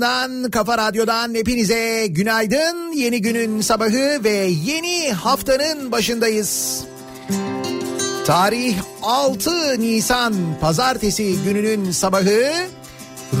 [0.00, 2.92] kafa radyosundan, kafa radyodan hepinize günaydın.
[2.92, 6.84] Yeni günün sabahı ve yeni haftanın başındayız.
[8.26, 12.52] Tarih 6 Nisan pazartesi gününün sabahı.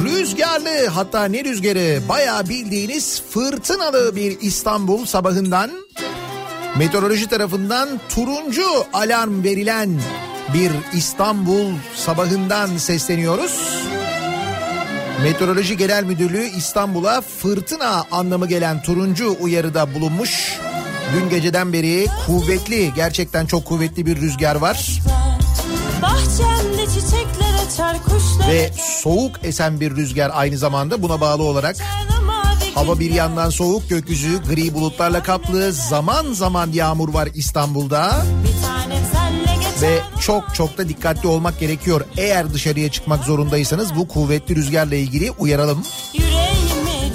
[0.04, 5.70] Rüzgarlı hatta ne rüzgarı bayağı bildiğiniz fırtınalı bir İstanbul sabahından
[6.78, 10.00] meteoroloji tarafından turuncu alarm verilen
[10.54, 13.88] bir İstanbul sabahından sesleniyoruz.
[15.22, 20.58] Meteoroloji Genel Müdürlüğü İstanbul'a fırtına anlamı gelen turuncu uyarıda bulunmuş.
[21.14, 25.02] Dün geceden beri kuvvetli, gerçekten çok kuvvetli bir rüzgar var.
[26.02, 26.64] Açar
[28.48, 28.70] Ve
[29.02, 31.76] soğuk esen bir rüzgar aynı zamanda buna bağlı olarak
[32.74, 35.72] hava bir yandan soğuk, gökyüzü gri bulutlarla kaplı.
[35.72, 38.24] Zaman zaman yağmur var İstanbul'da.
[38.42, 39.17] Bir geçer
[39.82, 42.04] Ve çok çok da dikkatli olmak gerekiyor.
[42.16, 45.84] Eğer dışarıya çıkmak zorundaysanız bu kuvvetli rüzgarla ilgili uyaralım.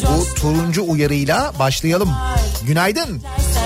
[0.03, 2.09] Bu turuncu uyarıyla başlayalım.
[2.67, 3.21] Günaydın.
[3.43, 3.62] coştursam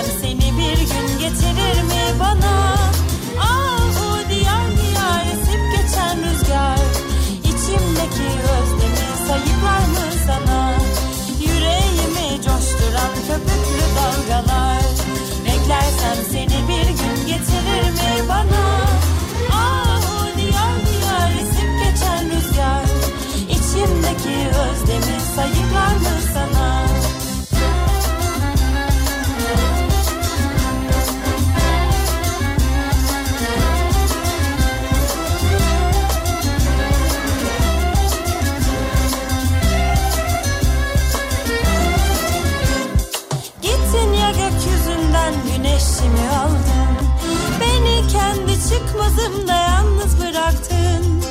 [49.07, 51.23] çıkmazımda yalnız bıraktın.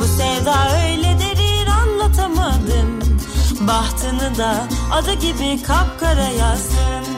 [0.00, 0.54] Bu sevda
[0.84, 3.00] öyle derin anlatamadım.
[3.60, 7.14] Bahtını da adı gibi kapkara yazdın.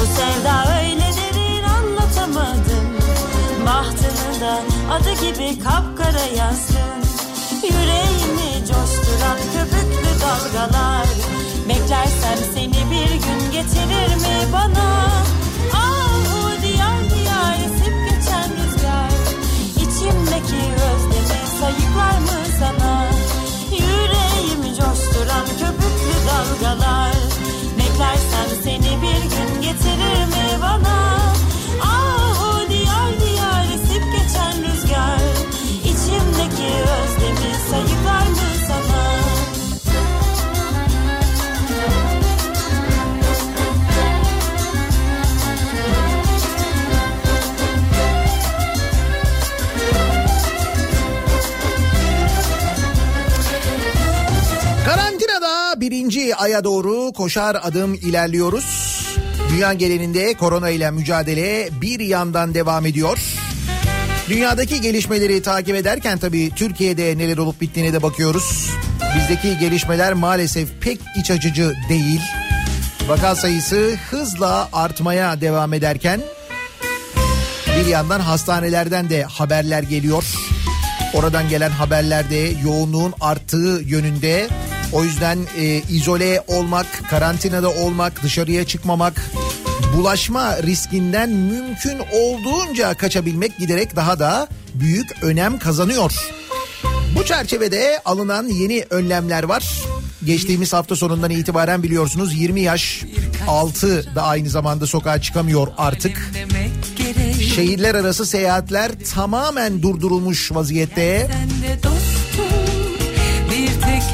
[0.00, 2.98] Bu sevda öyle derin anlatamadım.
[3.66, 4.60] Bahtını da
[4.92, 7.00] adı gibi kapkara yazdın.
[7.62, 11.06] Yüreğimi coşturan köpüklü dalgalar.
[11.68, 15.10] Beklersem seni bir gün getirir mi bana
[21.70, 22.99] özlemi sayıklar mı sana
[57.12, 58.90] koşar adım ilerliyoruz.
[59.50, 63.18] Dünya genelinde korona ile mücadele bir yandan devam ediyor.
[64.28, 68.70] Dünyadaki gelişmeleri takip ederken tabii Türkiye'de neler olup bittiğine de bakıyoruz.
[69.16, 72.20] Bizdeki gelişmeler maalesef pek iç açıcı değil.
[73.08, 76.20] Vaka sayısı hızla artmaya devam ederken
[77.80, 80.24] bir yandan hastanelerden de haberler geliyor.
[81.14, 84.48] Oradan gelen haberlerde yoğunluğun arttığı yönünde.
[84.92, 89.30] O yüzden e, izole olmak, karantinada olmak, dışarıya çıkmamak,
[89.96, 96.12] bulaşma riskinden mümkün olduğunca kaçabilmek giderek daha da büyük önem kazanıyor.
[97.16, 99.64] Bu çerçevede alınan yeni önlemler var.
[100.24, 103.02] Geçtiğimiz hafta sonundan itibaren biliyorsunuz 20 yaş
[103.48, 106.30] altı da aynı zamanda sokağa çıkamıyor artık.
[107.54, 111.30] Şehirler arası seyahatler tamamen durdurulmuş vaziyette.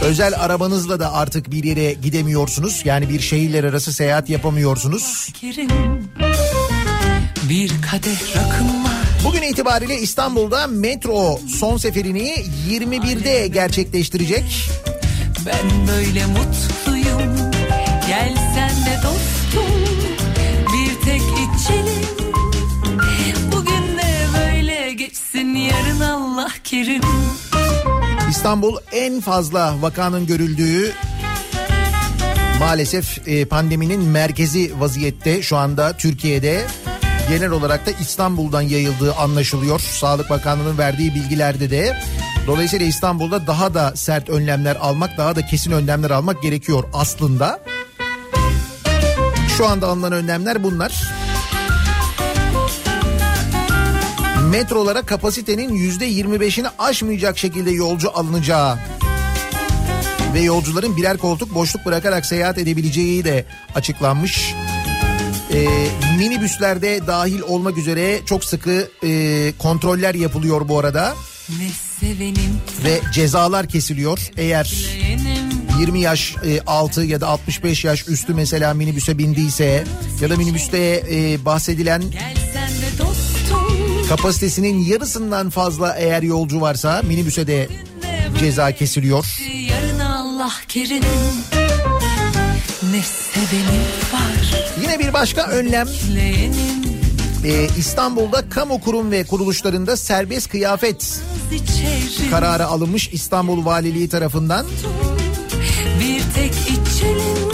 [0.03, 2.83] Özel arabanızla da artık bir yere gidemiyorsunuz.
[2.85, 5.29] Yani bir şehirler arası seyahat yapamıyorsunuz.
[7.49, 8.93] bir kadeh rakım var
[9.25, 12.35] Bugün itibariyle İstanbul'da metro son seferini
[12.71, 14.71] 21'de gerçekleştirecek.
[15.47, 17.37] ben böyle mutluyum
[18.09, 19.75] gel sen de dostum
[20.73, 22.03] bir tek içelim
[23.53, 27.03] bugün de böyle geçsin yarın Allah kerim
[28.47, 30.93] İstanbul en fazla vakanın görüldüğü
[32.61, 36.67] maalesef e, pandeminin merkezi vaziyette şu anda Türkiye'de.
[37.29, 39.81] Genel olarak da İstanbul'dan yayıldığı anlaşılıyor.
[39.81, 41.97] Sağlık Bakanlığı'nın verdiği bilgilerde de.
[42.47, 47.61] Dolayısıyla İstanbul'da daha da sert önlemler almak, daha da kesin önlemler almak gerekiyor aslında.
[49.57, 51.03] Şu anda alınan önlemler bunlar.
[54.57, 58.79] Metrolara kapasitenin yüzde 25'ini aşmayacak şekilde yolcu alınacağı
[60.35, 63.45] ve yolcuların birer koltuk boşluk bırakarak seyahat edebileceği de
[63.75, 64.55] açıklanmış.
[65.53, 65.67] Ee,
[66.19, 71.15] minibüslerde dahil olmak üzere çok sıkı e, kontroller yapılıyor bu arada
[72.85, 74.31] ve cezalar kesiliyor.
[74.37, 74.75] Eğer
[75.09, 79.85] yenim 20 yaş e, altı ya da 65 yaş üstü mesela minibüse bindiyse
[80.21, 82.03] ya da minibüste e, bahsedilen
[84.09, 87.69] kapasitesinin yarısından fazla eğer yolcu varsa minibüse de
[88.39, 89.39] ceza kesiliyor.
[89.71, 91.03] yarın Allah kerim
[92.93, 93.83] ne sevenim
[94.13, 96.87] var Yine bir başka önlem leyenim
[97.45, 101.21] e, İstanbul'da kamu kurum ve kuruluşlarında serbest kıyafet
[101.53, 104.67] içerim kararı alınmış İstanbul Valiliği tarafından.
[106.01, 107.51] bir tek içelim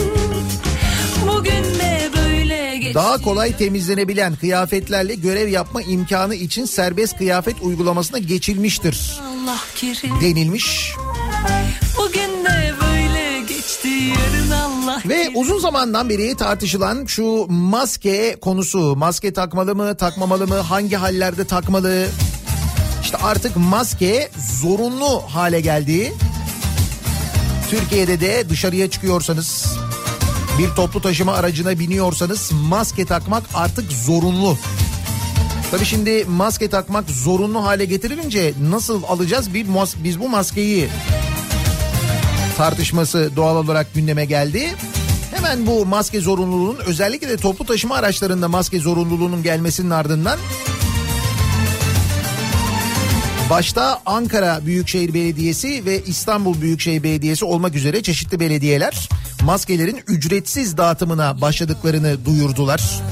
[1.28, 1.72] bugün
[2.94, 10.92] Daha kolay temizlenebilen kıyafetlerle görev yapma imkanı için serbest kıyafet uygulamasına geçilmiştir Allah kerim denilmiş.
[11.99, 15.32] bugün de böyle geçti yarın Allah Ve kerim.
[15.40, 18.96] uzun zamandan beri tartışılan şu maske konusu.
[18.96, 22.06] Maske takmalı mı, takmamalı mı, hangi hallerde takmalı?
[23.02, 24.30] İşte artık maske
[24.62, 26.12] zorunlu hale geldi.
[27.70, 29.66] Türkiye'de de dışarıya çıkıyorsanız,
[30.59, 34.59] bir toplu taşıma aracına biniyorsanız maske takmak artık zorunlu.
[35.71, 39.54] Tabii şimdi maske takmak zorunlu hale getirilince nasıl alacağız?
[39.54, 39.66] Bir
[40.04, 40.88] biz bu maskeyi
[42.56, 44.71] tartışması doğal olarak gündeme geldi.
[45.35, 50.38] Hemen bu maske zorunluluğunun özellikle de toplu taşıma araçlarında maske zorunluluğunun gelmesinin ardından
[53.52, 59.09] başta Ankara Büyükşehir Belediyesi ve İstanbul Büyükşehir Belediyesi olmak üzere çeşitli belediyeler
[59.44, 63.02] maskelerin ücretsiz dağıtımına başladıklarını duyurdular.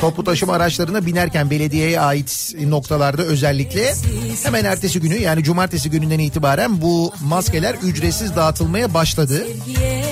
[0.00, 3.94] Toplu taşıma araçlarına binerken belediyeye ait noktalarda özellikle
[4.42, 9.46] hemen ertesi günü yani cumartesi gününden itibaren bu maskeler ücretsiz dağıtılmaya başladı.
[9.46, 10.04] Sevgiye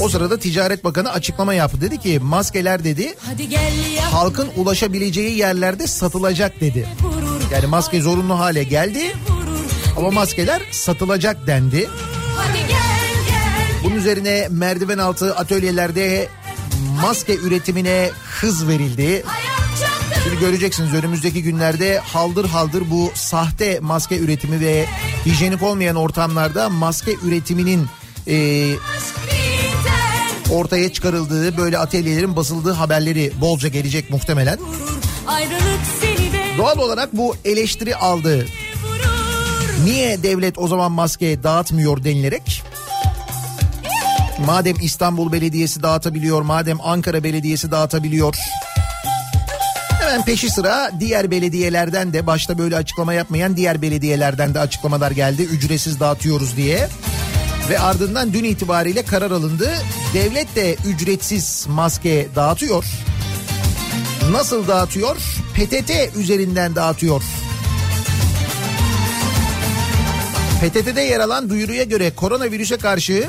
[0.00, 1.80] O sırada Ticaret Bakanı açıklama yaptı.
[1.80, 3.14] Dedi ki maskeler dedi
[4.10, 6.88] halkın ulaşabileceği yerlerde satılacak dedi.
[7.52, 9.16] Yani maske zorunlu hale geldi
[9.96, 11.88] ama maskeler satılacak dendi.
[13.84, 16.28] Bunun üzerine merdiven altı atölyelerde
[17.02, 19.24] maske üretimine hız verildi.
[20.24, 24.86] Şimdi göreceksiniz önümüzdeki günlerde haldır haldır bu sahte maske üretimi ve
[25.26, 27.86] hijyenik olmayan ortamlarda maske üretiminin
[28.28, 28.66] e,
[30.50, 34.58] ortaya çıkarıldığı böyle atölyelerin basıldığı haberleri bolca gelecek muhtemelen.
[36.58, 38.46] Doğal olarak bu eleştiri aldı.
[39.84, 42.62] Niye devlet o zaman maske dağıtmıyor denilerek?
[44.46, 48.36] Madem İstanbul Belediyesi dağıtabiliyor, madem Ankara Belediyesi dağıtabiliyor.
[50.00, 55.42] Hemen peşi sıra diğer belediyelerden de başta böyle açıklama yapmayan diğer belediyelerden de açıklamalar geldi.
[55.42, 56.88] Ücretsiz dağıtıyoruz diye.
[57.70, 59.70] Ve ardından dün itibariyle karar alındı.
[60.14, 62.84] Devlet de ücretsiz maske dağıtıyor.
[64.30, 65.16] Nasıl dağıtıyor?
[65.54, 67.22] PTT üzerinden dağıtıyor.
[70.60, 73.24] PTT'de yer alan duyuruya göre koronavirüse karşı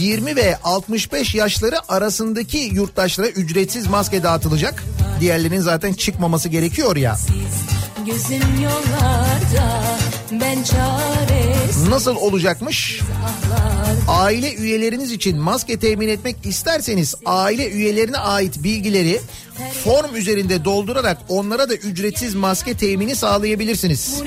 [0.00, 4.84] 20 ve 65 yaşları arasındaki yurttaşlara ücretsiz maske dağıtılacak.
[5.20, 7.16] Diğerlerinin zaten çıkmaması gerekiyor ya.
[8.08, 9.82] Gözüm yollarda
[10.32, 13.00] ben çaresiz Nasıl olacakmış?
[14.08, 19.20] Aile üyeleriniz için maske temin etmek isterseniz aile üyelerine ait bilgileri
[19.84, 24.22] form üzerinde doldurarak onlara da ücretsiz maske temini sağlayabilirsiniz.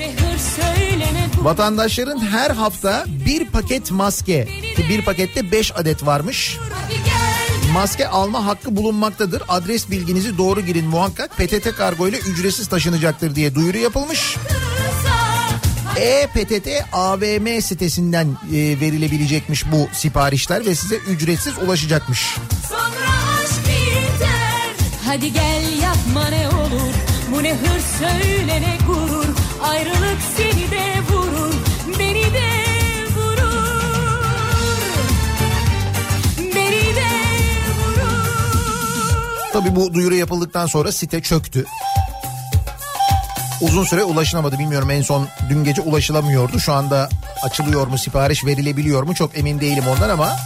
[1.38, 4.48] Vatandaşların her hafta bir paket maske
[4.88, 6.58] bir pakette 5 adet varmış.
[6.60, 7.01] Hadi
[7.72, 9.42] Maske alma hakkı bulunmaktadır.
[9.48, 11.36] Adres bilginizi doğru girin muhakkak.
[11.36, 14.36] PTT kargo ile ücretsiz taşınacaktır diye duyuru yapılmış.
[15.96, 22.36] E-PTT AVM sitesinden e, verilebilecekmiş bu siparişler ve size ücretsiz ulaşacakmış.
[25.06, 26.94] Hadi gel yapma ne olur
[27.32, 29.28] Bu ne hır söylene gurur
[29.62, 30.51] Ayrılık seni
[39.52, 41.64] Tabii bu duyuru yapıldıktan sonra site çöktü.
[43.60, 46.58] Uzun süre ulaşılamadı bilmiyorum en son dün gece ulaşılamıyordu.
[46.60, 47.08] Şu anda
[47.42, 50.36] açılıyor mu sipariş verilebiliyor mu çok emin değilim ondan ama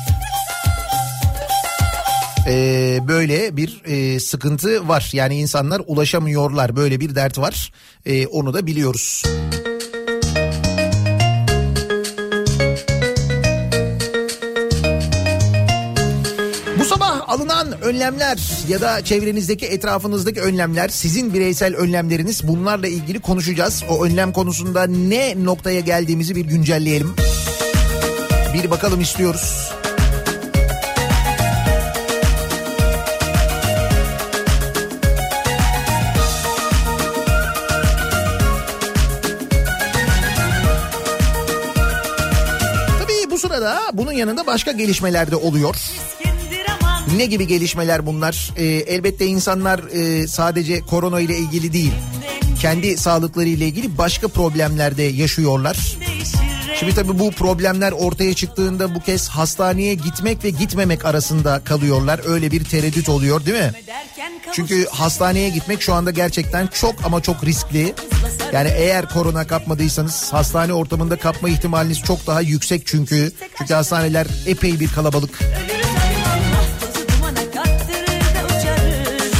[2.48, 5.10] Ee, böyle bir e, sıkıntı var.
[5.12, 7.72] Yani insanlar ulaşamıyorlar böyle bir dert var
[8.06, 9.22] Ee, onu da biliyoruz.
[9.64, 9.65] Bu
[17.56, 23.84] alınan önlemler ya da çevrenizdeki etrafınızdaki önlemler sizin bireysel önlemleriniz bunlarla ilgili konuşacağız.
[23.90, 27.14] O önlem konusunda ne noktaya geldiğimizi bir güncelleyelim.
[28.54, 29.72] Bir bakalım istiyoruz.
[43.00, 45.76] Tabii bu sırada bunun yanında başka gelişmeler de oluyor.
[47.14, 48.50] Ne gibi gelişmeler bunlar?
[48.56, 51.92] Ee, elbette insanlar e, sadece korona ile ilgili değil,
[52.60, 55.96] kendi sağlıkları ile ilgili başka problemler de yaşıyorlar.
[56.80, 62.20] Şimdi tabii bu problemler ortaya çıktığında bu kez hastaneye gitmek ve gitmemek arasında kalıyorlar.
[62.25, 63.72] Öyle bir tereddüt oluyor değil mi?
[64.52, 67.94] Çünkü hastaneye gitmek şu anda gerçekten çok ama çok riskli.
[68.52, 73.32] Yani eğer korona kapmadıysanız hastane ortamında kapma ihtimaliniz çok daha yüksek çünkü.
[73.58, 75.38] Çünkü hastaneler epey bir kalabalık.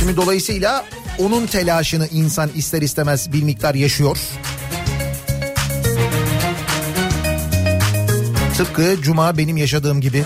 [0.07, 0.85] Şimdi dolayısıyla
[1.19, 4.19] onun telaşını insan ister istemez bir miktar yaşıyor.
[8.57, 10.25] Tıpkı Cuma benim yaşadığım gibi.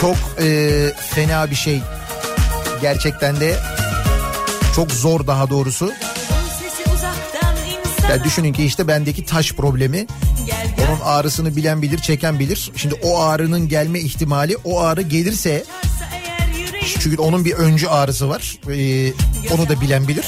[0.00, 0.70] Çok e,
[1.10, 1.80] fena bir şey.
[2.80, 3.56] Gerçekten de
[4.76, 5.92] çok zor daha doğrusu.
[8.10, 10.06] Ya düşünün ki işte bendeki taş problemi
[10.88, 12.70] onun ağrısını bilen bilir, çeken bilir.
[12.76, 15.64] Şimdi o ağrının gelme ihtimali o ağrı gelirse
[17.00, 18.58] çünkü onun bir öncü ağrısı var.
[18.70, 19.12] Ee,
[19.54, 20.26] onu da bilen bilir.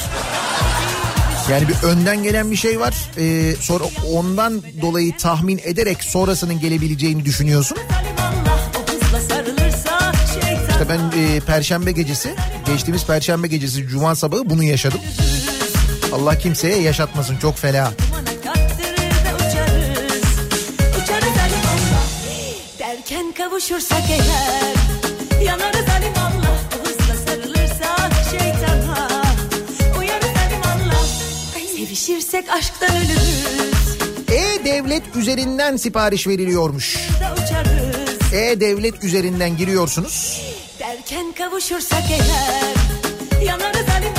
[1.51, 2.93] Yani bir önden gelen bir şey var.
[3.17, 7.77] Ee, sonra ondan dolayı tahmin ederek sonrasının gelebileceğini düşünüyorsun.
[10.69, 14.99] İşte ben e, perşembe gecesi, geçtiğimiz perşembe gecesi cuma sabahı bunu yaşadım.
[16.13, 17.91] Allah kimseye yaşatmasın çok fena.
[23.37, 24.81] Kavuşursak eğer
[32.09, 33.45] Ölürsek aşktan ölürüz.
[34.31, 36.97] E-Devlet üzerinden sipariş veriliyormuş.
[38.33, 40.41] E-Devlet üzerinden giriyorsunuz.
[40.79, 43.45] Derken kavuşursak eğer.
[43.45, 44.11] Yanarız alim.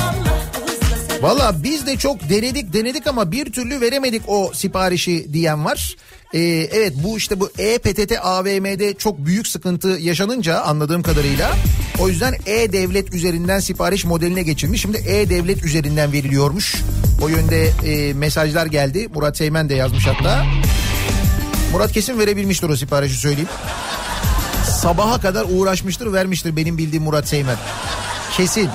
[1.21, 5.95] Valla biz de çok denedik denedik ama bir türlü veremedik o siparişi diyen var.
[6.33, 6.39] Ee,
[6.73, 11.55] evet bu işte bu E-PTT AVM'de çok büyük sıkıntı yaşanınca anladığım kadarıyla
[11.99, 14.81] o yüzden E-Devlet üzerinden sipariş modeline geçilmiş.
[14.81, 16.75] Şimdi E-Devlet üzerinden veriliyormuş.
[17.21, 19.07] O yönde e, mesajlar geldi.
[19.13, 20.45] Murat Seymen de yazmış hatta.
[21.71, 23.49] Murat kesin verebilmiştir o siparişi söyleyeyim.
[24.81, 27.57] Sabaha kadar uğraşmıştır vermiştir benim bildiğim Murat Seymen.
[28.37, 28.69] Kesin.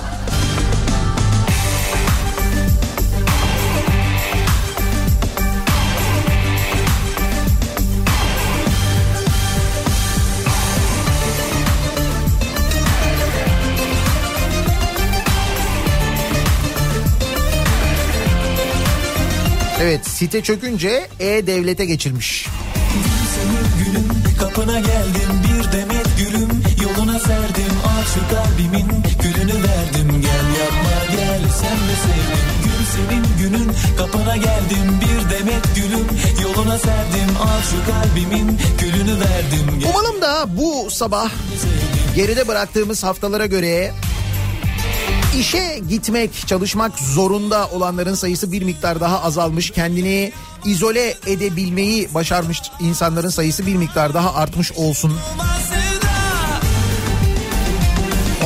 [19.80, 22.46] Evet site çökünce E-Devlet'e geçilmiş.
[23.84, 24.08] Günün
[24.40, 26.48] kapına geldim bir demet gülüm
[26.82, 28.86] yoluna serdim al şu kalbimin
[29.22, 35.76] gülünü verdim gel yapma gel sen de sevdim gül senin günün kapına geldim bir demet
[35.76, 36.06] gülüm
[36.42, 41.30] yoluna serdim al şu kalbimin gülünü verdim gel Umalım da bu sabah
[42.16, 43.92] geride bıraktığımız haftalara göre
[45.38, 49.70] işe gitmek, çalışmak zorunda olanların sayısı bir miktar daha azalmış.
[49.70, 50.32] Kendini
[50.64, 55.18] izole edebilmeyi başarmış insanların sayısı bir miktar daha artmış olsun.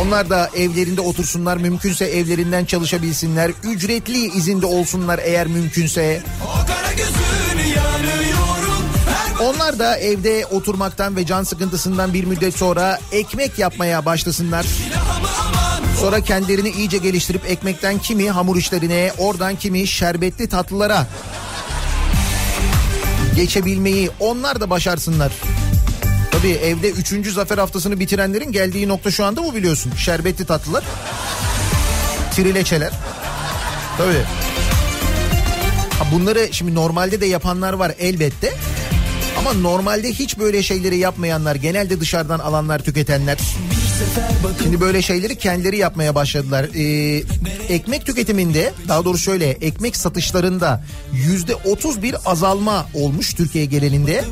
[0.00, 6.22] Onlar da evlerinde otursunlar, mümkünse evlerinden çalışabilsinler, ücretli izinde olsunlar eğer mümkünse.
[9.40, 14.66] Onlar da evde oturmaktan ve can sıkıntısından bir müddet sonra ekmek yapmaya başlasınlar.
[16.02, 21.06] Sonra kendilerini iyice geliştirip ekmekten kimi hamur işlerine, oradan kimi şerbetli tatlılara
[23.36, 25.32] geçebilmeyi onlar da başarsınlar.
[26.30, 29.92] Tabii evde üçüncü zafer haftasını bitirenlerin geldiği nokta şu anda bu biliyorsun.
[29.96, 30.84] Şerbetli tatlılar,
[32.34, 32.92] trileçeler.
[33.98, 34.22] Tabii.
[35.98, 38.52] Ha bunları şimdi normalde de yapanlar var elbette.
[39.38, 43.38] Ama normalde hiç böyle şeyleri yapmayanlar, genelde dışarıdan alanlar, tüketenler.
[44.62, 46.66] Şimdi böyle şeyleri kendileri yapmaya başladılar.
[46.74, 47.22] Ee,
[47.68, 54.24] ekmek tüketiminde, daha doğrusu şöyle, ekmek satışlarında yüzde otuz bir azalma olmuş Türkiye genelinde.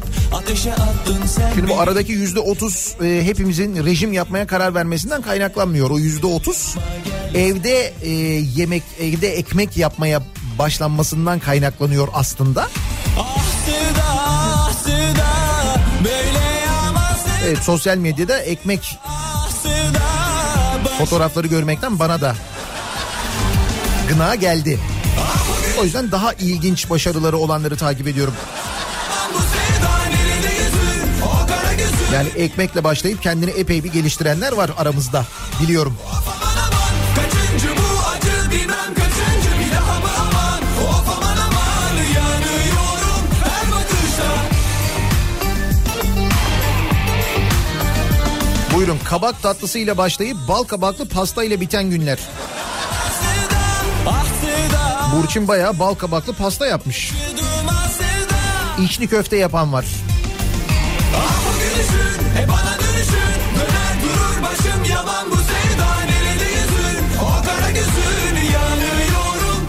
[1.55, 5.91] Şimdi bu aradaki yüzde otuz e, hepimizin rejim yapmaya karar vermesinden kaynaklanmıyor.
[5.91, 6.77] O yüzde otuz
[7.35, 8.11] evde e,
[8.57, 10.23] yemek, evde ekmek yapmaya
[10.59, 12.69] başlanmasından kaynaklanıyor aslında.
[13.19, 15.27] ah Sıda ah Sıda
[16.05, 18.99] böyle yamasın Evet sosyal medyada ekmek
[20.99, 22.37] fotoğrafları görmekten bana da
[24.09, 24.79] gına geldi.
[25.81, 28.35] O yüzden daha ilginç başarıları olanları takip ediyorum.
[32.15, 35.25] Yani ekmekle başlayıp kendini epey bir geliştirenler var aramızda
[35.63, 35.97] biliyorum.
[48.81, 52.19] Buyurun kabak tatlısıyla başlayıp bal kabaklı pasta ile biten günler.
[55.17, 57.13] Burçin bayağı bal kabaklı pasta yapmış.
[58.85, 59.85] İçli köfte yapan var.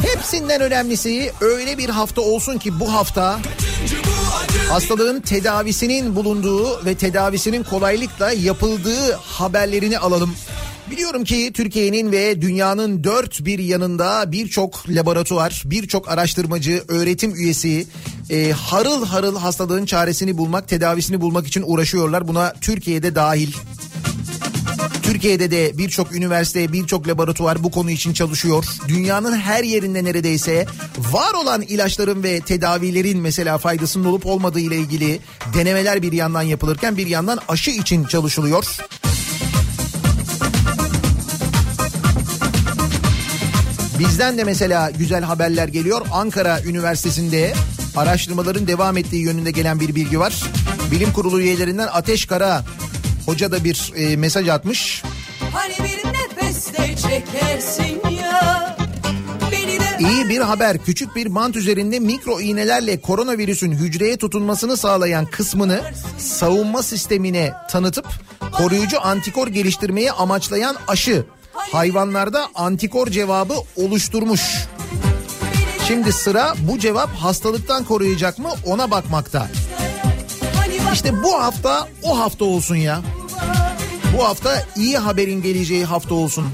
[0.02, 3.39] Hepsinden önemlisi öyle bir hafta olsun ki bu hafta
[4.71, 10.36] hastalığın tedavisinin bulunduğu ve tedavisinin kolaylıkla yapıldığı haberlerini alalım.
[10.91, 17.88] Biliyorum ki Türkiye'nin ve dünyanın dört bir yanında birçok laboratuvar, birçok araştırmacı, öğretim üyesi
[18.29, 22.27] e, harıl harıl hastalığın çaresini bulmak, tedavisini bulmak için uğraşıyorlar.
[22.27, 23.53] Buna Türkiye'de dahil.
[25.04, 28.65] Türkiye'de de birçok üniversite, birçok laboratuvar bu konu için çalışıyor.
[28.88, 30.65] Dünyanın her yerinde neredeyse
[30.98, 35.20] var olan ilaçların ve tedavilerin mesela faydasının olup olmadığı ile ilgili
[35.54, 38.78] denemeler bir yandan yapılırken bir yandan aşı için çalışılıyor.
[44.00, 46.02] Bizden de mesela güzel haberler geliyor.
[46.12, 47.54] Ankara Üniversitesi'nde
[47.96, 50.44] araştırmaların devam ettiği yönünde gelen bir bilgi var.
[50.91, 52.63] Bilim Kurulu üyelerinden Ateş Kara
[53.25, 55.03] hoca da bir e, mesaj atmış.
[55.53, 58.77] Hani bir nefeste çekersin ya.
[59.99, 60.77] İyi bir haber.
[60.77, 65.81] Küçük bir bant üzerinde mikro iğnelerle koronavirüsün hücreye tutunmasını sağlayan kısmını
[66.17, 68.05] savunma sistemine tanıtıp
[68.51, 74.41] koruyucu antikor geliştirmeyi amaçlayan aşı hayvanlarda antikor cevabı oluşturmuş.
[75.88, 79.47] Şimdi sıra bu cevap hastalıktan koruyacak mı ona bakmakta.
[80.93, 83.01] İşte bu hafta o hafta olsun ya.
[84.17, 86.45] Bu hafta iyi haberin geleceği hafta olsun.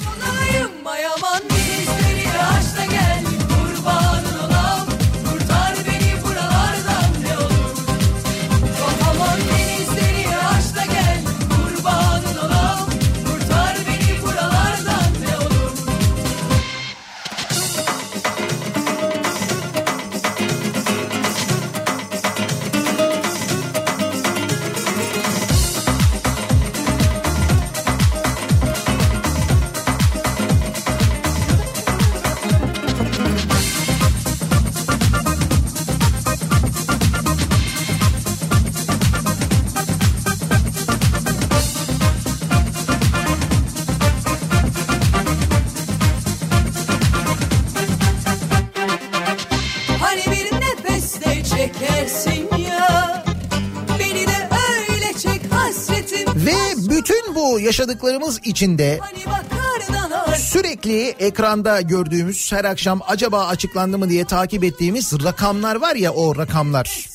[57.57, 65.13] Bu yaşadıklarımız içinde Hani sürekli ekranda gördüğümüz her akşam acaba açıklandı mı diye takip ettiğimiz
[65.23, 67.09] rakamlar var ya o rakamlar.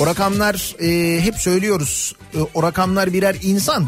[0.00, 2.14] O rakamlar e, hep söylüyoruz.
[2.34, 3.86] E, o rakamlar birer insan.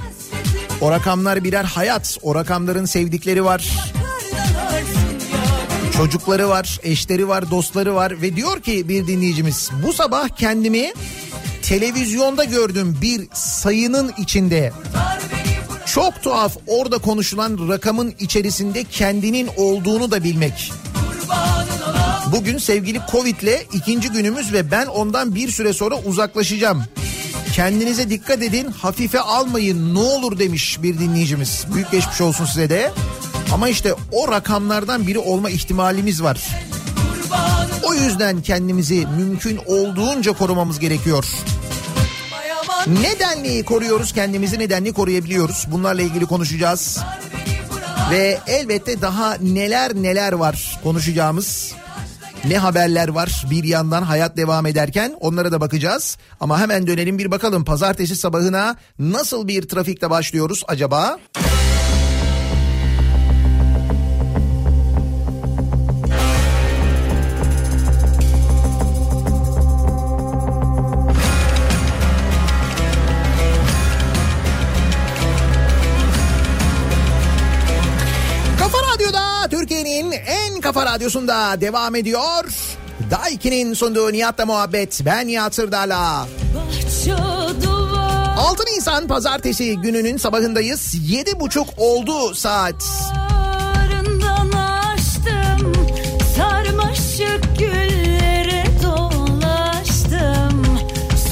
[0.81, 2.19] O rakamlar birer hayat.
[2.23, 3.71] O rakamların sevdikleri var.
[5.97, 10.93] Çocukları var, eşleri var, dostları var ve diyor ki bir dinleyicimiz bu sabah kendimi
[11.71, 14.73] televizyonda gördüm bir sayının içinde.
[15.95, 20.73] Çok tuhaf orada konuşulan rakamın içerisinde kendinin olduğunu da bilmek.
[22.33, 26.85] Bugün sevgili Covid'le ikinci günümüz ve ben ondan bir süre sonra uzaklaşacağım.
[27.55, 31.65] Kendinize dikkat edin, hafife almayın ne olur demiş bir dinleyicimiz.
[31.75, 32.93] Büyük geçmiş olsun size de.
[33.53, 36.49] Ama işte o rakamlardan biri olma ihtimalimiz var.
[37.83, 41.25] O yüzden kendimizi mümkün olduğunca korumamız gerekiyor.
[42.87, 45.67] Bayaman Nedenli koruyoruz kendimizi nedenli koruyabiliyoruz.
[45.71, 46.99] Bunlarla ilgili konuşacağız.
[48.11, 51.73] Ve elbette daha neler neler var konuşacağımız.
[52.45, 56.19] Ne haberler var bir yandan hayat devam ederken onlara da bakacağız.
[56.41, 61.19] Ama hemen dönelim bir bakalım pazartesi sabahına nasıl bir trafikte başlıyoruz acaba?
[61.33, 61.50] Kafa
[80.73, 82.45] kafa radyosunda devam ediyor.
[83.11, 85.01] Daiki'nin sunduğu Nihat'la muhabbet.
[85.05, 85.55] Ben Nihat
[87.63, 90.95] duvar 6 Nisan pazartesi gününün sabahındayız.
[90.95, 92.75] 7.30 oldu saat.
[94.95, 95.73] Açtım
[96.37, 100.67] Sarmaşık güllere dolaştım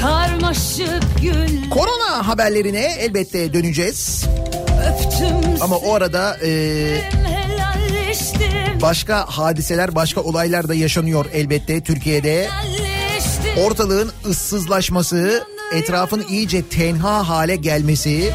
[0.01, 4.25] Sarmaşık gül Korona haberlerine elbette döneceğiz.
[4.89, 7.38] öptüm Ama o arada e, helalleştim
[8.83, 12.49] başka hadiseler, başka olaylar da yaşanıyor elbette Türkiye'de.
[13.67, 18.33] Ortalığın ıssızlaşması, etrafın iyice tenha hale gelmesi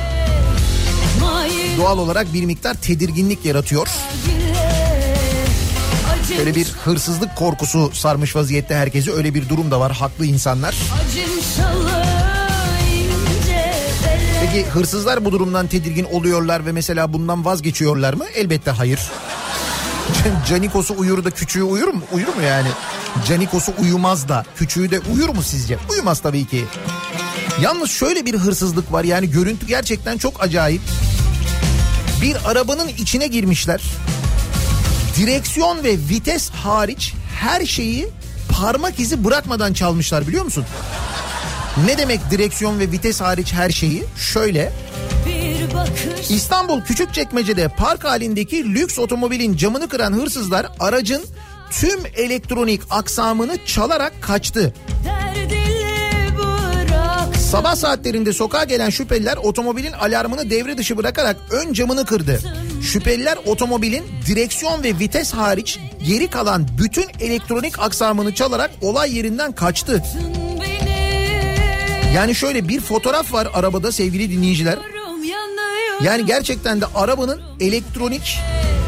[1.77, 3.87] doğal olarak bir miktar tedirginlik yaratıyor.
[6.37, 9.13] Böyle bir hırsızlık korkusu sarmış vaziyette herkesi.
[9.13, 9.91] Öyle bir durum da var.
[9.91, 10.75] Haklı insanlar.
[14.41, 18.25] Peki hırsızlar bu durumdan tedirgin oluyorlar ve mesela bundan vazgeçiyorlar mı?
[18.35, 18.99] Elbette hayır.
[20.49, 22.01] Canikos'u uyur da küçüğü uyur mu?
[22.11, 22.67] Uyur mu yani?
[23.27, 25.77] Canikos'u uyumaz da küçüğü de uyur mu sizce?
[25.91, 26.65] Uyumaz tabii ki.
[27.61, 30.81] Yalnız şöyle bir hırsızlık var yani görüntü gerçekten çok acayip.
[32.21, 33.81] Bir arabanın içine girmişler.
[35.17, 38.07] Direksiyon ve vites hariç her şeyi
[38.49, 40.65] parmak izi bırakmadan çalmışlar biliyor musun?
[41.85, 44.03] Ne demek direksiyon ve vites hariç her şeyi?
[44.17, 44.73] Şöyle
[46.29, 51.23] İstanbul Küçükçekmece'de park halindeki lüks otomobilin camını kıran hırsızlar aracın
[51.71, 54.73] tüm elektronik aksamını çalarak kaçtı.
[57.51, 62.39] Sabah saatlerinde sokağa gelen şüpheliler otomobilin alarmını devre dışı bırakarak ön camını kırdı.
[62.81, 70.03] Şüpheliler otomobilin direksiyon ve vites hariç geri kalan bütün elektronik aksamını çalarak olay yerinden kaçtı.
[72.15, 74.92] Yani şöyle bir fotoğraf var arabada sevgili dinleyiciler.
[76.01, 78.39] Yani gerçekten de arabanın elektronik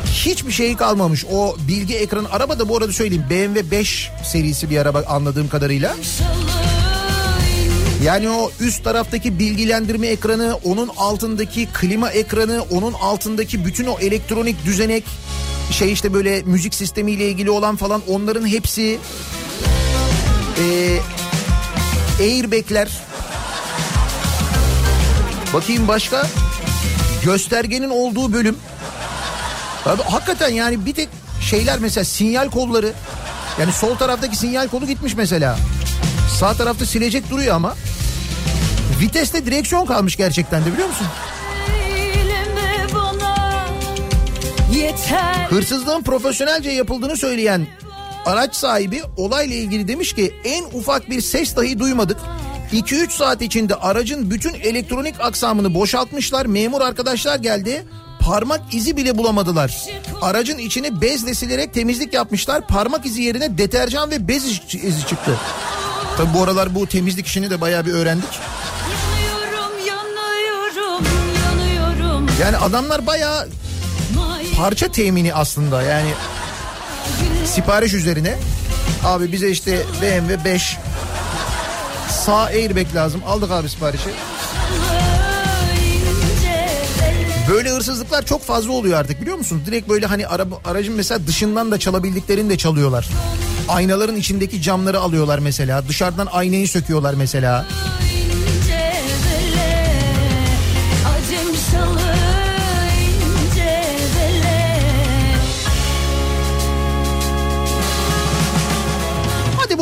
[0.05, 1.25] hiçbir şeyi kalmamış.
[1.31, 5.95] O bilgi ekranı araba da bu arada söyleyeyim BMW 5 serisi bir araba anladığım kadarıyla.
[8.03, 14.65] Yani o üst taraftaki bilgilendirme ekranı, onun altındaki klima ekranı, onun altındaki bütün o elektronik
[14.65, 15.03] düzenek
[15.71, 18.99] şey işte böyle müzik sistemiyle ilgili olan falan onların hepsi
[20.59, 20.97] e,
[22.19, 22.87] airbagler
[25.53, 26.27] bakayım başka
[27.25, 28.57] göstergenin olduğu bölüm
[29.85, 31.09] Abi hakikaten yani bir tek
[31.41, 32.93] şeyler mesela sinyal kolları
[33.59, 35.57] yani sol taraftaki sinyal kolu gitmiş mesela.
[36.39, 37.75] Sağ tarafta silecek duruyor ama
[39.01, 41.07] viteste direksiyon kalmış gerçekten de biliyor musun?
[45.49, 47.67] Hırsızlığın profesyonelce yapıldığını söyleyen
[48.25, 52.17] araç sahibi olayla ilgili demiş ki en ufak bir ses dahi duymadık.
[52.75, 56.45] 2-3 saat içinde aracın bütün elektronik aksamını boşaltmışlar.
[56.45, 57.85] Memur arkadaşlar geldi.
[58.19, 59.85] Parmak izi bile bulamadılar.
[60.21, 62.67] Aracın içini bezle silerek temizlik yapmışlar.
[62.67, 65.39] Parmak izi yerine deterjan ve bez izi çıktı.
[66.17, 68.39] Tabi bu aralar bu temizlik işini de bayağı bir öğrendik.
[72.41, 73.47] Yani adamlar bayağı
[74.57, 76.09] parça temini aslında yani
[77.45, 78.35] sipariş üzerine.
[79.03, 80.77] Abi bize işte BMW 5
[82.25, 83.21] sağ airbag lazım.
[83.27, 84.09] Aldık abi siparişi.
[87.49, 89.61] Böyle hırsızlıklar çok fazla oluyor artık biliyor musun?
[89.65, 93.09] Direkt böyle hani araba, aracın mesela dışından da çalabildiklerini de çalıyorlar.
[93.67, 95.88] Aynaların içindeki camları alıyorlar mesela.
[95.88, 97.65] Dışarıdan aynayı söküyorlar mesela.
[97.69, 98.04] ince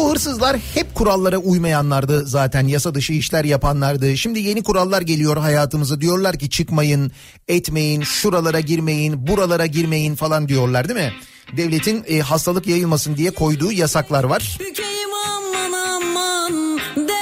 [0.03, 4.17] bu hırsızlar hep kurallara uymayanlardı zaten yasa dışı işler yapanlardı.
[4.17, 7.11] Şimdi yeni kurallar geliyor hayatımıza diyorlar ki çıkmayın,
[7.47, 11.13] etmeyin, şuralara girmeyin, buralara girmeyin falan diyorlar değil mi?
[11.57, 14.57] Devletin e, hastalık yayılmasın diye koyduğu yasaklar var.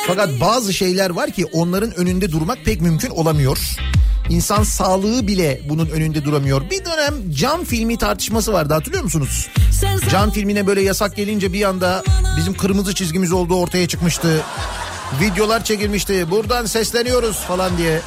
[0.07, 3.57] Fakat bazı şeyler var ki onların önünde durmak pek mümkün olamıyor.
[4.31, 6.69] İnsan sağlığı bile bunun önünde duramıyor.
[6.69, 9.49] Bir dönem cam filmi tartışması vardı hatırlıyor musunuz?
[10.11, 12.03] Can filmine böyle yasak gelince bir anda
[12.37, 14.41] bizim kırmızı çizgimiz olduğu ortaya çıkmıştı.
[15.21, 16.31] Videolar çekilmişti.
[16.31, 18.01] Buradan sesleniyoruz falan diye.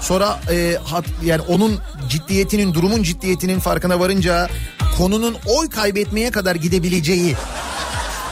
[0.00, 4.48] Sonra e, hat, yani onun ciddiyetinin, durumun ciddiyetinin farkına varınca
[4.98, 7.36] konunun oy kaybetmeye kadar gidebileceği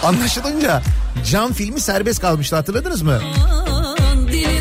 [0.02, 0.82] anlaşılınca
[1.30, 3.20] Can filmi serbest kalmıştı hatırladınız mı?
[3.50, 4.58] aman dili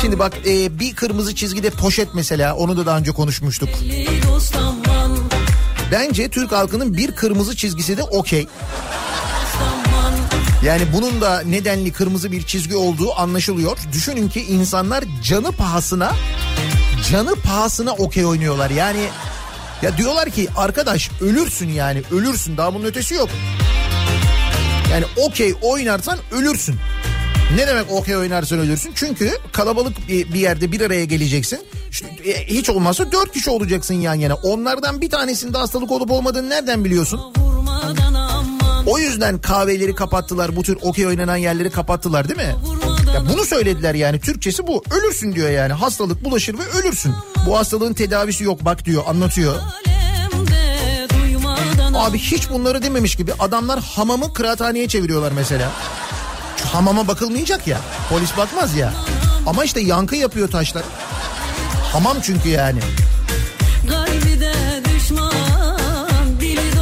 [0.00, 3.68] Şimdi bak e, bir kırmızı çizgide poşet mesela onu da daha önce konuşmuştuk.
[5.92, 8.46] Bence Türk halkının bir kırmızı çizgisi de okey.
[10.64, 13.78] Yani bunun da nedenli kırmızı bir çizgi olduğu anlaşılıyor.
[13.92, 16.12] Düşünün ki insanlar canı pahasına
[17.10, 18.70] canı pahasına okey oynuyorlar.
[18.70, 19.08] Yani
[19.82, 23.28] ya diyorlar ki arkadaş ölürsün yani ölürsün daha bunun ötesi yok.
[24.92, 26.76] Yani okey oynarsan ölürsün.
[27.56, 28.92] Ne demek okey oynarsan ölürsün?
[28.94, 31.60] Çünkü kalabalık bir yerde bir araya geleceksin.
[32.24, 34.34] E, hiç olmazsa dört kişi olacaksın yan yana.
[34.34, 37.20] Onlardan bir tanesinde hastalık olup olmadığını nereden biliyorsun?
[38.86, 40.56] O yüzden kahveleri kapattılar.
[40.56, 42.54] Bu tür okey oynanan yerleri kapattılar değil mi?
[43.14, 44.20] Ya bunu söylediler yani.
[44.20, 44.82] Türkçesi bu.
[44.90, 45.72] Ölürsün diyor yani.
[45.72, 47.14] Hastalık bulaşır ve ölürsün.
[47.46, 49.54] Bu hastalığın tedavisi yok bak diyor anlatıyor.
[51.94, 55.72] Abi hiç bunları dememiş gibi adamlar hamamı kıraathaneye çeviriyorlar mesela.
[56.64, 57.78] Hamama bakılmayacak ya.
[58.08, 58.92] Polis bakmaz ya.
[59.46, 60.82] Ama işte yankı yapıyor taşlar.
[61.92, 62.80] Hamam çünkü yani.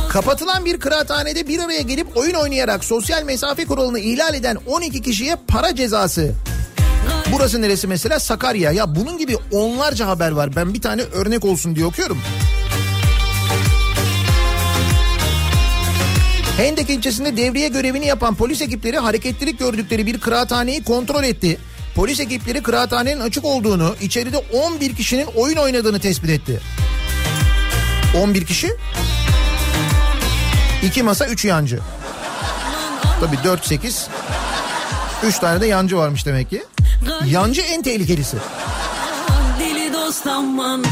[0.09, 5.37] Kapatılan bir kıraathanede bir araya gelip oyun oynayarak sosyal mesafe kuralını ihlal eden 12 kişiye
[5.49, 6.33] para cezası.
[7.33, 8.21] Burası neresi mesela?
[8.21, 8.73] Sakarya.
[8.73, 10.57] Ya bunun gibi onlarca haber var.
[10.57, 12.19] Ben bir tane örnek olsun diye okuyorum.
[16.59, 21.59] Hendek ilçesinde devriye görevini yapan polis ekipleri hareketlilik gördükleri bir kıraathaneyi kontrol etti.
[21.95, 26.61] Polis ekipleri kıraathanenin açık olduğunu, içeride 11 kişinin oyun oynadığını tespit etti.
[28.23, 28.69] 11 kişi?
[30.83, 31.79] 2 masa 3 yancı.
[33.21, 34.09] Tabii 4 8
[35.25, 36.63] 3 tane de yancı varmış demek ki.
[37.27, 38.37] Yancı en tehlikelisi.
[39.61, 40.85] dili dost aman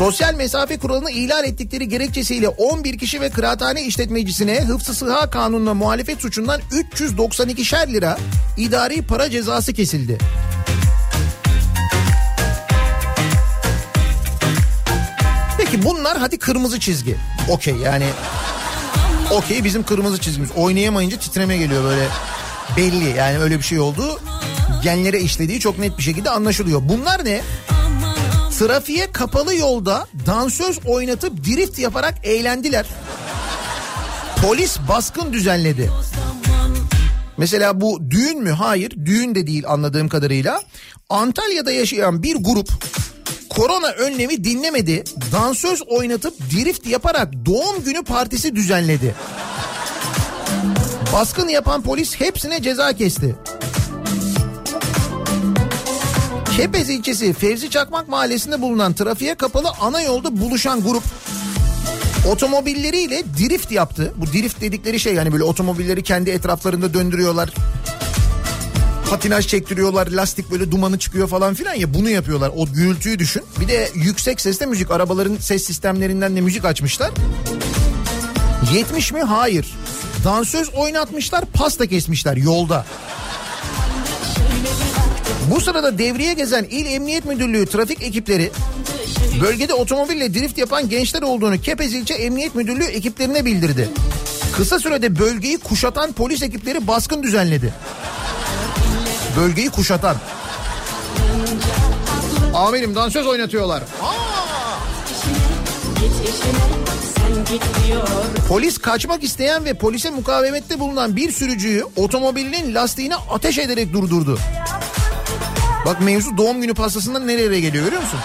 [0.00, 6.20] Sosyal mesafe kuralını ihlal ettikleri gerekçesiyle 11 kişi ve kıraathane işletmecisine hıfzı sıha kanununa muhalefet
[6.20, 6.60] suçundan
[6.94, 8.18] 392'şer lira
[8.56, 10.18] idari para cezası kesildi.
[15.58, 17.16] Peki bunlar hadi kırmızı çizgi.
[17.48, 18.06] Okey yani
[19.30, 20.50] okey bizim kırmızı çizgimiz.
[20.56, 22.08] Oynayamayınca titreme geliyor böyle
[22.76, 24.20] belli yani öyle bir şey oldu.
[24.82, 26.80] Genlere işlediği çok net bir şekilde anlaşılıyor.
[26.84, 27.40] Bunlar ne?
[28.60, 32.86] Trafiğe kapalı yolda dansöz oynatıp drift yaparak eğlendiler.
[34.42, 35.90] Polis baskın düzenledi.
[37.36, 38.50] Mesela bu düğün mü?
[38.50, 40.62] Hayır düğün de değil anladığım kadarıyla.
[41.08, 42.68] Antalya'da yaşayan bir grup
[43.50, 45.04] Korona önlemi dinlemedi.
[45.32, 49.14] Dansöz oynatıp drift yaparak doğum günü partisi düzenledi.
[51.12, 53.36] Baskın yapan polis hepsine ceza kesti.
[56.56, 61.02] Kepez ilçesi Fevzi Çakmak mahallesinde bulunan trafiğe kapalı ana yolda buluşan grup
[62.26, 64.14] otomobilleriyle drift yaptı.
[64.16, 67.50] Bu drift dedikleri şey yani böyle otomobilleri kendi etraflarında döndürüyorlar.
[69.10, 72.50] Patinaj çektiriyorlar, lastik böyle dumanı çıkıyor falan filan ya bunu yapıyorlar.
[72.56, 73.42] O gürültüyü düşün.
[73.60, 77.10] Bir de yüksek sesle müzik, arabaların ses sistemlerinden de müzik açmışlar.
[78.72, 79.22] 70 mi?
[79.22, 79.74] Hayır.
[80.24, 82.86] Dansöz oynatmışlar, pasta kesmişler yolda.
[85.46, 88.50] Bu sırada devriye gezen İl Emniyet Müdürlüğü trafik ekipleri
[89.40, 93.88] bölgede otomobille drift yapan gençler olduğunu Kepez İlçe Emniyet Müdürlüğü ekiplerine bildirdi.
[94.56, 97.74] Kısa sürede bölgeyi kuşatan polis ekipleri baskın düzenledi.
[99.36, 100.16] Bölgeyi kuşatan.
[102.54, 103.82] Amirim dansöz oynatıyorlar.
[108.48, 114.38] Polis kaçmak isteyen ve polise mukavemette bulunan bir sürücüyü otomobilinin lastiğine ateş ederek durdurdu.
[115.86, 118.18] Bak mevzu doğum günü pastasından nereye geliyor görüyor musun?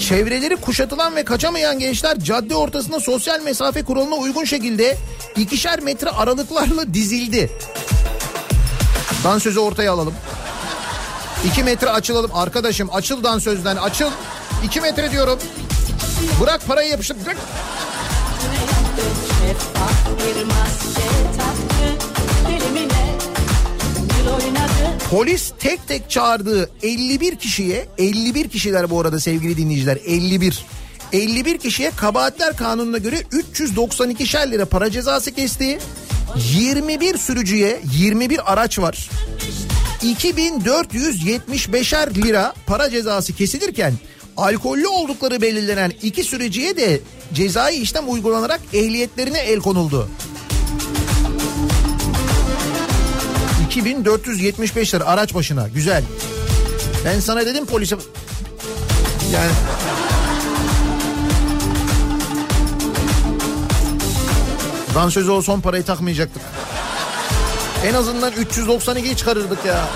[0.00, 4.96] Çevreleri kuşatılan ve kaçamayan gençler cadde ortasında sosyal mesafe kuralına uygun şekilde
[5.36, 7.50] ikişer metre aralıklarla dizildi.
[9.24, 10.14] Dansözü ortaya alalım.
[11.46, 12.30] İki metre açılalım.
[12.34, 14.10] Arkadaşım açıl dansözden açıl.
[14.64, 15.38] İki metre diyorum.
[16.40, 17.16] Bırak parayı yapıştır.
[17.24, 17.36] Bırak.
[25.14, 30.64] Polis tek tek çağırdığı 51 kişiye 51 kişiler bu arada sevgili dinleyiciler 51
[31.12, 35.78] 51 kişiye kabahatler kanununa göre 392 şer lira para cezası kesti.
[36.54, 39.10] 21 sürücüye 21 araç var.
[40.02, 43.92] 2475'er lira para cezası kesilirken
[44.36, 47.00] alkollü oldukları belirlenen iki sürücüye de
[47.34, 50.08] cezai işlem uygulanarak ehliyetlerine el konuldu.
[53.76, 56.04] 2475 lira araç başına güzel.
[57.04, 57.96] Ben sana dedim polise
[59.32, 59.50] yani
[64.94, 66.42] Dansöze o son parayı takmayacaktık.
[67.86, 69.88] En azından 392'yi çıkarırdık ya.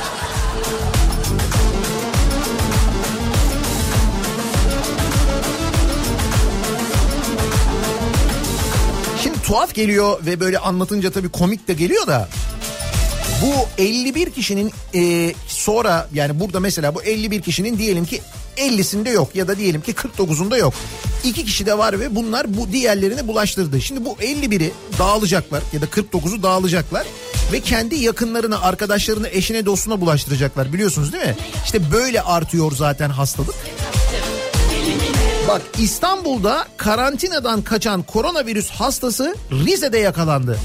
[9.22, 12.28] Şimdi tuhaf geliyor ve böyle anlatınca tabii komik de geliyor da
[13.42, 18.20] bu 51 kişinin e, sonra yani burada mesela bu 51 kişinin diyelim ki
[18.56, 20.74] 50'sinde yok ya da diyelim ki 49'unda yok.
[21.24, 23.80] İki kişi de var ve bunlar bu diğerlerini bulaştırdı.
[23.80, 27.06] Şimdi bu 51'i dağılacaklar ya da 49'u dağılacaklar
[27.52, 31.36] ve kendi yakınlarına, arkadaşlarına, eşine, dostuna bulaştıracaklar biliyorsunuz değil mi?
[31.64, 33.54] İşte böyle artıyor zaten hastalık.
[35.48, 40.58] Bak İstanbul'da karantinadan kaçan koronavirüs hastası Rize'de yakalandı.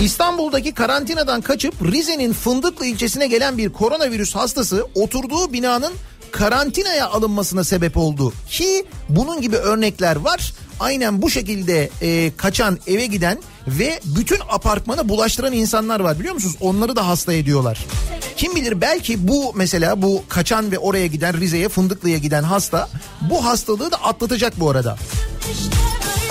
[0.00, 5.92] İstanbul'daki karantinadan kaçıp Rize'nin Fındıklı ilçesine gelen bir koronavirüs hastası oturduğu binanın
[6.30, 8.32] karantinaya alınmasına sebep oldu.
[8.50, 10.52] Ki bunun gibi örnekler var.
[10.80, 16.56] Aynen bu şekilde e, kaçan eve giden ve bütün apartmana bulaştıran insanlar var biliyor musunuz?
[16.60, 17.86] Onları da hasta ediyorlar.
[18.36, 22.88] Kim bilir belki bu mesela bu kaçan ve oraya giden Rize'ye Fındıklı'ya giden hasta
[23.30, 24.96] bu hastalığı da atlatacak bu arada.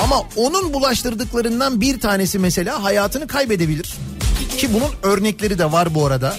[0.04, 3.94] Ama onun bulaştırdıklarından bir tanesi mesela hayatını kaybedebilir.
[4.58, 6.36] Ki bunun örnekleri de var bu arada.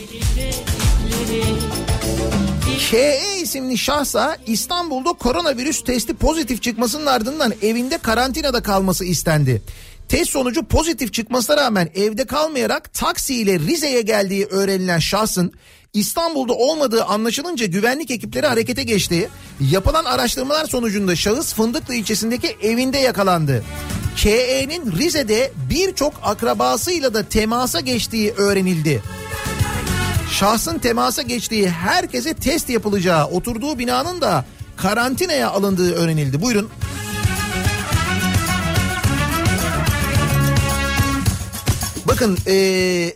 [2.90, 9.62] KE isimli şahsa İstanbul'da koronavirüs testi pozitif çıkmasının ardından evinde karantinada kalması istendi.
[10.08, 15.52] Test sonucu pozitif çıkmasına rağmen evde kalmayarak taksiyle Rize'ye geldiği öğrenilen şahsın
[15.96, 19.28] İstanbul'da olmadığı anlaşılınca güvenlik ekipleri harekete geçti.
[19.70, 23.64] Yapılan araştırmalar sonucunda şahıs Fındıklı ilçesindeki evinde yakalandı.
[24.16, 29.02] KE'nin Rize'de birçok akrabasıyla da temasa geçtiği öğrenildi.
[30.30, 34.44] Şahsın temasa geçtiği herkese test yapılacağı, oturduğu binanın da
[34.76, 36.42] karantinaya alındığı öğrenildi.
[36.42, 36.70] Buyurun.
[42.08, 43.12] Bakın ee,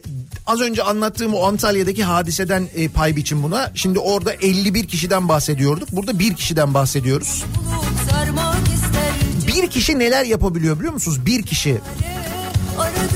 [0.47, 3.70] az önce anlattığım o Antalya'daki hadiseden e, pay biçim buna.
[3.74, 5.88] Şimdi orada 51 kişiden bahsediyorduk.
[5.93, 7.45] Burada bir kişiden bahsediyoruz.
[9.47, 11.26] Bir kişi neler yapabiliyor biliyor musunuz?
[11.26, 11.80] Bir kişi.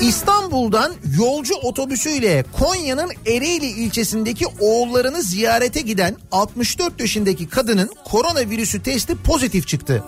[0.01, 9.67] İstanbul'dan yolcu otobüsüyle Konya'nın Ereğli ilçesindeki oğullarını ziyarete giden 64 yaşındaki kadının koronavirüsü testi pozitif
[9.67, 10.03] çıktı.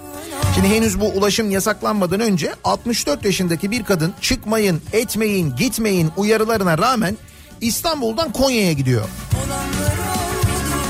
[0.56, 7.18] Şimdi henüz bu ulaşım yasaklanmadan önce 64 yaşındaki bir kadın çıkmayın, etmeyin, gitmeyin uyarılarına rağmen
[7.62, 9.10] İstanbul'dan Konya'ya gidiyor.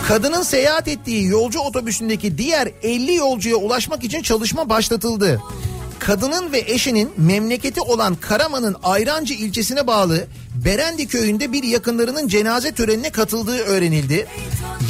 [0.07, 5.41] Kadının seyahat ettiği yolcu otobüsündeki diğer 50 yolcuya ulaşmak için çalışma başlatıldı.
[6.07, 10.27] Kadının ve eşinin memleketi olan Karaman'ın Ayrancı ilçesine bağlı
[10.65, 14.27] Berendi köyünde bir yakınlarının cenaze törenine katıldığı öğrenildi.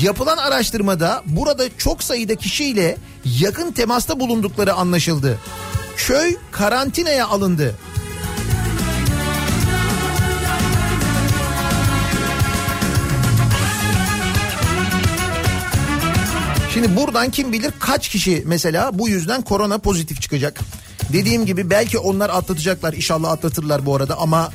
[0.02, 2.98] Yapılan araştırmada burada çok sayıda kişiyle
[3.40, 5.38] yakın temasta bulundukları anlaşıldı.
[5.96, 7.76] Köy karantinaya alındı.
[16.74, 20.62] Şimdi buradan kim bilir kaç kişi mesela bu yüzden korona pozitif çıkacak.
[21.14, 22.94] Dediğim gibi belki onlar atlatacaklar.
[22.94, 24.52] İnşallah atlatırlar bu arada ama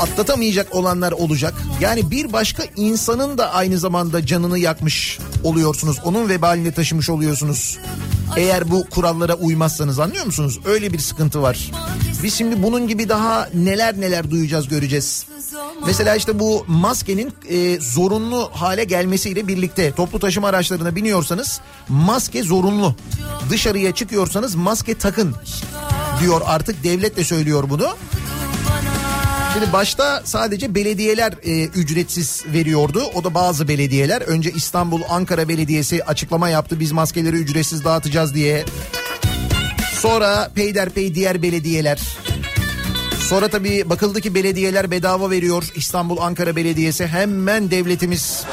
[0.00, 1.54] atlatamayacak olanlar olacak.
[1.80, 5.96] Yani bir başka insanın da aynı zamanda canını yakmış oluyorsunuz.
[6.04, 7.78] Onun vebalini taşımış oluyorsunuz.
[8.36, 10.60] Eğer bu kurallara uymazsanız anlıyor musunuz?
[10.64, 11.70] Öyle bir sıkıntı var.
[12.22, 15.26] Biz şimdi bunun gibi daha neler neler duyacağız göreceğiz.
[15.86, 22.94] Mesela işte bu maskenin e, zorunlu hale gelmesiyle birlikte toplu taşıma araçlarına biniyorsanız maske zorunlu.
[23.50, 25.34] Dışarıya çıkıyorsanız maske takın
[26.20, 27.88] diyor artık devlet de söylüyor bunu.
[29.58, 33.02] Şimdi başta sadece belediyeler e, ücretsiz veriyordu.
[33.14, 34.20] O da bazı belediyeler.
[34.20, 36.80] Önce İstanbul, Ankara Belediyesi açıklama yaptı.
[36.80, 38.64] Biz maskeleri ücretsiz dağıtacağız diye.
[39.92, 42.00] Sonra peyderpey diğer belediyeler.
[43.28, 45.72] Sonra tabii bakıldı ki belediyeler bedava veriyor.
[45.74, 48.44] İstanbul, Ankara Belediyesi hemen devletimiz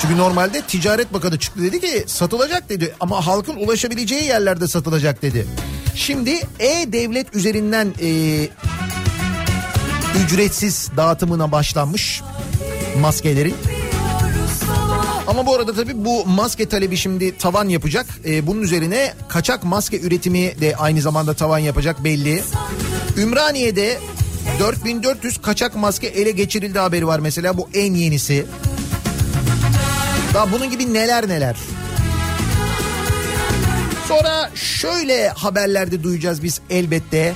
[0.00, 5.46] çünkü normalde Ticaret Bakanı çıktı dedi ki satılacak dedi ama halkın ulaşabileceği yerlerde satılacak dedi.
[5.94, 8.08] Şimdi E-Devlet üzerinden e,
[10.24, 12.22] ücretsiz dağıtımına başlanmış
[13.00, 13.54] maskelerin.
[15.26, 18.06] Ama bu arada tabii bu maske talebi şimdi tavan yapacak.
[18.24, 22.42] Ee, bunun üzerine kaçak maske üretimi de aynı zamanda tavan yapacak belli.
[23.16, 23.98] Ümraniye'de
[24.60, 28.46] 4400 kaçak maske ele geçirildi haberi var mesela bu en yenisi.
[30.34, 31.56] Daha bunun gibi neler neler.
[34.08, 37.34] Sonra şöyle haberlerde duyacağız biz elbette.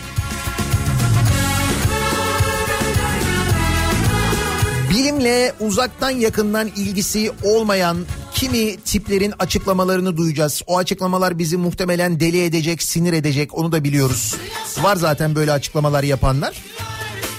[4.95, 10.63] Bilimle uzaktan yakından ilgisi olmayan kimi tiplerin açıklamalarını duyacağız.
[10.67, 14.35] O açıklamalar bizi muhtemelen deli edecek, sinir edecek onu da biliyoruz.
[14.83, 16.63] Var zaten böyle açıklamalar yapanlar.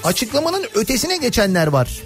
[0.03, 2.01] Açıklamanın ötesine geçenler var.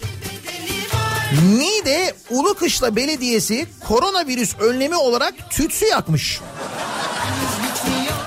[1.57, 6.41] Niğde Ulukışla Belediyesi koronavirüs önlemi olarak tütsü yakmış.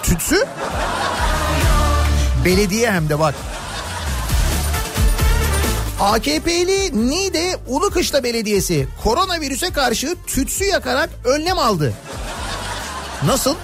[0.02, 0.44] Tütsü?
[2.44, 3.34] Belediye hem de bak.
[6.02, 11.92] AKP'li Niğde Ulukışla Belediyesi koronavirüse karşı tütsü yakarak önlem aldı.
[13.26, 13.54] Nasıl?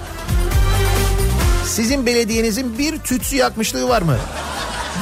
[1.67, 4.17] Sizin belediyenizin bir tütsü yakmışlığı var mı?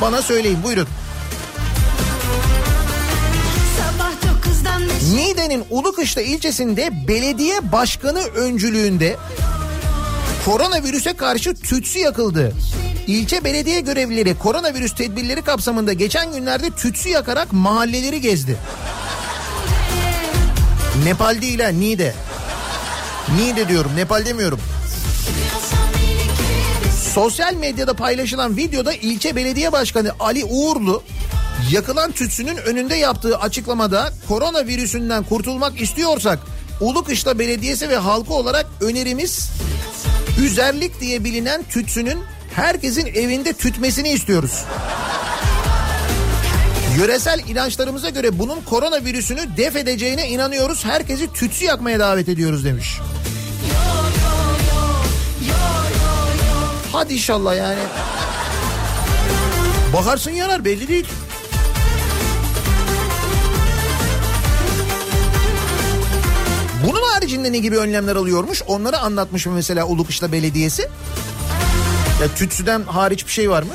[0.02, 0.88] Bana söyleyin buyurun.
[5.16, 9.16] Niğde'nin Ulukışla ilçesinde belediye başkanı öncülüğünde
[10.46, 12.54] koronavirüse karşı tütsü yakıldı.
[13.08, 18.58] İlçe belediye görevlileri koronavirüs tedbirleri kapsamında geçen günlerde tütsü yakarak mahalleleri gezdi.
[21.04, 22.14] Nepal değil ha Niğde.
[23.38, 24.60] Niğde diyorum Nepal demiyorum.
[27.14, 31.04] Sosyal medyada paylaşılan videoda ilçe belediye başkanı Ali Uğurlu
[31.72, 36.40] yakılan tütsünün önünde yaptığı açıklamada koronavirüsünden kurtulmak istiyorsak
[36.82, 39.50] Ulukışla Belediyesi ve halkı olarak önerimiz
[40.42, 42.20] üzerlik diye bilinen tütsünün
[42.58, 44.64] herkesin evinde tütmesini istiyoruz.
[46.98, 50.86] Yöresel inançlarımıza göre bunun koronavirüsünü def edeceğine inanıyoruz.
[50.86, 53.00] Herkesi tütsü yakmaya davet ediyoruz demiş.
[56.92, 57.80] Hadi inşallah yani.
[59.94, 61.08] Bakarsın yanar belli değil.
[66.88, 68.62] Bunun haricinde ne gibi önlemler alıyormuş?
[68.68, 70.90] Onları anlatmış mı mesela Ulukışla Belediyesi?
[72.22, 73.70] Ya tütsüden hariç bir şey var mı?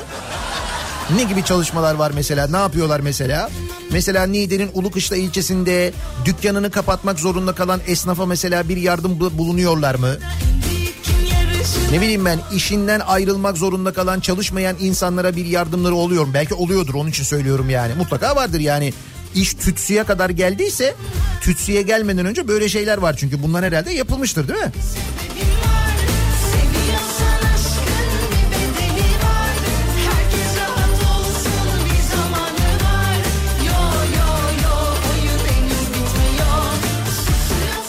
[1.15, 2.47] Ne gibi çalışmalar var mesela?
[2.47, 3.49] Ne yapıyorlar mesela?
[3.91, 5.93] Mesela Niğde'nin Ulukışla ilçesinde
[6.25, 10.15] dükkanını kapatmak zorunda kalan esnafa mesela bir yardım bulunuyorlar mı?
[11.91, 16.33] Ne bileyim ben işinden ayrılmak zorunda kalan çalışmayan insanlara bir yardımları oluyor mu?
[16.33, 17.93] Belki oluyordur onun için söylüyorum yani.
[17.93, 18.93] Mutlaka vardır yani.
[19.35, 20.95] İş tütsüye kadar geldiyse
[21.41, 24.71] tütsüye gelmeden önce böyle şeyler var çünkü bunlar herhalde yapılmıştır değil mi?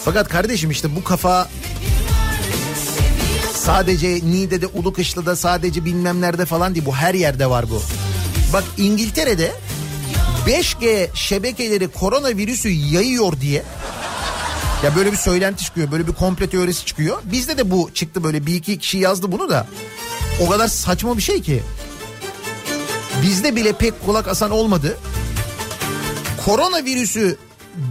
[0.05, 1.49] Fakat kardeşim işte bu kafa
[3.53, 6.85] sadece Niğde'de, Ulukışlı'da, sadece bilmem nerede falan değil.
[6.85, 7.81] Bu her yerde var bu.
[8.53, 9.51] Bak İngiltere'de
[10.47, 13.63] 5G şebekeleri koronavirüsü yayıyor diye
[14.83, 17.17] ya böyle bir söylenti çıkıyor, böyle bir komple teorisi çıkıyor.
[17.23, 19.67] Bizde de bu çıktı böyle bir iki kişi yazdı bunu da.
[20.41, 21.63] O kadar saçma bir şey ki.
[23.23, 24.97] Bizde bile pek kulak asan olmadı.
[26.45, 27.37] Koronavirüsü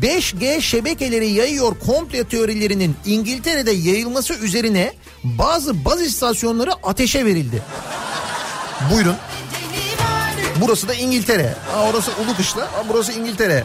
[0.03, 4.93] 5G şebekeleri yayıyor komple teorilerinin İngiltere'de yayılması üzerine
[5.24, 7.62] bazı baz istasyonları ateşe verildi.
[8.93, 9.16] Buyurun.
[10.61, 11.55] Burası da İngiltere.
[11.72, 13.64] Ha, orası Ulukışla, ha, burası İngiltere.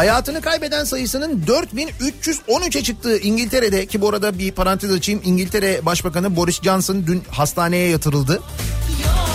[0.00, 5.20] Hayatını kaybeden sayısının 4313'e çıktığı İngiltere'de ki bu arada bir parantez açayım.
[5.24, 8.42] İngiltere Başbakanı Boris Johnson dün hastaneye yatırıldı.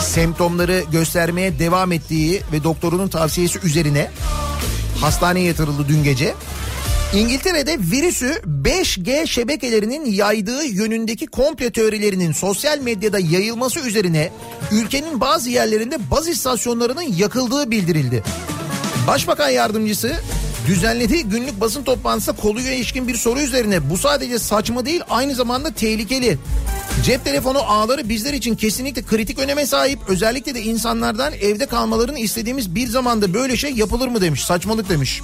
[0.01, 4.11] Semptomları göstermeye devam ettiği ve doktorunun tavsiyesi üzerine
[5.01, 6.33] hastaneye yatırıldı dün gece.
[7.13, 14.31] İngiltere'de virüsü 5G şebekelerinin yaydığı yönündeki komple teorilerinin sosyal medyada yayılması üzerine
[14.71, 18.23] ülkenin bazı yerlerinde baz istasyonlarının yakıldığı bildirildi.
[19.07, 20.15] Başbakan yardımcısı
[20.67, 25.71] düzenlediği günlük basın toplantısında konuya ilişkin bir soru üzerine bu sadece saçma değil aynı zamanda
[25.71, 26.37] tehlikeli.
[27.03, 29.99] Cep telefonu ağları bizler için kesinlikle kritik öneme sahip.
[30.07, 34.45] Özellikle de insanlardan evde kalmalarını istediğimiz bir zamanda böyle şey yapılır mı demiş.
[34.45, 35.21] Saçmalık demiş.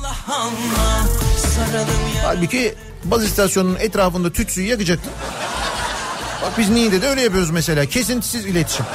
[2.23, 5.11] Halbuki baz istasyonunun etrafında tütsüyü yakacaktın.
[6.41, 7.85] Bak biz Niğde'de öyle yapıyoruz mesela.
[7.85, 8.85] Kesintisiz iletişim.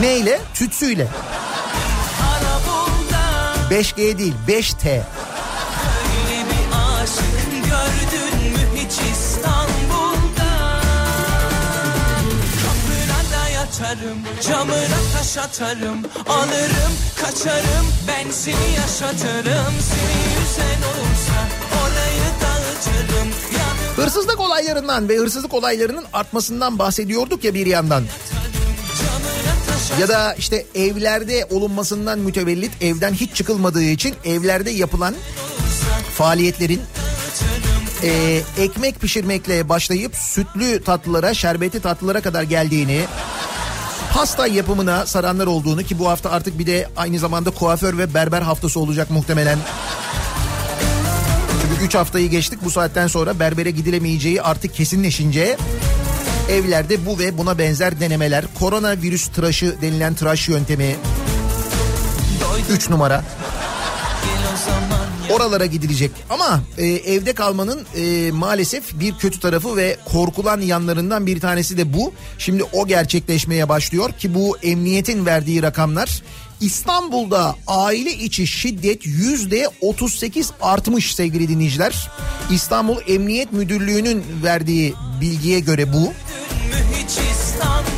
[0.00, 0.40] Neyle?
[0.54, 1.08] Tütsüyle.
[3.70, 5.02] 5G değil 5T.
[14.40, 19.74] Camına taş atarım, alırım, kaçarım, ben seni yaşatırım.
[19.80, 21.38] Seni yüzen olursa
[21.80, 23.28] orayı dağıtırım.
[23.58, 28.04] Yanım Hırsızlık olaylarından ve hırsızlık olaylarının artmasından bahsediyorduk ya bir yandan.
[30.00, 35.14] Ya da işte evlerde olunmasından mütevellit evden hiç çıkılmadığı için evlerde yapılan
[36.14, 36.80] faaliyetlerin
[38.02, 43.04] e, ekmek pişirmekle başlayıp sütlü tatlılara, şerbetli tatlılara kadar geldiğini,
[44.18, 48.42] pasta yapımına saranlar olduğunu ki bu hafta artık bir de aynı zamanda kuaför ve berber
[48.42, 49.58] haftası olacak muhtemelen.
[51.62, 52.58] Çünkü 3 haftayı geçtik.
[52.64, 55.56] Bu saatten sonra berbere gidilemeyeceği artık kesinleşince
[56.50, 60.96] evlerde bu ve buna benzer denemeler, koronavirüs tıraşı denilen tıraş yöntemi.
[62.70, 63.24] 3 numara
[65.30, 66.10] oralara gidilecek.
[66.30, 71.92] Ama e, evde kalmanın e, maalesef bir kötü tarafı ve korkulan yanlarından bir tanesi de
[71.92, 72.12] bu.
[72.38, 76.22] Şimdi o gerçekleşmeye başlıyor ki bu emniyetin verdiği rakamlar
[76.60, 82.10] İstanbul'da aile içi şiddet yüzde 38 artmış sevgili dinleyiciler.
[82.50, 86.00] İstanbul Emniyet Müdürlüğü'nün verdiği bilgiye göre bu.
[86.00, 86.12] Mü
[86.94, 87.47] hiç İstanbul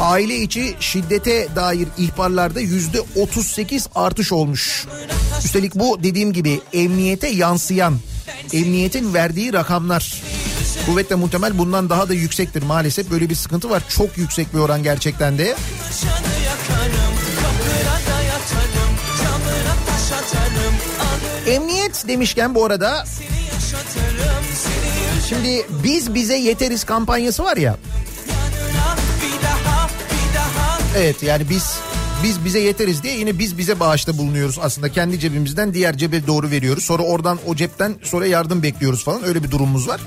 [0.00, 4.86] Aile içi şiddete dair ihbarlarda yüzde 38 artış olmuş.
[5.44, 7.98] Üstelik bu dediğim gibi emniyete yansıyan,
[8.52, 10.22] emniyetin verdiği rakamlar.
[10.86, 13.82] Kuvvetle muhtemel bundan daha da yüksektir maalesef böyle bir sıkıntı var.
[13.88, 15.56] Çok yüksek bir oran gerçekten de.
[21.46, 23.04] Emniyet demişken bu arada
[25.28, 27.76] şimdi biz bize yeteriz kampanyası var ya.
[30.96, 31.74] Evet yani biz
[32.22, 36.50] biz bize yeteriz diye yine biz bize bağışta bulunuyoruz aslında kendi cebimizden diğer cebe doğru
[36.50, 36.84] veriyoruz.
[36.84, 40.00] Sonra oradan o cepten sonra yardım bekliyoruz falan öyle bir durumumuz var.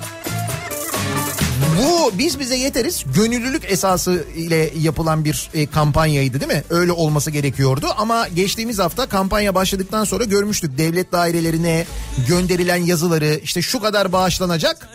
[1.77, 6.63] Bu biz bize yeteriz gönüllülük esası ile yapılan bir e, kampanyaydı değil mi?
[6.69, 11.85] Öyle olması gerekiyordu ama geçtiğimiz hafta kampanya başladıktan sonra görmüştük devlet dairelerine
[12.27, 14.89] gönderilen yazıları işte şu kadar bağışlanacak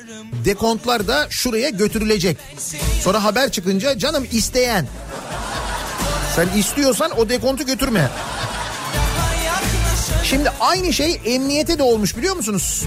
[0.45, 2.37] dekontlar da şuraya götürülecek.
[3.03, 4.87] Sonra haber çıkınca canım isteyen
[6.39, 8.11] sen istiyorsan o dekontu götürme.
[10.25, 12.85] Şimdi aynı şey emniyete de olmuş biliyor musunuz?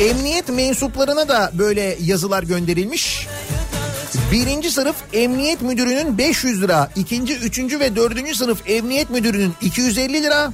[0.00, 3.26] Emniyet mensuplarına da böyle yazılar gönderilmiş.
[4.32, 10.52] Birinci sınıf emniyet müdürünün 500 lira, ikinci, üçüncü ve dördüncü sınıf emniyet müdürünün 250 lira,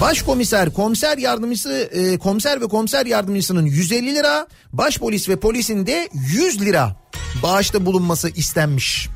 [0.00, 6.60] başkomiser, komiser yardımcısı, e, komiser ve komiser yardımcısının 150 lira, başpolis ve polisin de 100
[6.60, 7.07] lira
[7.42, 9.08] bağışta bulunması istenmiş.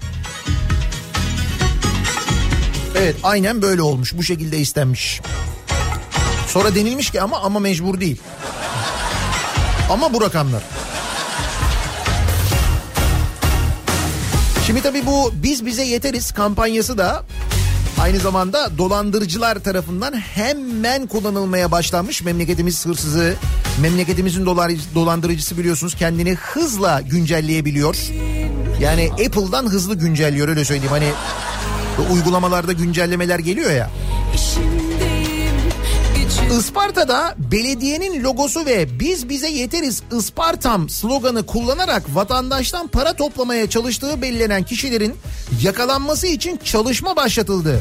[2.97, 5.21] Evet aynen böyle olmuş bu şekilde istenmiş.
[6.49, 8.21] Sonra denilmiş ki ama ama mecbur değil.
[9.91, 10.63] Ama bu rakamlar.
[14.67, 17.25] Şimdi tabii bu biz bize yeteriz kampanyası da
[18.03, 22.23] Aynı zamanda dolandırıcılar tarafından hemen kullanılmaya başlanmış.
[22.23, 23.35] Memleketimiz hırsızı,
[23.81, 27.97] memleketimizin dolar, dolandırıcısı biliyorsunuz kendini hızla güncelleyebiliyor.
[28.81, 30.93] Yani Apple'dan hızlı güncelliyor öyle söyleyeyim.
[30.93, 31.09] Hani
[32.13, 33.91] uygulamalarda güncellemeler geliyor ya.
[34.33, 34.82] Gücüm
[36.59, 44.63] Isparta'da belediyenin logosu ve biz bize yeteriz Ispartam sloganı kullanarak vatandaştan para toplamaya çalıştığı belirlenen
[44.63, 45.15] kişilerin
[45.63, 47.81] yakalanması için çalışma başlatıldı.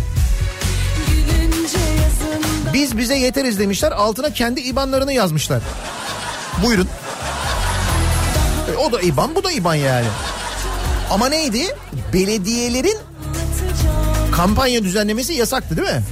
[2.73, 5.61] Biz bize yeteriz demişler altına kendi IBAN'larını yazmışlar.
[6.65, 6.87] Buyurun.
[8.73, 10.07] E, o da IBAN bu da IBAN yani.
[11.09, 11.75] Ama neydi?
[12.13, 12.97] Belediyelerin
[14.31, 16.03] kampanya düzenlemesi yasaktı değil mi?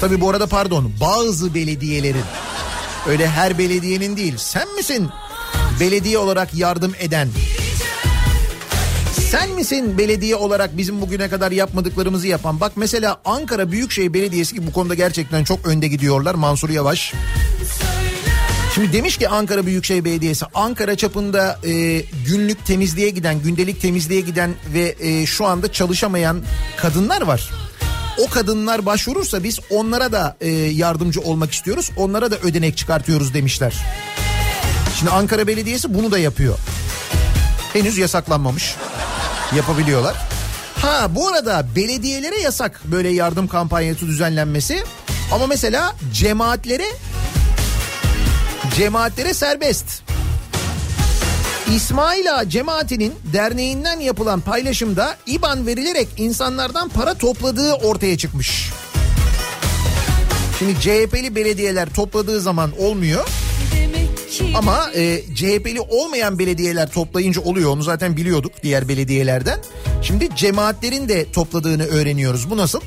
[0.00, 2.24] Tabii bu arada pardon bazı belediyelerin
[3.08, 5.08] öyle her belediyenin değil sen misin
[5.80, 7.28] belediye olarak yardım eden
[9.30, 12.60] sen misin belediye olarak bizim bugüne kadar yapmadıklarımızı yapan?
[12.60, 17.12] Bak mesela Ankara Büyükşehir Belediyesi ki bu konuda gerçekten çok önde gidiyorlar Mansur Yavaş.
[18.74, 24.54] Şimdi demiş ki Ankara Büyükşehir Belediyesi Ankara çapında e, günlük temizliğe giden, gündelik temizliğe giden
[24.74, 26.42] ve e, şu anda çalışamayan
[26.76, 27.50] kadınlar var.
[28.18, 31.90] O kadınlar başvurursa biz onlara da e, yardımcı olmak istiyoruz.
[31.96, 33.74] Onlara da ödenek çıkartıyoruz demişler.
[34.98, 36.58] Şimdi Ankara Belediyesi bunu da yapıyor.
[37.72, 38.74] Henüz yasaklanmamış.
[39.56, 40.16] Yapabiliyorlar.
[40.82, 44.84] Ha bu arada belediyelere yasak böyle yardım kampanyası düzenlenmesi.
[45.32, 46.86] Ama mesela cemaatlere
[48.76, 50.05] cemaatlere serbest.
[51.74, 58.70] İsmail Ağa cemaatinin derneğinden yapılan paylaşımda IBAN verilerek insanlardan para topladığı ortaya çıkmış.
[60.58, 63.28] Şimdi CHP'li belediyeler topladığı zaman olmuyor
[64.54, 69.58] ama e, CHP'li olmayan belediyeler toplayınca oluyor onu zaten biliyorduk diğer belediyelerden.
[70.02, 72.50] Şimdi cemaatlerin de topladığını öğreniyoruz.
[72.50, 72.80] Bu nasıl?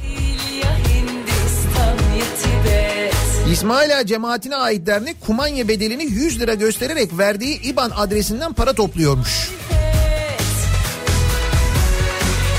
[3.49, 8.73] Tibet İsmail Ağa cemaatine ait dernek kumanya bedelini 100 lira göstererek verdiği IBAN adresinden para
[8.73, 9.49] topluyormuş.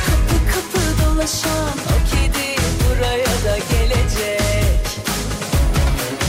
[0.07, 4.86] Kapı kapı dolaşan o kedi buraya da gelecek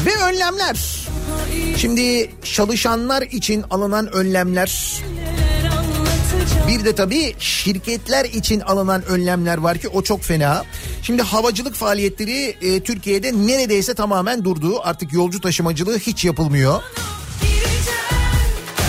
[0.05, 1.07] Ve önlemler.
[1.77, 5.01] Şimdi çalışanlar için alınan önlemler
[6.67, 10.65] Bir de tabii şirketler için alınan önlemler var ki o çok fena.
[11.01, 14.81] Şimdi havacılık faaliyetleri e, Türkiye'de neredeyse tamamen durdu.
[14.83, 16.81] Artık yolcu taşımacılığı hiç yapılmıyor.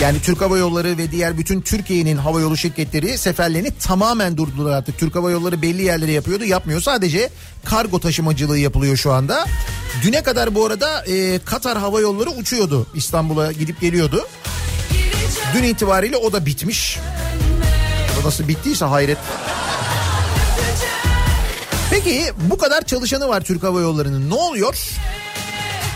[0.01, 4.99] Yani Türk Hava Yolları ve diğer bütün Türkiye'nin hava yolu şirketleri seferlerini tamamen durdular artık.
[4.99, 6.81] Türk Hava Yolları belli yerlere yapıyordu yapmıyor.
[6.81, 7.29] Sadece
[7.65, 9.45] kargo taşımacılığı yapılıyor şu anda.
[10.03, 12.87] Düne kadar bu arada e, Katar Hava Yolları uçuyordu.
[12.95, 14.27] İstanbul'a gidip geliyordu.
[15.53, 16.99] Dün itibariyle o da bitmiş.
[18.23, 19.17] Nasıl bittiyse hayret.
[21.89, 24.29] Peki bu kadar çalışanı var Türk Hava Yolları'nın.
[24.29, 24.77] Ne oluyor?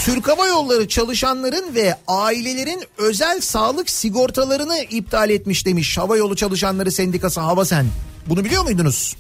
[0.06, 6.92] Türk Hava Yolları çalışanların ve ailelerin özel sağlık sigortalarını iptal etmiş demiş Hava Yolu Çalışanları
[6.92, 7.86] Sendikası Havasen.
[8.28, 9.16] Bunu biliyor muydunuz?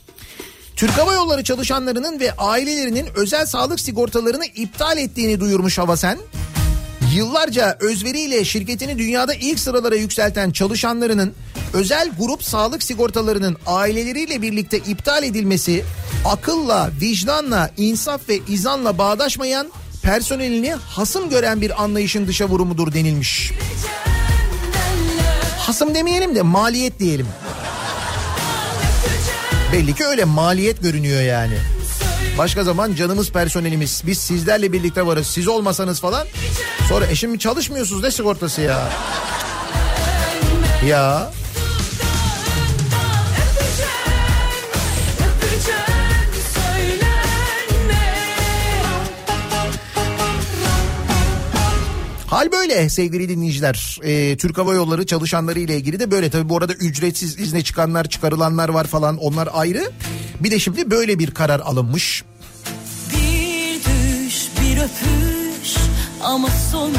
[0.75, 6.17] Türk Hava Yolları çalışanlarının ve ailelerinin özel sağlık sigortalarını iptal ettiğini duyurmuş Havasen.
[7.18, 11.34] Yıllarca özveriyle şirketini dünyada ilk sıralara yükselten çalışanlarının
[11.74, 15.84] özel grup sağlık sigortalarının aileleriyle birlikte iptal edilmesi
[16.26, 23.51] akılla, vicdanla, insaf ve izanla bağdaşmayan personelini hasım gören bir anlayışın dışa vurumudur denilmiş.
[25.57, 27.28] Hasım demeyelim de maliyet diyelim.
[29.74, 31.57] Belli ki öyle maliyet görünüyor yani.
[32.38, 36.27] Başka zaman canımız personelimiz biz sizlerle birlikte varız siz olmasanız falan.
[36.89, 38.89] Sonra eşim çalışmıyorsunuz ne sigortası ya?
[40.88, 41.31] Ya
[52.28, 53.99] hal böyle sevgili dinleyiciler.
[54.03, 56.30] Ee, Türk Hava Yolları çalışanları ile ilgili de böyle.
[56.30, 59.91] Tabii bu arada ücretsiz izne çıkanlar çıkarılanlar var falan onlar ayrı.
[60.39, 62.23] Bir de şimdi böyle bir karar alınmış.
[63.11, 65.75] Bir düş bir öpüş
[66.23, 66.97] ama sonu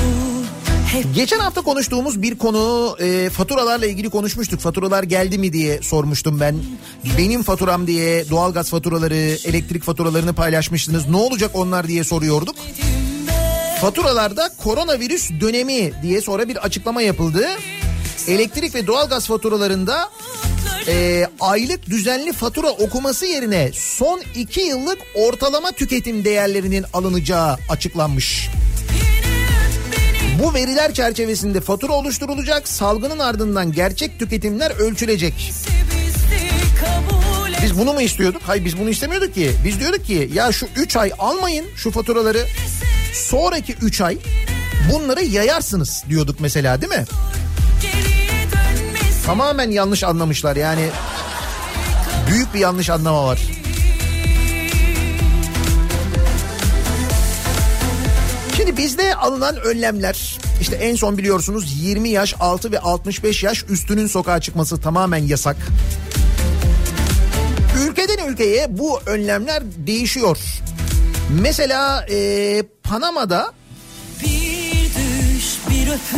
[1.15, 4.61] Geçen hafta konuştuğumuz bir konu e, faturalarla ilgili konuşmuştuk.
[4.61, 6.57] Faturalar geldi mi diye sormuştum ben.
[7.19, 9.15] Benim faturam diye doğalgaz faturaları,
[9.49, 11.09] elektrik faturalarını paylaşmıştınız.
[11.09, 12.57] Ne olacak onlar diye soruyorduk.
[13.81, 17.47] Faturalarda koronavirüs dönemi diye sonra bir açıklama yapıldı.
[18.29, 20.11] Elektrik ve doğalgaz faturalarında
[20.89, 28.49] e, aylık düzenli fatura okuması yerine son iki yıllık ortalama tüketim değerlerinin alınacağı açıklanmış.
[30.43, 35.53] Bu veriler çerçevesinde fatura oluşturulacak, salgının ardından gerçek tüketimler ölçülecek.
[36.81, 37.18] kabul.
[37.69, 38.43] Biz bunu mu istiyorduk?
[38.47, 39.51] Hayır biz bunu istemiyorduk ki.
[39.65, 42.47] Biz diyorduk ki ya şu 3 ay almayın şu faturaları.
[43.13, 44.19] Sonraki 3 ay
[44.93, 47.05] bunları yayarsınız diyorduk mesela değil mi?
[49.27, 50.89] Tamamen yanlış anlamışlar yani.
[52.31, 53.39] Büyük bir yanlış anlama var.
[58.57, 64.07] Şimdi bizde alınan önlemler işte en son biliyorsunuz 20 yaş altı ve 65 yaş üstünün
[64.07, 65.57] sokağa çıkması tamamen yasak.
[68.29, 70.39] Ülkeye bu önlemler değişiyor.
[71.43, 73.53] Mesela e, Panama'da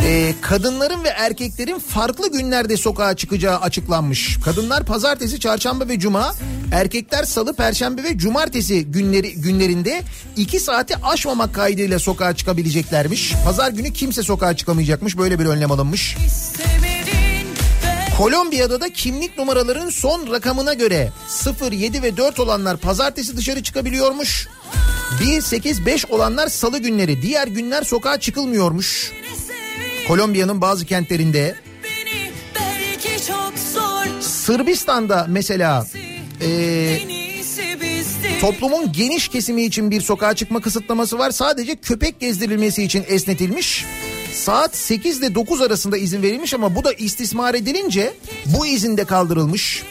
[0.03, 4.37] e, kadınların ve erkeklerin farklı günlerde sokağa çıkacağı açıklanmış.
[4.45, 6.33] Kadınlar pazartesi, çarşamba ve cuma,
[6.71, 10.01] erkekler salı, perşembe ve cumartesi günleri günlerinde
[10.35, 13.33] 2 saati aşmamak kaydıyla sokağa çıkabileceklermiş.
[13.45, 15.17] Pazar günü kimse sokağa çıkamayacakmış.
[15.17, 16.17] Böyle bir önlem alınmış.
[16.25, 16.90] istemedin ben
[18.21, 24.47] Kolombiya'da da kimlik numaraların son rakamına göre 0, 7 ve 4 olanlar pazartesi dışarı çıkabiliyormuş.
[25.21, 29.11] 1, 8, 5 olanlar salı günleri, diğer günler sokağa çıkılmıyormuş.
[30.07, 31.55] Kolombiya'nın bazı kentlerinde
[34.21, 35.87] Sırbistan'da mesela
[36.41, 36.99] e,
[38.41, 41.31] toplumun geniş kesimi için bir sokağa çıkma kısıtlaması var.
[41.31, 43.85] Sadece köpek gezdirilmesi için esnetilmiş.
[44.41, 48.13] Saat 8 ile 9 arasında izin verilmiş ama bu da istismar edilince
[48.45, 49.83] bu izin de kaldırılmış.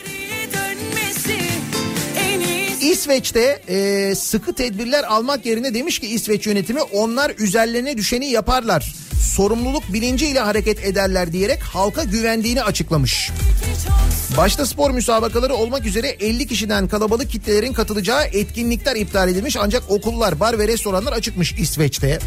[2.80, 8.94] İsveç'te e, sıkı tedbirler almak yerine demiş ki İsveç yönetimi onlar üzerlerine düşeni yaparlar.
[9.34, 13.30] Sorumluluk bilinciyle hareket ederler diyerek halka güvendiğini açıklamış.
[14.36, 20.40] Başta spor müsabakaları olmak üzere 50 kişiden kalabalık kitlelerin katılacağı etkinlikler iptal edilmiş ancak okullar,
[20.40, 22.18] bar ve restoranlar açıkmış İsveç'te.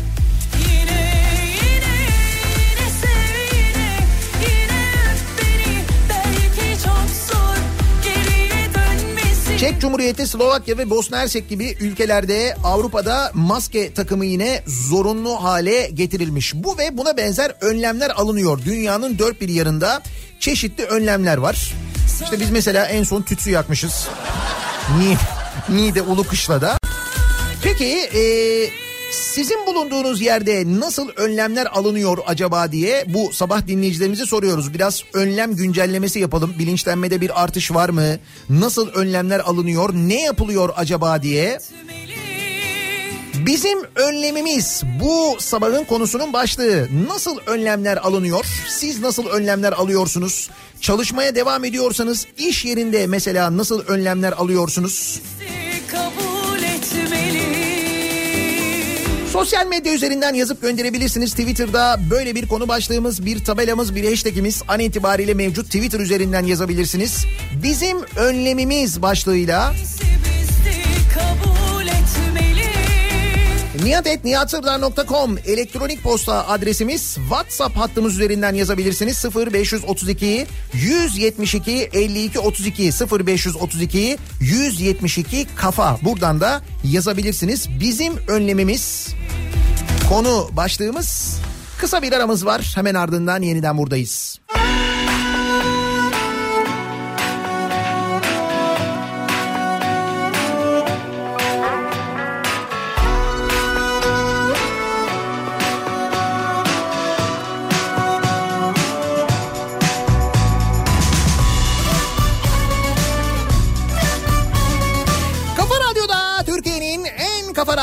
[9.60, 16.54] Çek Cumhuriyeti, Slovakya ve Bosna Hersek gibi ülkelerde Avrupa'da maske takımı yine zorunlu hale getirilmiş.
[16.56, 18.60] Bu ve buna benzer önlemler alınıyor.
[18.66, 20.02] Dünyanın dört bir yanında
[20.40, 21.74] çeşitli önlemler var.
[22.24, 24.08] İşte biz mesela en son tütsü yakmışız.
[24.98, 25.18] Niye?
[25.70, 26.78] Niğde Ulu Kışla'da.
[27.64, 28.22] Peki e,
[29.14, 34.74] sizin bulunduğunuz yerde nasıl önlemler alınıyor acaba diye bu sabah dinleyicilerimize soruyoruz.
[34.74, 36.54] Biraz önlem güncellemesi yapalım.
[36.60, 38.18] Bilinçlenmede bir artış var mı?
[38.50, 39.90] Nasıl önlemler alınıyor?
[39.94, 41.60] Ne yapılıyor acaba diye?
[43.46, 46.88] Bizim önlemimiz bu sabahın konusunun başlığı.
[47.08, 48.46] Nasıl önlemler alınıyor?
[48.68, 50.50] Siz nasıl önlemler alıyorsunuz?
[50.82, 55.22] Çalışmaya devam ediyorsanız iş yerinde mesela nasıl önlemler alıyorsunuz?
[55.92, 57.43] kabul etmeli
[59.34, 61.32] Sosyal medya üzerinden yazıp gönderebilirsiniz.
[61.32, 65.66] Twitter'da böyle bir konu başlığımız, bir tabelamız, bir hashtagimiz an itibariyle mevcut.
[65.66, 67.26] Twitter üzerinden yazabilirsiniz.
[67.64, 69.74] Bizim önlemimiz başlığıyla
[73.84, 85.98] niyatetniyatsırdar.com elektronik posta adresimiz WhatsApp hattımız üzerinden yazabilirsiniz 0532 172 52 32 0532 172 kafa
[86.02, 89.16] buradan da yazabilirsiniz bizim önlemimiz
[90.14, 91.40] konu başlığımız
[91.80, 94.40] kısa bir aramız var hemen ardından yeniden buradayız.
[94.48, 94.93] Kafa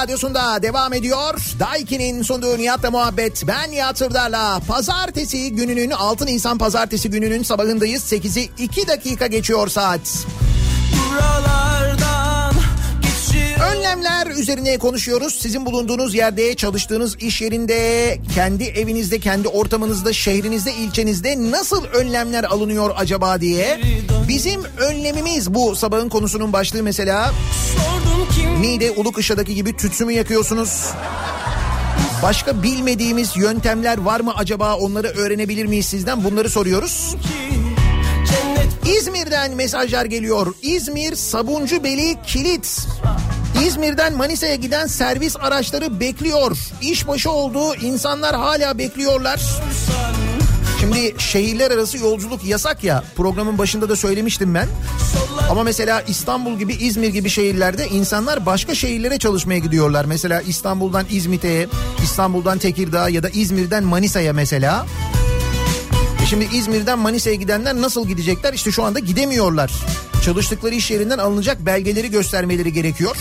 [0.03, 1.35] radyosunda devam ediyor.
[1.59, 3.45] Daiki'nin sunduğu Nihat'la muhabbet.
[3.47, 8.13] Ben Nihat Sırdar'la pazartesi gününün 6 Nisan pazartesi gününün sabahındayız.
[8.13, 10.01] 8'i 2 dakika geçiyor saat.
[11.11, 11.60] Buralardan
[13.91, 15.35] Önlemler üzerine konuşuyoruz.
[15.35, 22.91] Sizin bulunduğunuz yerde, çalıştığınız iş yerinde, kendi evinizde, kendi ortamınızda, şehrinizde, ilçenizde nasıl önlemler alınıyor
[22.97, 23.81] acaba diye.
[24.29, 27.33] Bizim önlemimiz bu sabahın konusunun başlığı mesela.
[28.61, 30.87] Niğde Ulukışla'daki gibi tütsü mü yakıyorsunuz?
[32.23, 37.17] Başka bilmediğimiz yöntemler var mı acaba onları öğrenebilir miyiz sizden bunları soruyoruz.
[38.99, 40.55] İzmir'den mesajlar geliyor.
[40.63, 42.87] İzmir Sabuncu-Beli Kilit.
[43.67, 46.57] İzmir'den Manisa'ya giden servis araçları bekliyor.
[46.83, 47.75] İşbaşı oldu.
[47.75, 49.41] İnsanlar hala bekliyorlar.
[50.81, 53.05] Şimdi şehirler arası yolculuk yasak ya.
[53.17, 54.69] Programın başında da söylemiştim ben.
[55.51, 60.05] Ama mesela İstanbul gibi İzmir gibi şehirlerde insanlar başka şehirlere çalışmaya gidiyorlar.
[60.05, 61.69] Mesela İstanbul'dan İzmit'e,
[62.03, 64.87] İstanbul'dan Tekirdağ ya da İzmir'den Manisa'ya mesela.
[65.17, 65.20] E
[66.31, 68.53] Şimdi İzmir'den Manisa'ya gidenler nasıl gidecekler?
[68.53, 69.73] İşte şu anda gidemiyorlar.
[70.25, 73.17] çalıştıkları iş yerinden alınacak belgeleri göstermeleri gerekiyor.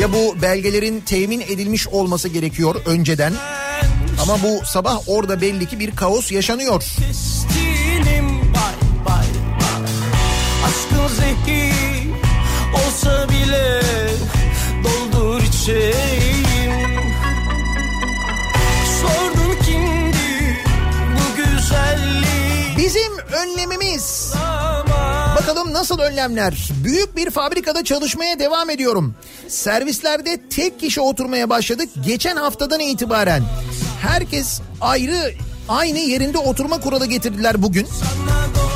[0.00, 3.32] Ya bu belgelerin temin edilmiş olması gerekiyor önceden.
[4.22, 6.82] Ama bu sabah orada belli ki bir kaos yaşanıyor.
[7.08, 8.74] Destinim bay
[9.06, 9.26] bay
[9.60, 9.90] bay
[10.66, 11.24] Aşkın
[12.74, 13.80] olsa bile
[14.84, 16.43] doldur içeyim
[22.76, 24.34] Bizim önlemimiz.
[25.36, 26.68] Bakalım nasıl önlemler?
[26.84, 29.14] Büyük bir fabrikada çalışmaya devam ediyorum.
[29.48, 33.42] Servislerde tek kişi oturmaya başladık geçen haftadan itibaren.
[34.02, 35.34] Herkes ayrı
[35.68, 37.88] aynı yerinde oturma kuralı getirdiler bugün.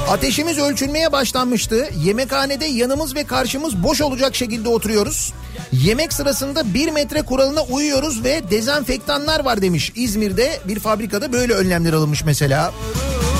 [0.09, 1.89] Ateşimiz ölçülmeye başlanmıştı.
[2.05, 5.33] Yemekhanede yanımız ve karşımız boş olacak şekilde oturuyoruz.
[5.73, 9.93] Yemek sırasında bir metre kuralına uyuyoruz ve dezenfektanlar var demiş.
[9.97, 12.65] İzmir'de bir fabrikada böyle önlemler alınmış mesela.
[12.67, 13.38] Aydın'dan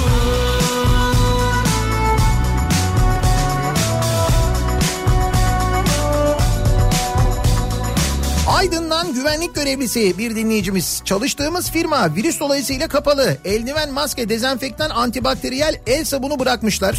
[9.19, 11.03] güvenlik görevlisi bir dinleyicimiz.
[11.05, 13.37] Çalıştığımız firma virüs dolayısıyla kapalı.
[13.45, 16.99] Eldiven, maske, dezenfektan, antibakteriyel el sabunu bırakmışlar.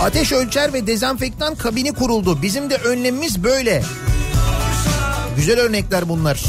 [0.00, 2.42] Ateş ölçer ve dezenfektan kabini kuruldu.
[2.42, 3.82] Bizim de önlemimiz böyle.
[5.36, 6.44] Güzel örnekler bunlar.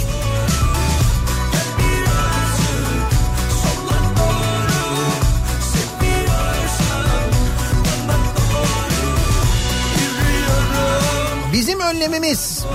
[11.53, 12.65] Bizim önlemimiz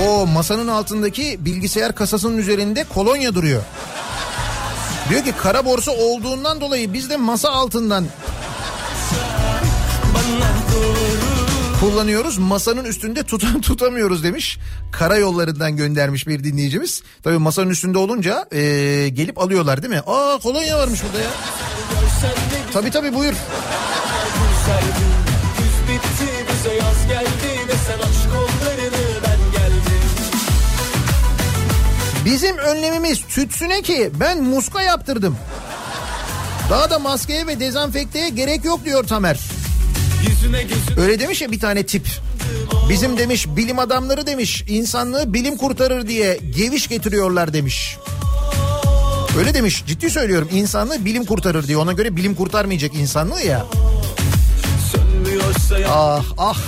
[0.00, 3.62] o masanın altındaki bilgisayar kasasının üzerinde kolonya duruyor.
[5.08, 8.04] Diyor ki kara borsa olduğundan dolayı biz de masa altından
[11.80, 12.38] kullanıyoruz.
[12.38, 14.58] Masanın üstünde tutan tutamıyoruz demiş.
[14.92, 17.02] Karayollarından göndermiş bir dinleyicimiz.
[17.22, 18.58] Tabii masanın üstünde olunca e,
[19.08, 20.00] gelip alıyorlar değil mi?
[20.06, 21.30] Aa kolonya varmış burada ya.
[22.72, 23.34] Tabii tabii buyur.
[26.78, 28.21] Yaz geldi ve sen aç
[32.24, 35.36] Bizim önlemimiz tütsüne ki ben muska yaptırdım.
[36.70, 39.40] Daha da maskeye ve dezenfekteye gerek yok diyor Tamer.
[40.28, 42.06] Yüzüne gözüne Öyle demiş ya bir tane tip.
[42.88, 47.98] Bizim demiş bilim adamları demiş insanlığı bilim kurtarır diye geviş getiriyorlar demiş.
[49.38, 53.66] Öyle demiş ciddi söylüyorum insanlığı bilim kurtarır diye ona göre bilim kurtarmayacak insanlığı ya
[55.88, 56.58] Ah ah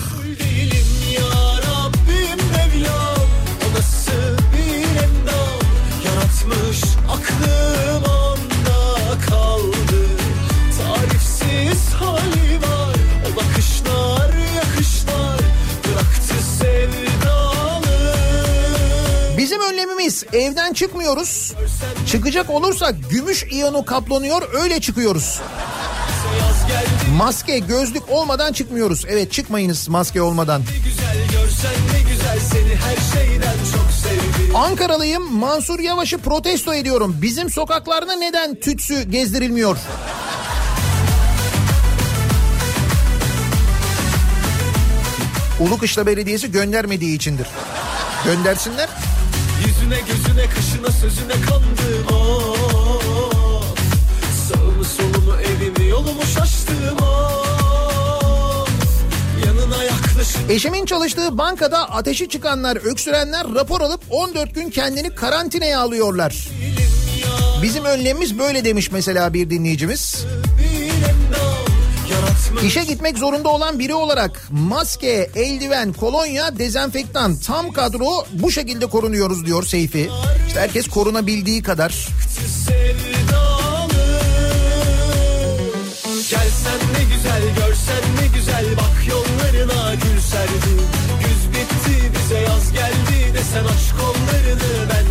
[20.04, 21.52] Önlemimiz evden çıkmıyoruz.
[22.06, 25.40] Çıkacak olursak gümüş iyonu kaplanıyor öyle çıkıyoruz.
[27.16, 29.04] Maske gözlük olmadan çıkmıyoruz.
[29.08, 30.62] Evet çıkmayınız maske olmadan.
[34.54, 37.16] Ankaralıyım Mansur Yavaş'ı protesto ediyorum.
[37.22, 39.76] Bizim sokaklarda neden tütsü gezdirilmiyor?
[45.60, 47.46] Ulukışla Belediyesi göndermediği içindir.
[48.24, 48.88] Göndersinler.
[49.84, 53.78] Yüzüne gözüne kaşına sözüne kandım of
[54.48, 58.68] Sağımı solumu evimi yolumu şaştım of
[59.46, 66.48] Yanına yaklaşıp Eşimin çalıştığı bankada ateşi çıkanlar, öksürenler rapor alıp 14 gün kendini karantinaya alıyorlar.
[67.62, 70.24] Bizim önlemimiz böyle demiş mesela bir dinleyicimiz.
[72.62, 79.46] İşe gitmek zorunda olan biri olarak maske, eldiven, kolonya, dezenfektan tam kadro bu şekilde korunuyoruz
[79.46, 80.10] diyor Seyfi.
[80.48, 82.08] İşte herkes korunabildiği kadar.
[86.30, 90.80] Gelsen ne güzel görsen ne güzel Bak yollarına gül serdim
[91.20, 95.03] Güz bitti bize yaz geldi Desen aç kollarını ben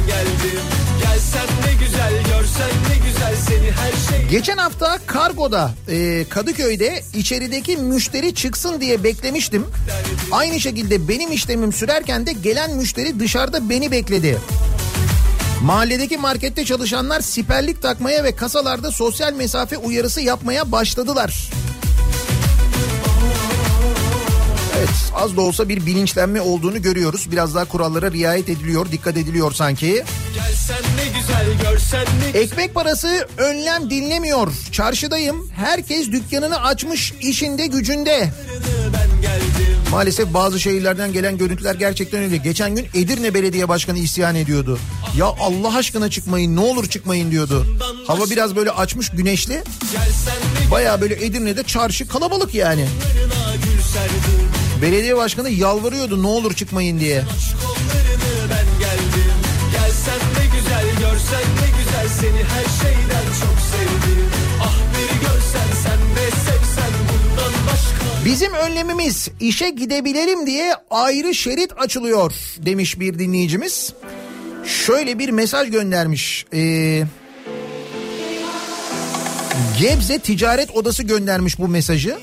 [4.33, 9.65] Geçen hafta kargoda e, Kadıköy'de içerideki müşteri çıksın diye beklemiştim.
[10.31, 14.37] Aynı şekilde benim işlemim sürerken de gelen müşteri dışarıda beni bekledi.
[15.63, 21.49] Mahalledeki markette çalışanlar siperlik takmaya ve kasalarda sosyal mesafe uyarısı yapmaya başladılar.
[24.83, 27.31] Evet az da olsa bir bilinçlenme olduğunu görüyoruz.
[27.31, 29.87] Biraz daha kurallara riayet ediliyor, dikkat ediliyor sanki.
[29.87, 30.03] Güzel
[32.33, 34.53] Ekmek parası önlem dinlemiyor.
[34.71, 35.49] Çarşıdayım.
[35.55, 38.29] Herkes dükkanını açmış işinde gücünde.
[39.91, 42.37] Maalesef bazı şehirlerden gelen görüntüler gerçekten öyle.
[42.37, 44.79] Geçen gün Edirne Belediye Başkanı isyan ediyordu.
[45.17, 47.65] Ya Allah aşkına çıkmayın ne olur çıkmayın diyordu.
[48.07, 49.63] Hava biraz böyle açmış güneşli.
[50.71, 52.87] Baya böyle Edirne'de çarşı kalabalık yani.
[54.83, 57.15] Belediye başkanı yalvarıyordu ne olur çıkmayın diye.
[58.79, 59.33] geldim
[59.71, 64.25] Gelsen ne güzel görsen ne güzel Seni her şeyden çok sevdim
[64.61, 71.71] Ah bir görsen sen de sevsen bundan başka Bizim önlemimiz işe gidebilirim diye ayrı şerit
[71.77, 73.93] açılıyor demiş bir dinleyicimiz.
[74.65, 76.45] Şöyle bir mesaj göndermiş.
[76.53, 77.03] Ee,
[79.79, 82.17] Gebze Ticaret Odası göndermiş bu mesajı.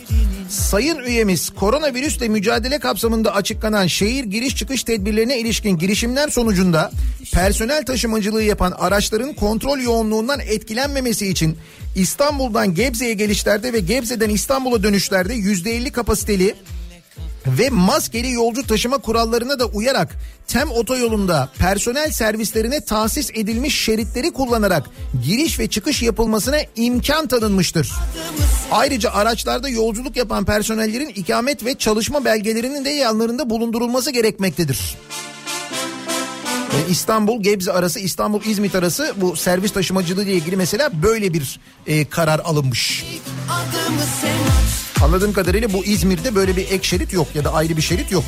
[0.50, 6.90] Sayın üyemiz koronavirüsle mücadele kapsamında açıklanan şehir giriş çıkış tedbirlerine ilişkin girişimler sonucunda
[7.32, 11.56] personel taşımacılığı yapan araçların kontrol yoğunluğundan etkilenmemesi için
[11.96, 16.54] İstanbul'dan Gebze'ye gelişlerde ve Gebze'den İstanbul'a dönüşlerde %50 kapasiteli
[17.46, 20.16] ve maskeli yolcu taşıma kurallarına da uyarak
[20.46, 24.90] TEM otoyolunda personel servislerine tahsis edilmiş şeritleri kullanarak
[25.24, 27.92] giriş ve çıkış yapılmasına imkan tanınmıştır.
[28.70, 34.96] Ayrıca araçlarda yolculuk yapan personellerin ikamet ve çalışma belgelerinin de yanlarında bulundurulması gerekmektedir.
[36.88, 42.04] İstanbul Gebze arası İstanbul İzmit arası bu servis taşımacılığı ile ilgili mesela böyle bir e,
[42.04, 43.04] karar alınmış.
[43.50, 44.69] Adımı sen
[45.04, 48.24] Anladığım kadarıyla bu İzmir'de böyle bir ek şerit yok ya da ayrı bir şerit yok.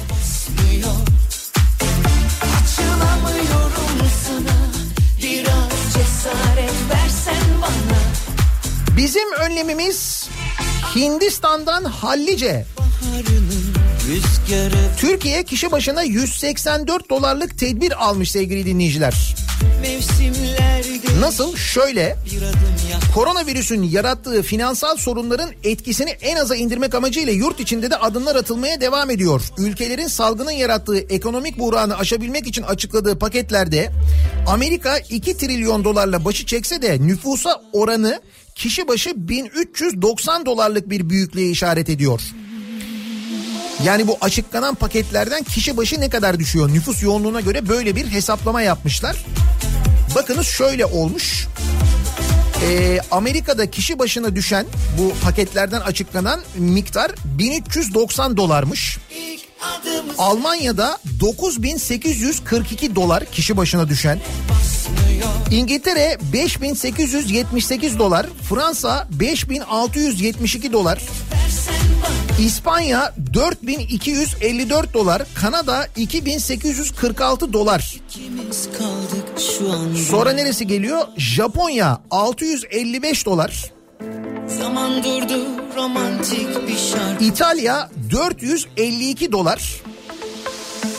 [8.96, 10.28] Bizim önlemimiz
[10.96, 12.66] Hindistan'dan hallice.
[14.96, 19.34] Türkiye kişi başına 184 dolarlık tedbir almış sevgili dinleyiciler.
[21.20, 21.56] Nasıl?
[21.56, 22.16] Şöyle
[23.14, 29.10] koronavirüsün yarattığı finansal sorunların etkisini en aza indirmek amacıyla yurt içinde de adımlar atılmaya devam
[29.10, 29.42] ediyor.
[29.58, 33.90] Ülkelerin salgının yarattığı ekonomik buhranı aşabilmek için açıkladığı paketlerde
[34.46, 38.20] Amerika 2 trilyon dolarla başı çekse de nüfusa oranı
[38.54, 42.20] kişi başı 1390 dolarlık bir büyüklüğe işaret ediyor.
[43.84, 46.68] Yani bu açıklanan paketlerden kişi başı ne kadar düşüyor?
[46.68, 49.16] Nüfus yoğunluğuna göre böyle bir hesaplama yapmışlar.
[50.14, 51.46] Bakınız şöyle olmuş.
[52.62, 54.66] Ee, Amerika'da kişi başına düşen
[54.98, 58.98] bu paketlerden açıklanan miktar 1390 dolarmış.
[60.18, 64.18] Almanya'da 9842 dolar kişi başına düşen.
[65.50, 71.02] İngiltere 5878 dolar, Fransa 5672 dolar,
[72.38, 77.94] İspanya 4254 dolar, Kanada 2846 dolar.
[80.08, 81.02] Sonra neresi geliyor?
[81.16, 83.72] Japonya 655 dolar.
[84.58, 89.82] Zaman durdu romantik bir şarkı İtalya 452 dolar.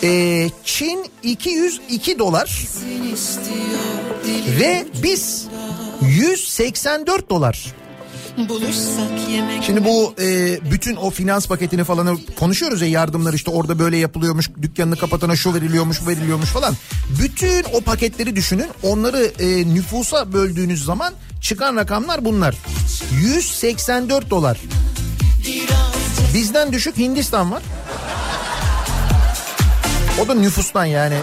[0.03, 2.67] Ee, Çin 202 dolar
[4.59, 5.47] ve biz
[6.01, 7.65] 184 dolar.
[9.65, 14.49] Şimdi bu e, bütün o finans paketini falan konuşuyoruz ya yardımlar işte orada böyle yapılıyormuş
[14.61, 16.75] dükkanını kapatana şu veriliyormuş bu veriliyormuş falan.
[17.21, 22.55] Bütün o paketleri düşünün onları e, nüfusa böldüğünüz zaman çıkan rakamlar bunlar.
[23.21, 24.59] 184 dolar.
[26.33, 27.63] Bizden düşük Hindistan var.
[30.23, 31.17] O da nüfustan yani.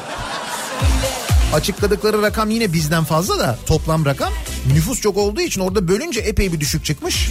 [1.55, 4.33] Açıkladıkları rakam yine bizden fazla da toplam rakam.
[4.67, 7.31] Nüfus çok olduğu için orada bölünce epey bir düşük çıkmış.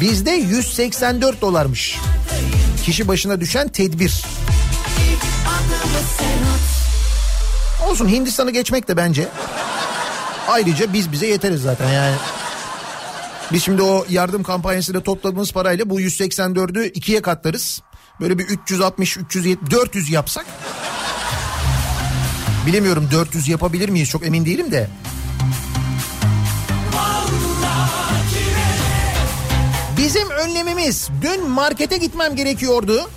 [0.00, 1.98] Bizde 184 dolarmış.
[2.84, 4.24] Kişi başına düşen tedbir.
[7.88, 9.28] Olsun Hindistan'ı geçmek de bence.
[10.48, 12.16] Ayrıca biz bize yeteriz zaten yani.
[13.52, 17.82] Biz şimdi o yardım kampanyasıyla topladığımız parayla bu 184'ü ikiye katlarız.
[18.20, 20.46] Böyle bir 360, 370, 400 yapsak.
[22.66, 24.88] Bilemiyorum 400 yapabilir miyiz çok emin değilim de.
[29.96, 33.10] Bizim önlemimiz dün markete gitmem gerekiyordu.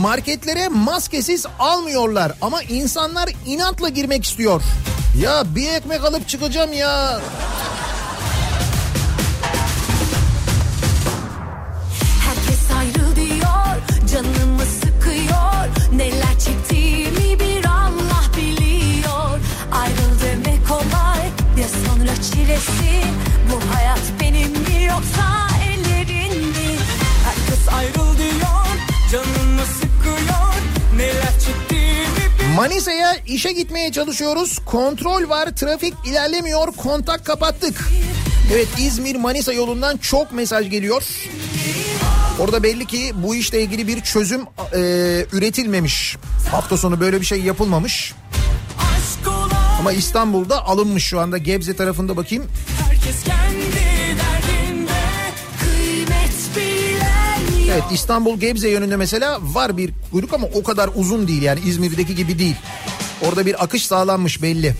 [0.00, 4.62] Marketlere maskesiz almıyorlar ama insanlar inatla girmek istiyor.
[5.22, 7.20] Ya bir ekmek alıp çıkacağım ya.
[12.20, 13.06] Herkes ayrı
[14.12, 17.55] Canımı sıkıyor Neler çektiğimi Allah
[19.66, 21.26] biliyor Ayrıl demek kolay
[21.60, 23.02] Ya sonra çilesi
[23.52, 26.76] Bu hayat benim mi yoksa ellerin mi
[27.24, 28.66] Herkes ayrıl diyor
[29.12, 30.54] Canımı sıkıyor
[30.96, 34.58] Neler çektiğimi Manisa'ya işe gitmeye çalışıyoruz.
[34.58, 37.90] Kontrol var, trafik ilerlemiyor, kontak kapattık.
[38.52, 41.02] Evet İzmir Manisa yolundan çok mesaj geliyor.
[42.40, 44.40] Orada belli ki bu işle ilgili bir çözüm
[44.74, 44.78] e,
[45.32, 46.16] üretilmemiş.
[46.50, 48.14] Hafta sonu böyle bir şey yapılmamış.
[49.86, 52.44] Ama İstanbul'da alınmış şu anda Gebze tarafında bakayım.
[52.88, 53.76] herkes kendi
[54.18, 54.92] derdinde
[55.60, 61.28] Kıymet bilen yok Evet İstanbul Gebze yönünde mesela var bir kuyruk ama o kadar uzun
[61.28, 62.56] değil yani İzmir'deki gibi değil.
[63.22, 64.74] Orada bir akış sağlanmış belli.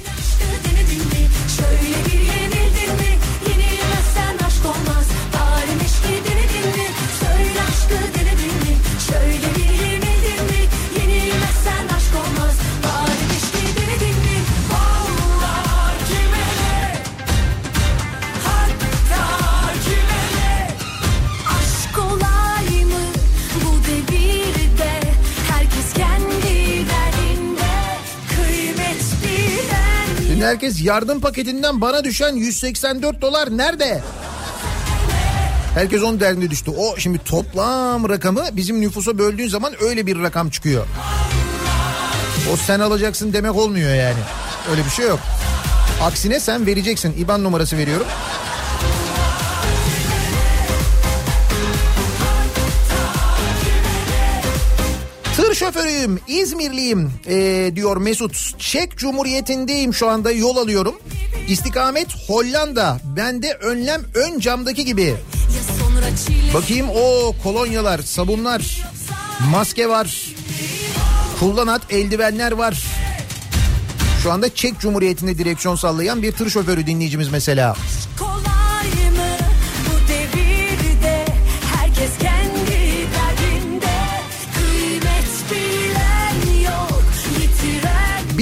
[30.46, 34.02] Herkes yardım paketinden bana düşen 184 dolar nerede?
[35.74, 36.70] Herkes onun derdine düştü.
[36.78, 40.86] O şimdi toplam rakamı bizim nüfusa böldüğün zaman öyle bir rakam çıkıyor.
[42.52, 44.18] O sen alacaksın demek olmuyor yani.
[44.70, 45.20] Öyle bir şey yok.
[46.02, 47.14] Aksine sen vereceksin.
[47.18, 48.06] İban numarası veriyorum.
[55.76, 58.58] Şoförüyüm, İzmirliyim ee, diyor Mesut.
[58.58, 60.94] Çek Cumhuriyeti'ndeyim şu anda yol alıyorum.
[61.48, 63.00] İstikamet Hollanda.
[63.16, 65.14] Ben de önlem ön camdaki gibi.
[66.54, 68.82] Bakayım o kolonyalar, sabunlar,
[69.50, 70.26] maske var.
[71.40, 72.84] Kullanat eldivenler var.
[74.22, 77.76] Şu anda Çek Cumhuriyeti'nde direksiyon sallayan bir tır şoförü dinleyicimiz mesela.
[78.18, 78.25] Kolay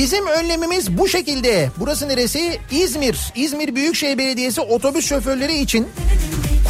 [0.04, 1.70] Bizim önlemimiz bu şekilde.
[1.78, 2.58] Burası neresi?
[2.70, 3.32] İzmir.
[3.34, 5.88] İzmir Büyükşehir Belediyesi otobüs şoförleri için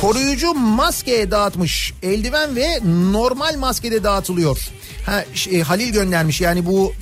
[0.01, 1.93] koruyucu maske dağıtmış.
[2.03, 2.79] Eldiven ve
[3.13, 4.69] normal maske de dağıtılıyor.
[5.07, 6.93] Ha, şey, Halil göndermiş yani bu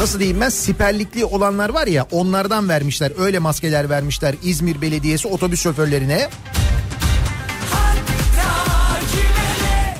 [0.00, 3.12] nasıl diyeyim ben siperlikli olanlar var ya onlardan vermişler.
[3.18, 6.28] Öyle maskeler vermişler İzmir Belediyesi otobüs şoförlerine.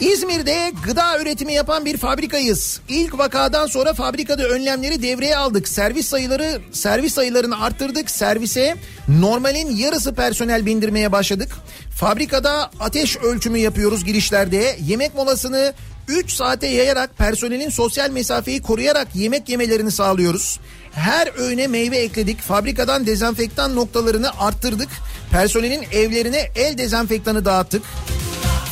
[0.01, 2.81] İzmir'de gıda üretimi yapan bir fabrikayız.
[2.89, 5.69] İlk vakadan sonra fabrikada önlemleri devreye aldık.
[5.69, 8.11] Servis sayıları servis sayılarını arttırdık.
[8.11, 8.77] Servise
[9.09, 11.49] normalin yarısı personel bindirmeye başladık.
[11.97, 14.77] Fabrikada ateş ölçümü yapıyoruz girişlerde.
[14.87, 15.73] Yemek molasını
[16.09, 20.61] 3 saate yayarak personelin sosyal mesafeyi koruyarak yemek yemelerini sağlıyoruz.
[20.93, 22.41] Her öğüne meyve ekledik.
[22.41, 24.89] Fabrikadan dezenfektan noktalarını arttırdık.
[25.31, 27.83] Personelin evlerine el dezenfektanı dağıttık.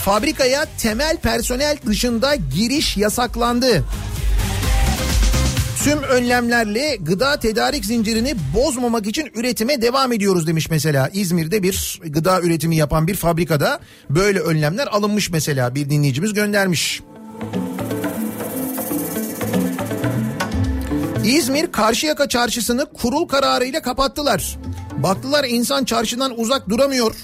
[0.07, 3.84] Fabrikaya temel personel dışında giriş yasaklandı.
[5.84, 11.10] Tüm önlemlerle gıda tedarik zincirini bozmamak için üretime devam ediyoruz demiş mesela.
[11.12, 17.02] İzmir'de bir gıda üretimi yapan bir fabrikada böyle önlemler alınmış mesela bir dinleyicimiz göndermiş.
[21.24, 24.59] İzmir Karşıyaka çarşısını kurul kararıyla kapattılar.
[24.97, 27.14] Baktılar insan çarşıdan uzak duramıyor.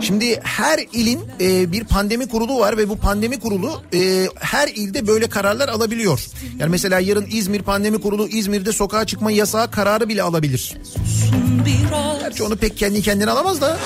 [0.00, 5.06] Şimdi her ilin e, bir pandemi kurulu var ve bu pandemi kurulu e, her ilde
[5.06, 6.26] böyle kararlar alabiliyor.
[6.58, 10.76] Yani mesela yarın İzmir Pandemi Kurulu İzmir'de sokağa çıkma yasağı kararı bile alabilir.
[12.20, 13.78] Gerçi onu pek kendi kendine alamaz da.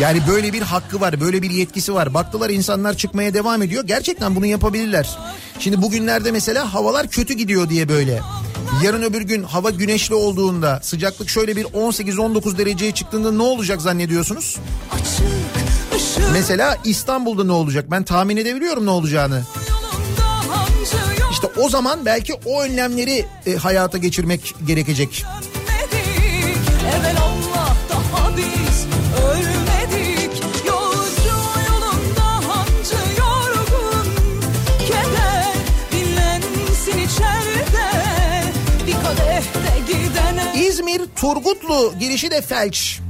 [0.00, 2.14] Yani böyle bir hakkı var, böyle bir yetkisi var.
[2.14, 3.86] Baktılar insanlar çıkmaya devam ediyor.
[3.86, 5.18] Gerçekten bunu yapabilirler.
[5.58, 8.20] Şimdi bugünlerde mesela havalar kötü gidiyor diye böyle.
[8.84, 14.56] Yarın öbür gün hava güneşli olduğunda sıcaklık şöyle bir 18-19 dereceye çıktığında ne olacak zannediyorsunuz?
[16.32, 17.90] Mesela İstanbul'da ne olacak?
[17.90, 19.42] Ben tahmin edebiliyorum ne olacağını.
[21.30, 25.24] İşte o zaman belki o önlemleri e, hayata geçirmek gerekecek.
[26.98, 27.17] Evvel
[40.88, 43.00] İzmir Turgutlu girişi de felç.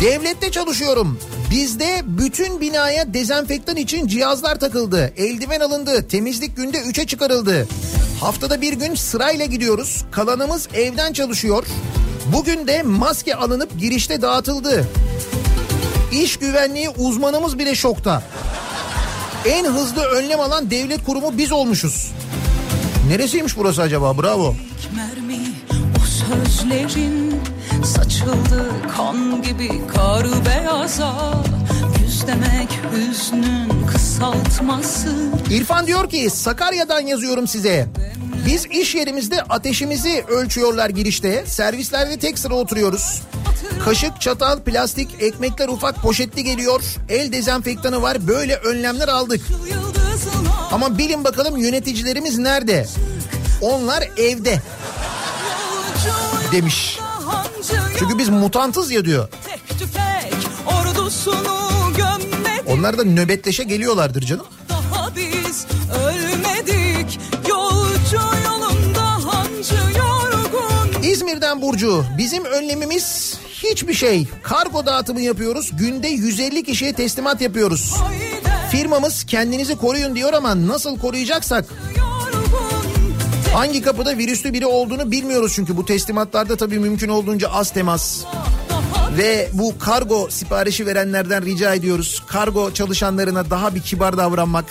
[0.00, 1.18] Devlette çalışıyorum.
[1.50, 5.12] Bizde bütün binaya dezenfektan için cihazlar takıldı.
[5.16, 6.08] Eldiven alındı.
[6.08, 7.68] Temizlik günde 3'e çıkarıldı.
[8.20, 10.04] Haftada bir gün sırayla gidiyoruz.
[10.10, 11.66] Kalanımız evden çalışıyor.
[12.32, 14.88] Bugün de maske alınıp girişte dağıtıldı.
[16.12, 18.22] İş güvenliği uzmanımız bile şokta.
[19.48, 22.12] En hızlı önlem alan devlet kurumu biz olmuşuz.
[23.08, 24.18] Neresiymiş burası acaba?
[24.18, 24.54] Bravo.
[24.96, 25.38] mermi
[25.96, 27.40] o sözlerin
[27.84, 31.34] saçıldı kan gibi kar beyaza
[32.26, 35.08] demek hüznün kısaltması
[35.50, 37.88] İrfan diyor ki Sakarya'dan yazıyorum size.
[38.46, 41.46] Biz iş yerimizde ateşimizi ölçüyorlar girişte.
[41.46, 43.22] Servislerde tek sıra oturuyoruz.
[43.84, 46.82] Kaşık, çatal, plastik, ekmekler ufak poşetli geliyor.
[47.08, 48.28] El dezenfektanı var.
[48.28, 49.40] Böyle önlemler aldık.
[50.72, 52.86] Ama bilin bakalım yöneticilerimiz nerede?
[53.60, 54.62] Onlar evde
[56.52, 56.98] demiş.
[57.98, 59.28] Çünkü biz mutantız ya diyor.
[62.66, 64.46] Onlar da nöbetleşe geliyorlardır canım.
[64.68, 65.66] daha biz
[71.76, 72.04] Burcu.
[72.18, 74.28] Bizim önlemimiz hiçbir şey.
[74.42, 75.70] Kargo dağıtımı yapıyoruz.
[75.78, 77.94] Günde 150 kişiye teslimat yapıyoruz.
[78.70, 81.64] Firmamız kendinizi koruyun diyor ama nasıl koruyacaksak
[83.54, 88.24] hangi kapıda virüslü biri olduğunu bilmiyoruz çünkü bu teslimatlarda tabii mümkün olduğunca az temas.
[89.16, 92.22] Ve bu kargo siparişi verenlerden rica ediyoruz.
[92.26, 94.64] Kargo çalışanlarına daha bir kibar davranmak.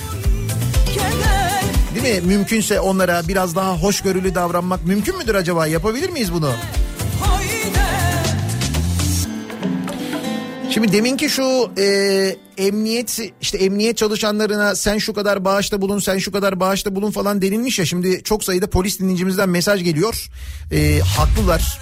[1.96, 2.28] Değil mi?
[2.28, 5.68] Mümkünse onlara biraz daha hoşgörülü davranmak mümkün müdür acaba?
[5.68, 6.52] Yapabilir miyiz bunu?
[10.76, 16.32] Şimdi deminki şu e, emniyet işte emniyet çalışanlarına sen şu kadar bağışta bulun sen şu
[16.32, 20.30] kadar bağışta bulun falan denilmiş ya şimdi çok sayıda polis dinleyicimizden mesaj geliyor.
[20.72, 21.80] E, haklılar.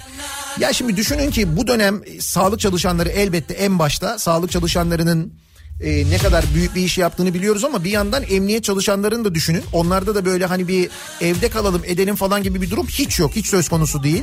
[0.60, 5.32] Ya şimdi düşünün ki bu dönem sağlık çalışanları elbette en başta sağlık çalışanlarının
[5.80, 9.62] e, ne kadar büyük bir iş yaptığını biliyoruz ama bir yandan emniyet çalışanlarını da düşünün.
[9.72, 10.90] Onlarda da böyle hani bir
[11.20, 13.36] evde kalalım edelim falan gibi bir durum hiç yok.
[13.36, 14.22] Hiç söz konusu değil.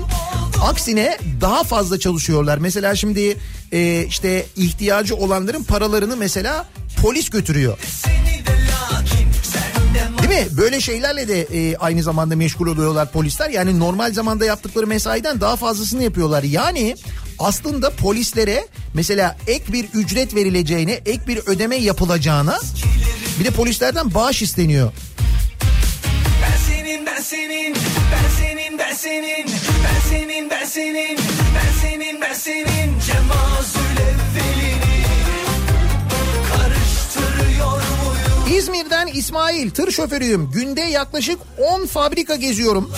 [0.62, 2.58] Aksine daha fazla çalışıyorlar.
[2.58, 3.38] Mesela şimdi
[3.72, 6.68] e, işte ihtiyacı olanların paralarını mesela
[7.02, 7.78] polis götürüyor.
[10.22, 10.58] Değil mi?
[10.58, 13.50] Böyle şeylerle de e, aynı zamanda meşgul oluyorlar polisler.
[13.50, 16.44] Yani normal zamanda yaptıkları mesaiden daha fazlasını yapıyorlar.
[16.44, 16.96] Yani
[17.42, 22.60] aslında polislere mesela ek bir ücret verileceğine, ek bir ödeme yapılacağına
[23.40, 24.92] bir de polislerden bağış isteniyor.
[26.42, 27.76] Ben senin ben senin
[28.12, 29.50] ben senin ben senin
[29.84, 31.18] ben senin ben senin
[31.56, 35.06] ben senin ben senin Cemazül evvelini
[36.50, 38.58] karıştırıyor muyum?
[38.58, 40.52] İzmir'den İsmail tır şoförüyüm.
[40.52, 42.92] Günde yaklaşık 10 fabrika geziyorum.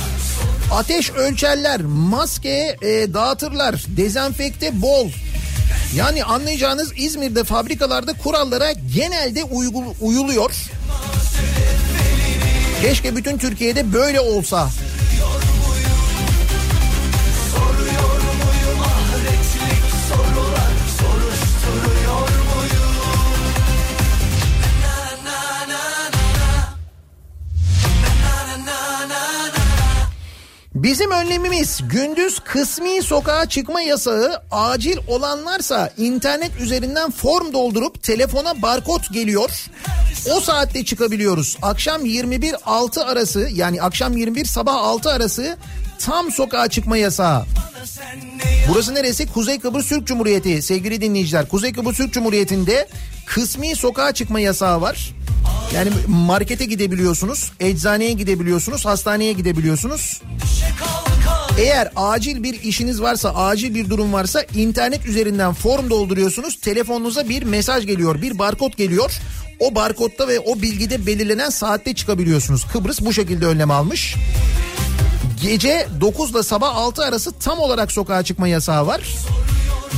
[0.72, 5.10] Ateş ölçerler, maske e, dağıtırlar, dezenfekte bol.
[5.95, 10.52] Yani anlayacağınız İzmir'de fabrikalarda kurallara genelde uygul- uyuluyor.
[12.81, 14.69] Keşke bütün Türkiye'de böyle olsa.
[30.75, 39.01] Bizim önlemimiz gündüz kısmi sokağa çıkma yasağı acil olanlarsa internet üzerinden form doldurup telefona barkod
[39.11, 39.69] geliyor.
[40.31, 41.57] O saatte çıkabiliyoruz.
[41.61, 45.57] Akşam 21-6 arası yani akşam 21 sabah 6 arası
[46.05, 47.45] tam sokağa çıkma yasağı.
[48.69, 49.27] Burası neresi?
[49.27, 51.47] Kuzey Kıbrıs Türk Cumhuriyeti sevgili dinleyiciler.
[51.47, 52.88] Kuzey Kıbrıs Türk Cumhuriyeti'nde
[53.25, 55.15] kısmi sokağa çıkma yasağı var.
[55.75, 60.21] Yani markete gidebiliyorsunuz, eczaneye gidebiliyorsunuz, hastaneye gidebiliyorsunuz.
[61.57, 66.59] Eğer acil bir işiniz varsa, acil bir durum varsa internet üzerinden form dolduruyorsunuz.
[66.59, 69.11] Telefonunuza bir mesaj geliyor, bir barkod geliyor.
[69.59, 72.65] O barkodta ve o bilgide belirlenen saatte çıkabiliyorsunuz.
[72.73, 74.15] Kıbrıs bu şekilde önlem almış.
[75.43, 79.01] Gece 9 ile sabah 6 arası tam olarak sokağa çıkma yasağı var.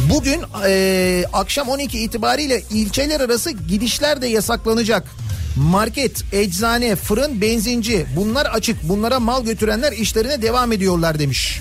[0.09, 5.07] Bugün eee, akşam 12 itibariyle ilçeler arası gidişler de yasaklanacak.
[5.57, 8.89] Market, eczane, fırın, benzinci bunlar açık.
[8.89, 11.59] Bunlara mal götürenler işlerine devam ediyorlar demiş.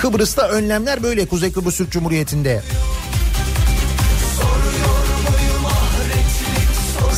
[0.00, 2.62] Kıbrıs'ta önlemler böyle Kuzey Kıbrıs Türk Cumhuriyeti'nde.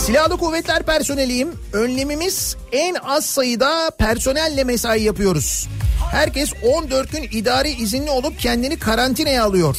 [0.06, 1.48] Silahlı kuvvetler personeliyim.
[1.72, 5.68] Önlemimiz en az sayıda personelle mesai yapıyoruz.
[6.10, 9.76] Herkes 14 gün idari izinli olup kendini karantinaya alıyor.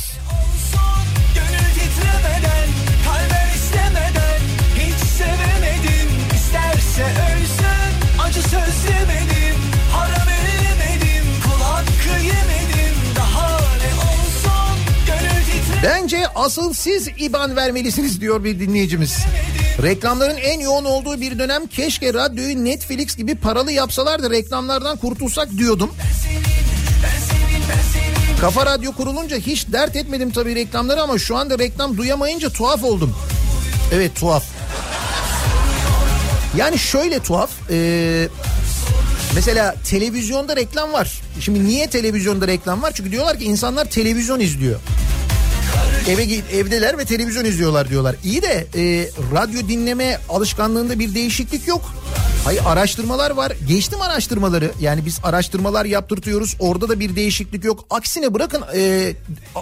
[10.16, 11.26] Yemedim
[12.24, 12.94] yemedim
[15.84, 19.26] Bence asıl siz IBAN vermelisiniz diyor bir dinleyicimiz.
[19.82, 25.52] Reklamların en yoğun olduğu bir dönem keşke radyoyu Netflix gibi paralı yapsalar da reklamlardan kurtulsak
[25.58, 25.91] diyordum.
[28.41, 33.16] Kafa Radyo kurulunca hiç dert etmedim tabii reklamları ama şu anda reklam duyamayınca tuhaf oldum.
[33.94, 34.44] Evet tuhaf.
[36.58, 37.50] Yani şöyle tuhaf.
[37.70, 38.28] eee,
[39.36, 41.22] mesela televizyonda reklam var.
[41.40, 42.91] Şimdi niye televizyonda reklam var?
[42.95, 44.80] Çünkü diyorlar ki insanlar televizyon izliyor.
[46.07, 46.23] Eve
[46.57, 48.15] evdeler ve televizyon izliyorlar diyorlar.
[48.23, 51.81] İyi de e, radyo dinleme alışkanlığında bir değişiklik yok.
[52.45, 53.53] Hayır araştırmalar var.
[53.67, 54.71] Geçtim araştırmaları.
[54.80, 56.55] Yani biz araştırmalar yaptırtıyoruz.
[56.59, 57.85] Orada da bir değişiklik yok.
[57.89, 59.13] Aksine bırakın e,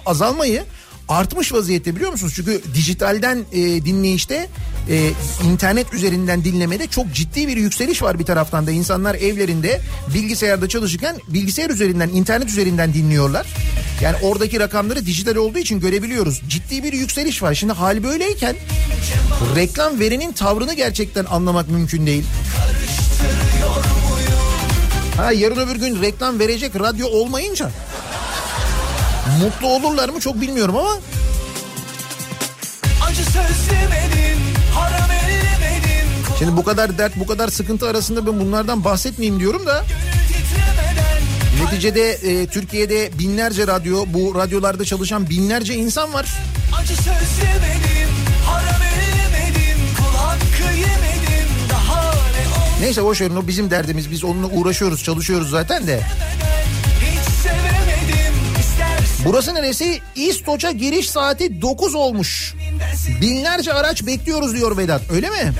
[0.05, 0.63] azalmayı
[1.11, 2.33] artmış vaziyette biliyor musunuz?
[2.35, 4.49] Çünkü dijitalden e, dinleyişte
[4.89, 5.11] e,
[5.51, 8.71] internet üzerinden dinlemede çok ciddi bir yükseliş var bir taraftan da.
[8.71, 9.81] insanlar evlerinde
[10.13, 13.47] bilgisayarda çalışırken bilgisayar üzerinden internet üzerinden dinliyorlar.
[14.01, 16.41] Yani oradaki rakamları dijital olduğu için görebiliyoruz.
[16.47, 17.53] Ciddi bir yükseliş var.
[17.53, 18.55] Şimdi hal böyleyken
[19.55, 22.23] reklam verenin tavrını gerçekten anlamak mümkün değil.
[25.17, 27.71] Ha yarın öbür gün reklam verecek radyo olmayınca
[29.41, 30.99] mutlu olurlar mı çok bilmiyorum ama.
[36.39, 39.83] Şimdi bu kadar dert bu kadar sıkıntı arasında ben bunlardan bahsetmeyeyim diyorum da.
[41.63, 46.25] Neticede e, Türkiye'de binlerce radyo bu radyolarda çalışan binlerce insan var.
[46.81, 48.09] Acı sözlemedin,
[48.45, 50.63] haram ellemedin Kul hakkı
[51.69, 54.11] daha ne Neyse boş verin o bizim derdimiz.
[54.11, 55.93] Biz onunla uğraşıyoruz çalışıyoruz zaten de.
[55.95, 56.80] İstersin
[59.25, 59.99] Burası neresi?
[60.15, 62.53] İstoç'a giriş saati 9 olmuş.
[63.21, 65.53] Binlerce araç bekliyoruz diyor Vedat öyle mi?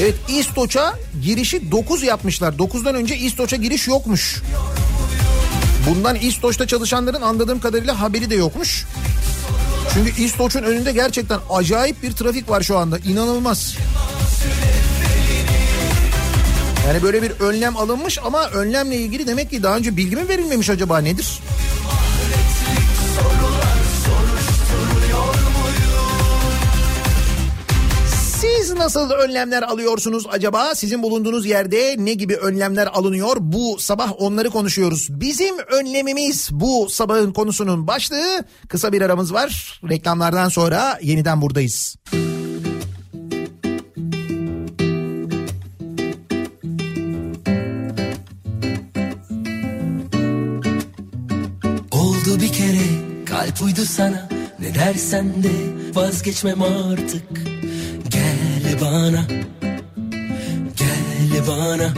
[0.00, 2.52] Evet İstoç'a girişi 9 yapmışlar.
[2.52, 4.42] 9'dan önce İstoç'a giriş yokmuş.
[5.88, 8.84] Bundan İstoç'ta çalışanların anladığım kadarıyla haberi de yokmuş.
[9.94, 12.98] Çünkü İstoç'un önünde gerçekten acayip bir trafik var şu anda.
[12.98, 13.76] İnanılmaz.
[16.88, 20.70] Yani böyle bir önlem alınmış ama önlemle ilgili demek ki daha önce bilgi mi verilmemiş
[20.70, 21.40] acaba nedir?
[28.64, 30.74] Siz nasıl önlemler alıyorsunuz acaba?
[30.74, 33.36] Sizin bulunduğunuz yerde ne gibi önlemler alınıyor?
[33.40, 35.08] Bu sabah onları konuşuyoruz.
[35.10, 38.44] Bizim önlemimiz bu sabahın konusunun başlığı.
[38.68, 39.80] Kısa bir aramız var.
[39.88, 41.96] Reklamlardan sonra yeniden buradayız.
[51.90, 52.86] Oldu bir kere
[53.26, 54.28] kalp uydu sana
[54.60, 55.52] Ne dersen de
[55.94, 57.53] vazgeçmem artık
[58.84, 59.24] bana
[60.76, 61.88] Gel bana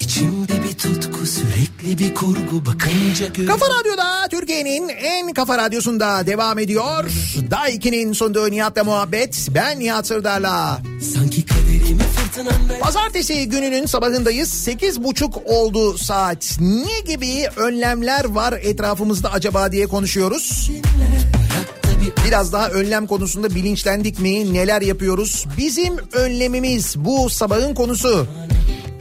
[0.00, 6.58] İçimde bir tutku sürekli bir kurgu Bakınca gör Kafa Radyo'da Türkiye'nin en kafa radyosunda devam
[6.58, 7.04] ediyor.
[7.50, 9.48] Daiki'nin sunduğu Nihat'la muhabbet.
[9.54, 10.82] Ben Nihat Sırdar'la.
[11.14, 12.02] Sanki kaderimi
[12.80, 14.48] Pazartesi gününün sabahındayız.
[14.48, 16.56] Sekiz buçuk oldu saat.
[16.60, 20.70] Ne gibi önlemler var etrafımızda acaba diye konuşuyoruz.
[20.70, 21.31] Bir
[22.26, 24.54] Biraz daha önlem konusunda bilinçlendik mi?
[24.54, 25.46] Neler yapıyoruz?
[25.58, 28.26] Bizim önlemimiz bu sabahın konusu.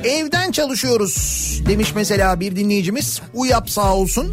[0.04, 1.16] Evden çalışıyoruz
[1.68, 3.22] demiş mesela bir dinleyicimiz.
[3.34, 4.32] Uyap sağ olsun.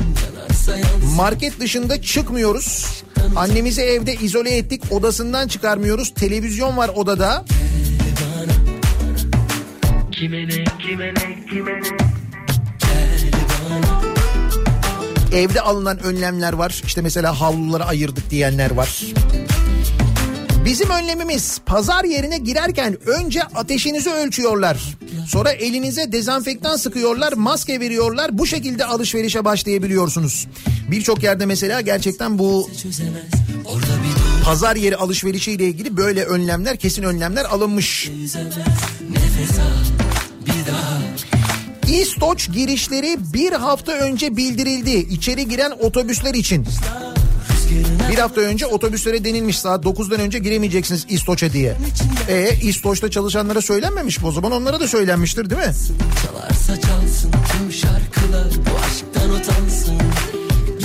[1.17, 2.87] Market dışında çıkmıyoruz.
[3.37, 4.83] Annemizi evde izole ettik.
[4.91, 6.15] Odasından çıkarmıyoruz.
[6.15, 7.45] Televizyon var odada.
[15.33, 16.83] Evde alınan önlemler var.
[16.87, 19.03] İşte mesela havluları ayırdık diyenler var.
[20.65, 24.79] Bizim önlemimiz pazar yerine girerken önce ateşinizi ölçüyorlar.
[25.29, 28.39] Sonra elinize dezenfektan sıkıyorlar, maske veriyorlar.
[28.39, 30.47] Bu şekilde alışverişe başlayabiliyorsunuz.
[30.91, 32.71] Birçok yerde mesela gerçekten bu
[34.45, 38.11] pazar yeri alışverişiyle ilgili böyle önlemler, kesin önlemler alınmış.
[39.11, 39.78] Nefes al
[41.89, 44.91] İstoç girişleri bir hafta önce bildirildi.
[44.91, 46.67] İçeri giren otobüsler için.
[48.13, 51.77] Bir hafta önce otobüslere denilmiş saat 9'dan önce giremeyeceksiniz İstoç'a diye.
[52.29, 55.75] E İstoç'ta çalışanlara söylenmemiş mi o zaman onlara da söylenmiştir değil mi?
[56.27, 59.99] Çalarsa çalsın tüm şarkılar Bu aşktan utansın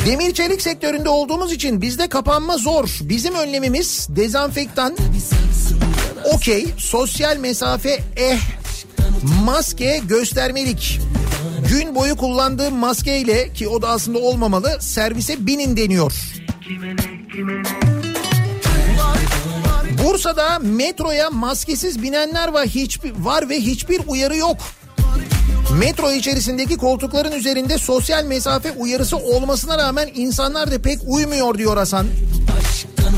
[0.05, 2.99] Demir çelik sektöründe olduğumuz için bizde kapanma zor.
[3.01, 4.97] Bizim önlemimiz dezenfektan,
[6.33, 8.39] okey, sosyal mesafe eh,
[9.23, 10.99] maske göstermelik.
[11.69, 16.13] Gün boyu kullandığım maskeyle ki o da aslında olmamalı servise binin deniyor.
[20.03, 24.57] Bursa'da metroya maskesiz binenler var hiçbir var ve hiçbir uyarı yok.
[25.79, 32.07] Metro içerisindeki koltukların üzerinde sosyal mesafe uyarısı olmasına rağmen insanlar da pek uymuyor diyor Hasan.
[32.59, 33.13] Aşktan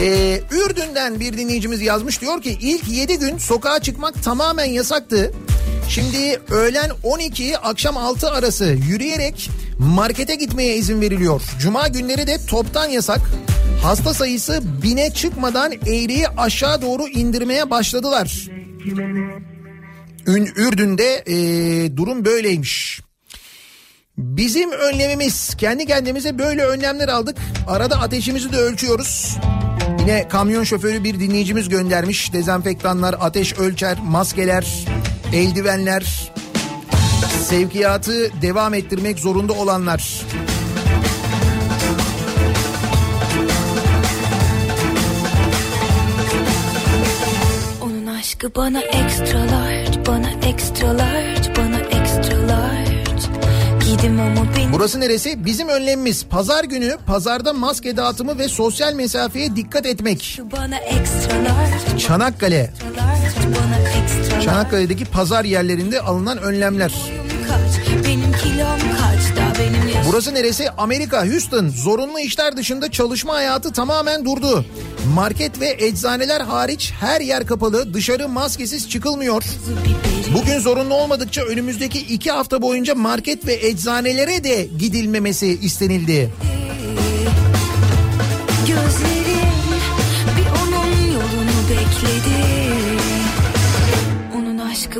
[0.00, 5.32] Ee, Ürdün'den bir dinleyicimiz yazmış diyor ki ilk 7 gün sokağa çıkmak tamamen yasaktı.
[5.88, 11.42] Şimdi öğlen 12 akşam 6 arası yürüyerek markete gitmeye izin veriliyor.
[11.60, 13.20] Cuma günleri de toptan yasak.
[13.82, 18.48] Hasta sayısı bine çıkmadan eğriyi aşağı doğru indirmeye başladılar.
[20.26, 23.00] Ün, Ürdün'de ee, durum böyleymiş.
[24.18, 27.36] Bizim önlemimiz kendi kendimize böyle önlemler aldık.
[27.68, 29.36] Arada ateşimizi de ölçüyoruz.
[30.00, 32.32] Yine kamyon şoförü bir dinleyicimiz göndermiş.
[32.32, 34.86] Dezenfektanlar, ateş ölçer, maskeler,
[35.32, 36.32] eldivenler,
[37.42, 40.22] sevkiyatı devam ettirmek zorunda olanlar.
[47.82, 52.69] Onun aşkı bana extra large, bana extra large, bana extra large.
[54.72, 55.44] Burası neresi?
[55.44, 60.40] Bizim önlemimiz pazar günü pazarda maske dağıtımı ve sosyal mesafeye dikkat etmek.
[61.98, 62.70] Çanakkale.
[64.44, 66.92] Çanakkale'deki pazar yerlerinde alınan önlemler.
[68.04, 69.39] Benim kilom kaç.
[70.06, 70.70] Burası neresi?
[70.70, 71.68] Amerika, Houston.
[71.68, 74.64] Zorunlu işler dışında çalışma hayatı tamamen durdu.
[75.14, 77.94] Market ve eczaneler hariç her yer kapalı.
[77.94, 79.44] Dışarı maskesiz çıkılmıyor.
[80.34, 86.30] Bugün zorunlu olmadıkça önümüzdeki iki hafta boyunca market ve eczanelere de gidilmemesi istenildi.
[88.66, 89.19] Gözlerim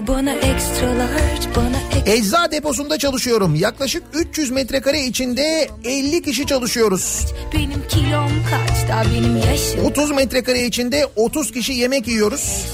[0.07, 3.55] bana extra large, bana extra Ecza deposunda çalışıyorum.
[3.55, 7.27] Yaklaşık 300 metrekare içinde 50 kişi çalışıyoruz.
[7.55, 9.85] Benim kilom kaç da benim yaşım.
[9.85, 12.67] 30 metrekare içinde 30 kişi yemek yiyoruz.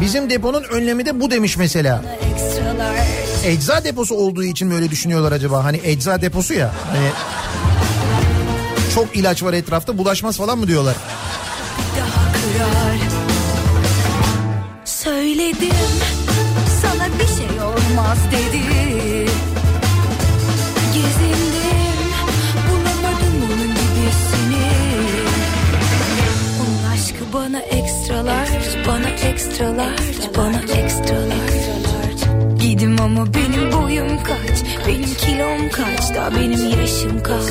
[0.00, 2.02] Bizim deponun önlemi de bu demiş mesela.
[3.44, 5.64] Ecza deposu olduğu için mi öyle düşünüyorlar acaba?
[5.64, 6.74] Hani ecza deposu ya.
[6.86, 7.06] Hani
[8.94, 10.96] çok ilaç var etrafta bulaşmaz falan mı diyorlar?
[11.96, 12.30] daha
[14.84, 15.68] Söyledim
[18.00, 18.62] olmaz dedi.
[20.94, 22.10] Gezindim
[22.66, 24.70] bulamadım onun gibisini.
[26.60, 34.22] Onun aşkı bana extra large Bana extra large Bana extra large Giydim ama benim boyum
[34.22, 34.58] kaç
[34.88, 37.44] Benim kilom kaç da benim yaşım kaç?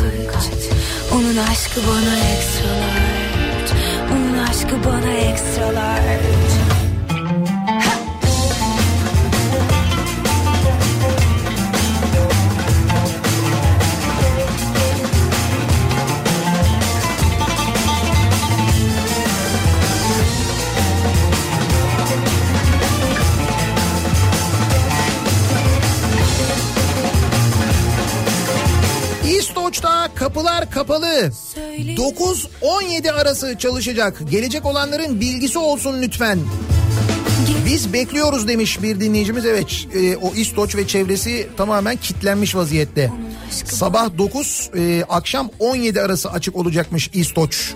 [1.13, 3.73] Onun aşkı bana extra large
[4.11, 5.73] Onun aşkı bana extra
[29.79, 31.31] İstoç'ta kapılar kapalı.
[31.77, 34.21] 9-17 arası çalışacak.
[34.31, 36.39] Gelecek olanların bilgisi olsun lütfen.
[37.65, 39.45] Biz bekliyoruz demiş bir dinleyicimiz.
[39.45, 43.11] Evet e, o İstoç ve çevresi tamamen kitlenmiş vaziyette.
[43.65, 47.73] Sabah 9 e, akşam 17 arası açık olacakmış İstoç.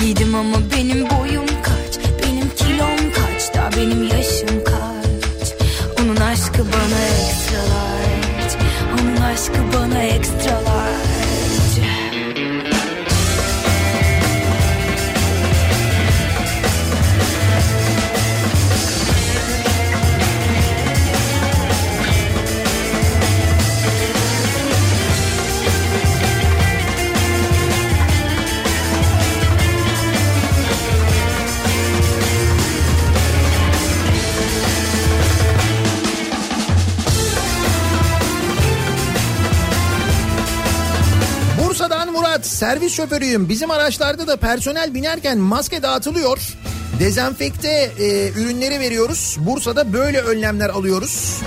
[0.00, 4.07] Giydim ama benim boyum kaç Benim kilom kaç da benim
[9.72, 10.58] bana extra
[42.68, 43.48] servis şoförüyüm.
[43.48, 46.38] Bizim araçlarda da personel binerken maske dağıtılıyor.
[47.00, 49.36] Dezenfekte e, ürünleri veriyoruz.
[49.40, 51.40] Bursa'da böyle önlemler alıyoruz.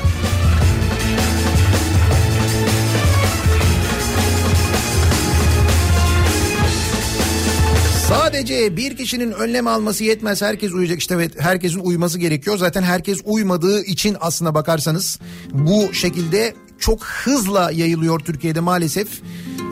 [8.07, 10.41] Sadece bir kişinin önlem alması yetmez.
[10.41, 10.99] Herkes uyacak.
[10.99, 12.57] İşte evet herkesin uyması gerekiyor.
[12.57, 15.19] Zaten herkes uymadığı için aslına bakarsanız
[15.51, 19.07] bu şekilde çok hızla yayılıyor Türkiye'de maalesef.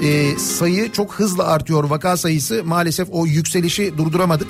[0.03, 2.63] Ee, sayı çok hızla artıyor vaka sayısı.
[2.63, 4.47] Maalesef o yükselişi durduramadık.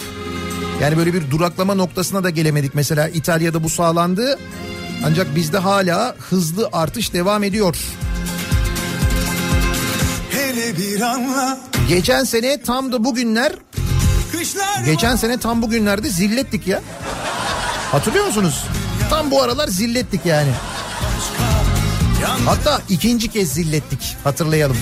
[0.82, 2.76] Yani böyle bir duraklama noktasına da gelemedik.
[2.76, 4.40] Mesela İtalya'da bu sağlandı.
[5.06, 7.78] Ancak bizde hala hızlı artış devam ediyor.
[10.32, 11.60] Hele bir anla
[11.90, 13.54] Geçen sene tam da bugünler
[14.32, 16.82] kışlar Geçen sene tam bugünlerde zillettik ya.
[17.92, 18.64] Hatırlıyor musunuz?
[19.10, 20.52] Tam bu aralar zillettik yani.
[22.46, 24.78] Hatta ikinci kez zillettik hatırlayalım.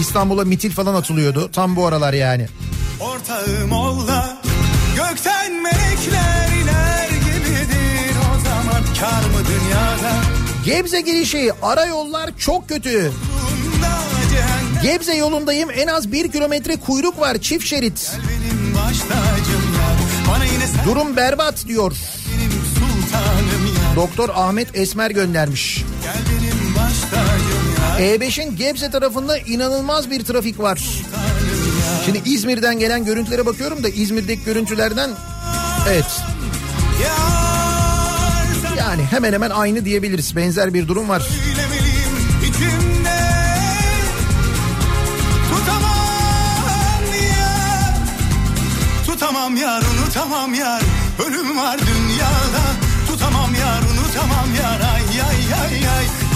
[0.00, 2.46] İstanbul'a mitil falan atılıyordu tam bu aralar yani.
[3.00, 4.36] ortağım ol da
[4.96, 10.12] gökten melekler iner gibidir o zaman kar mı dünyada
[10.64, 13.12] Gebze girişi ara yollar çok kötü.
[14.82, 18.12] Gebze yolundayım en az bir kilometre kuyruk var çift şerit.
[20.84, 21.92] Durum berbat diyor.
[23.96, 25.84] Doktor Ahmet Esmer göndermiş.
[27.98, 30.80] E5'in Gebze tarafında inanılmaz bir trafik var.
[32.04, 35.10] Şimdi İzmir'den gelen görüntülere bakıyorum da İzmir'deki görüntülerden
[35.88, 36.20] evet.
[38.78, 40.36] Yani hemen hemen aynı diyebiliriz.
[40.36, 41.22] Benzer bir durum var.
[45.50, 47.94] Tutamam yar.
[49.06, 50.82] Tutamam yar unutamam yar.
[51.26, 52.64] Ölüm var dünyada.
[53.08, 54.80] Tutamam yar unutamam yar.
[54.80, 56.27] Ay ay ay ay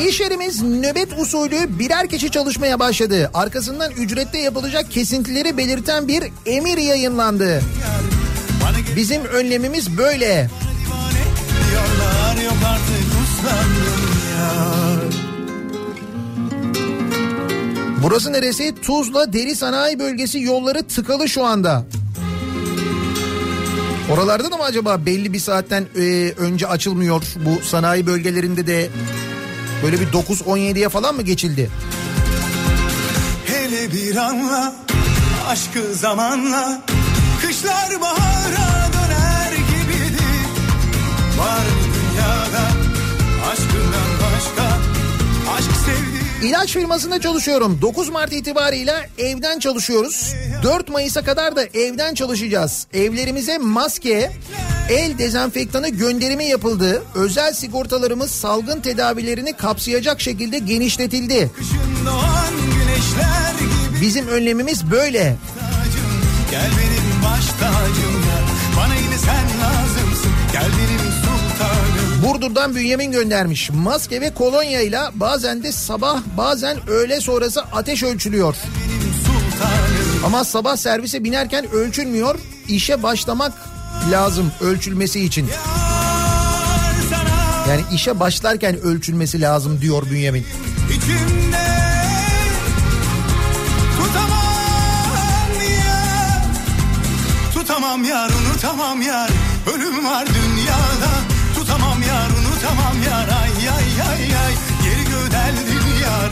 [0.00, 3.30] İş yerimiz nöbet usulü birer kişi çalışmaya başladı.
[3.34, 7.62] Arkasından ücrette yapılacak kesintileri belirten bir emir yayınlandı.
[8.96, 10.50] Bizim önlemimiz böyle.
[18.02, 18.74] Burası neresi?
[18.82, 21.84] Tuzla Deri Sanayi Bölgesi yolları tıkalı şu anda.
[24.12, 27.22] Oralarda da mı acaba belli bir saatten e, önce açılmıyor?
[27.36, 28.88] Bu sanayi bölgelerinde de
[29.82, 31.70] böyle bir 9-17'ye falan mı geçildi?
[33.46, 34.74] Hele bir anla
[35.48, 36.82] aşkı zamanla
[37.42, 38.73] Kışlar bahara
[46.42, 47.78] İlaç firmasında çalışıyorum.
[47.82, 50.34] 9 Mart itibariyle evden çalışıyoruz.
[50.62, 52.86] 4 Mayıs'a kadar da evden çalışacağız.
[52.94, 54.32] Evlerimize maske,
[54.88, 57.02] el dezenfektanı gönderimi yapıldı.
[57.14, 61.50] Özel sigortalarımız salgın tedavilerini kapsayacak şekilde genişletildi.
[64.00, 65.36] Bizim önlemimiz böyle.
[66.50, 68.24] Gel benim baş tacım
[68.76, 71.23] Bana yine sen lazımsın Gel benim
[72.44, 73.70] Burdur'dan Bünyamin göndermiş.
[73.70, 78.54] Maske ve kolonyayla bazen de sabah bazen öğle sonrası ateş ölçülüyor.
[80.26, 82.38] Ama sabah servise binerken ölçülmüyor.
[82.68, 83.52] İşe başlamak
[84.10, 85.48] lazım ölçülmesi için.
[87.68, 90.46] Yani işe başlarken ölçülmesi lazım diyor Bünyamin.
[90.90, 91.66] İçimde
[93.98, 94.34] tutamam
[95.78, 96.42] yar
[97.54, 99.30] Tutamam yar unutamam yar
[99.74, 100.53] Ölüm var Tutamam
[102.74, 106.30] unutamam yar Ay ay ay ay Geri gödeldin yar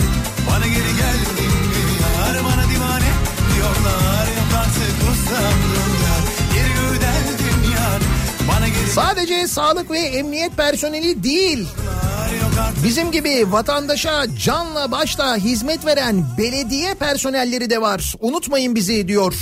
[0.51, 3.11] Bana geri geldin mi yar Bana divane
[3.55, 6.23] diyorlar Yok artık uslandım yar
[6.55, 8.03] Geri gödeldin yar
[8.49, 11.67] Bana geri Sadece sağlık ve emniyet personeli değil.
[12.85, 18.15] Bizim gibi vatandaşa canla başla hizmet veren belediye personelleri de var.
[18.21, 19.35] Unutmayın bizi diyor.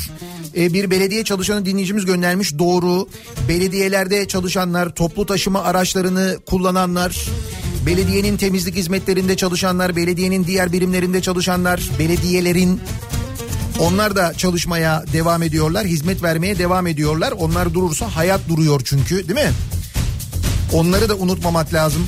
[0.56, 2.59] Ee, bir belediye çalışanı dinleyicimiz göndermiş.
[2.59, 3.09] Doğru.
[3.48, 7.27] Belediyelerde çalışanlar, toplu taşıma araçlarını kullananlar,
[7.86, 12.81] belediyenin temizlik hizmetlerinde çalışanlar, belediyenin diğer birimlerinde çalışanlar, belediyelerin
[13.81, 17.32] onlar da çalışmaya devam ediyorlar, hizmet vermeye devam ediyorlar.
[17.32, 19.52] Onlar durursa hayat duruyor çünkü, değil mi?
[20.72, 22.06] Onları da unutmamak lazım.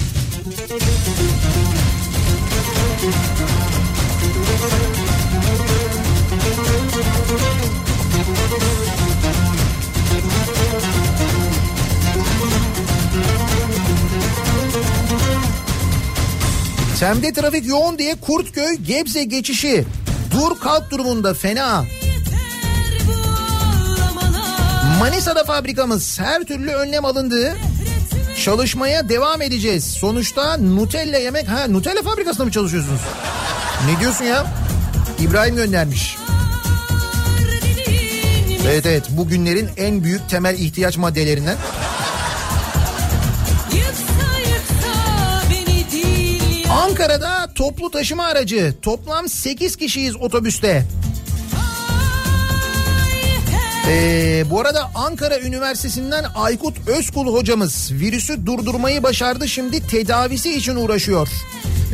[17.03, 19.85] Semde trafik yoğun diye Kurtköy Gebze geçişi
[20.31, 21.85] dur kalk durumunda fena.
[24.99, 27.57] Manisa'da fabrikamız her türlü önlem alındı.
[28.45, 29.85] Çalışmaya devam edeceğiz.
[29.85, 31.49] Sonuçta Nutella yemek...
[31.49, 33.01] Ha Nutella fabrikasında mı çalışıyorsunuz?
[33.87, 34.47] Ne diyorsun ya?
[35.21, 36.17] İbrahim göndermiş.
[38.69, 41.57] Evet evet bugünlerin en büyük temel ihtiyaç maddelerinden.
[46.73, 48.75] Ankara'da toplu taşıma aracı.
[48.83, 50.87] Toplam 8 kişiyiz otobüste.
[53.89, 59.49] Ee, bu arada Ankara Üniversitesi'nden Aykut Özkul hocamız virüsü durdurmayı başardı.
[59.49, 61.29] Şimdi tedavisi için uğraşıyor.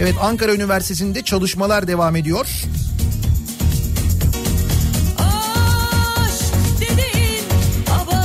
[0.00, 2.46] Evet Ankara Üniversitesi'nde çalışmalar devam ediyor.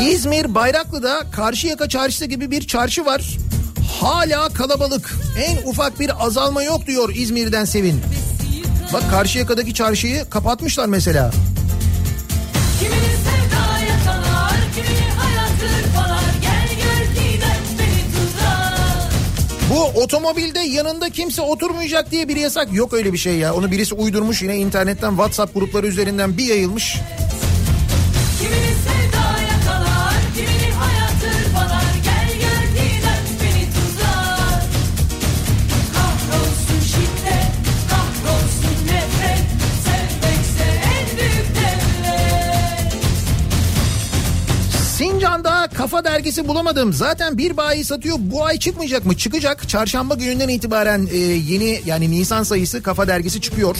[0.01, 3.37] İzmir Bayraklı'da Karşıyaka Çarşısı gibi bir çarşı var.
[4.03, 5.15] Hala kalabalık.
[5.37, 8.01] En ufak bir azalma yok diyor İzmir'den Sevin.
[8.93, 11.31] Bak Karşıyaka'daki çarşıyı kapatmışlar mesela.
[19.69, 22.73] Bu otomobilde yanında kimse oturmayacak diye bir yasak.
[22.73, 23.53] Yok öyle bir şey ya.
[23.53, 26.97] Onu birisi uydurmuş yine internetten WhatsApp grupları üzerinden bir yayılmış.
[45.83, 46.93] Kafa dergisi bulamadım.
[46.93, 48.15] Zaten bir bayi satıyor.
[48.19, 49.17] Bu ay çıkmayacak mı?
[49.17, 49.69] Çıkacak.
[49.69, 53.75] Çarşamba gününden itibaren e, yeni yani Nisan sayısı kafa dergisi çıkıyor.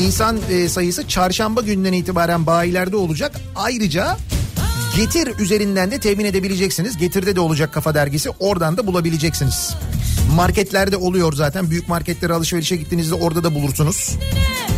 [0.00, 3.40] Nisan e, sayısı çarşamba günden itibaren bayilerde olacak.
[3.56, 4.16] Ayrıca
[4.96, 6.96] Getir üzerinden de temin edebileceksiniz.
[6.96, 8.30] Getir'de de olacak kafa dergisi.
[8.30, 9.74] Oradan da bulabileceksiniz.
[10.34, 11.70] Marketlerde oluyor zaten.
[11.70, 14.16] Büyük marketlere alışverişe gittiğinizde orada da bulursunuz.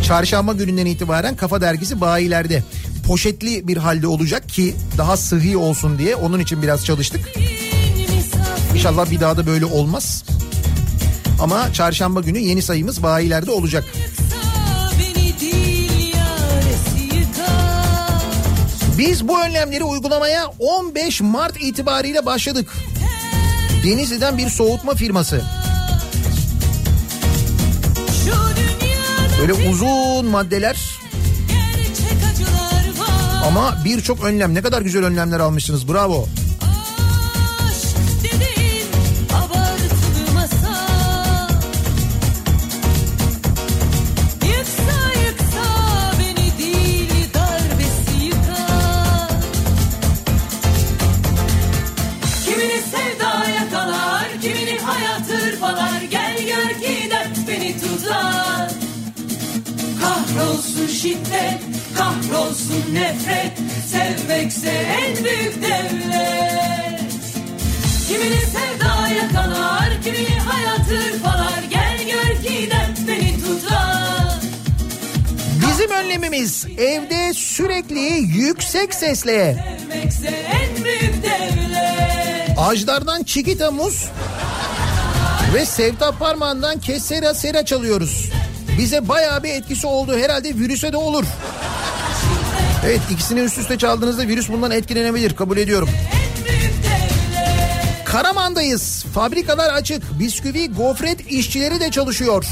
[0.03, 2.63] Çarşamba gününden itibaren kafa dergisi bayilerde.
[3.07, 7.33] Poşetli bir halde olacak ki daha sıhhi olsun diye onun için biraz çalıştık.
[8.75, 10.23] İnşallah bir daha da böyle olmaz.
[11.41, 13.83] Ama çarşamba günü yeni sayımız bayilerde olacak.
[18.97, 22.73] Biz bu önlemleri uygulamaya 15 Mart itibariyle başladık.
[23.85, 25.41] Denizli'den bir soğutma firması.
[29.39, 30.77] Böyle uzun maddeler
[33.47, 34.53] ama birçok önlem.
[34.53, 35.87] Ne kadar güzel önlemler almışsınız.
[35.87, 36.27] Bravo.
[61.01, 61.64] Şiddet,
[61.95, 63.51] kahrolsun nefret
[63.91, 67.01] Sevmekse en büyük devlet
[68.07, 74.39] Kimini sevda yakalar, kimini hayat hırpalar Gel gör ki dert beni tutar
[75.67, 77.99] Bizim önlemimiz evde sürekli
[78.37, 84.09] yüksek sesle Sevmekse en büyük devlet Ajdar'dan Çikita Muz
[85.53, 88.29] ve Sevtap Parmağı'ndan Kessera Sera çalıyoruz.
[88.77, 90.17] Bize bayağı bir etkisi oldu.
[90.17, 91.25] Herhalde virüse de olur.
[92.85, 95.35] Evet ikisini üst üste çaldığınızda virüs bundan etkilenebilir.
[95.35, 95.89] Kabul ediyorum.
[98.05, 99.05] Karaman'dayız.
[99.13, 100.19] Fabrikalar açık.
[100.19, 102.45] Bisküvi, gofret işçileri de çalışıyor.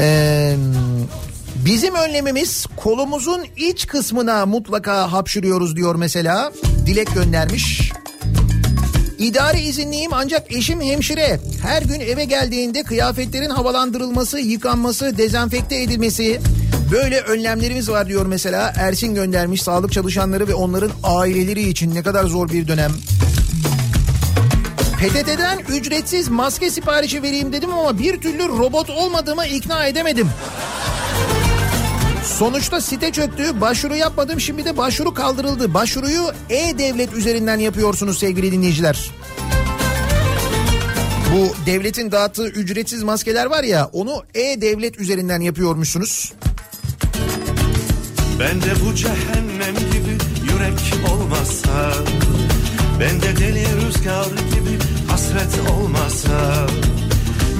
[0.00, 0.56] Ee,
[1.64, 6.52] bizim önlemimiz kolumuzun iç kısmına mutlaka hapşırıyoruz diyor mesela.
[6.86, 7.92] Dilek göndermiş.
[9.18, 11.40] İdari izinliyim ancak eşim hemşire.
[11.62, 16.40] Her gün eve geldiğinde kıyafetlerin havalandırılması, yıkanması, dezenfekte edilmesi
[16.92, 18.72] böyle önlemlerimiz var diyor mesela.
[18.76, 22.92] Ersin göndermiş sağlık çalışanları ve onların aileleri için ne kadar zor bir dönem.
[25.00, 30.28] PTT'den ücretsiz maske siparişi vereyim dedim ama bir türlü robot olmadığıma ikna edemedim.
[32.24, 33.60] Sonuçta site çöktü.
[33.60, 34.40] Başvuru yapmadım.
[34.40, 35.74] Şimdi de başvuru kaldırıldı.
[35.74, 39.10] Başvuruyu e-devlet üzerinden yapıyorsunuz sevgili dinleyiciler.
[41.32, 46.32] Bu devletin dağıttığı ücretsiz maskeler var ya onu e-devlet üzerinden yapıyormuşsunuz.
[48.40, 50.18] Ben de bu cehennem gibi
[50.52, 51.92] yürek olmasa
[53.00, 54.59] Ben de deli rüzgar gibi
[55.30, 56.66] hasret olmasa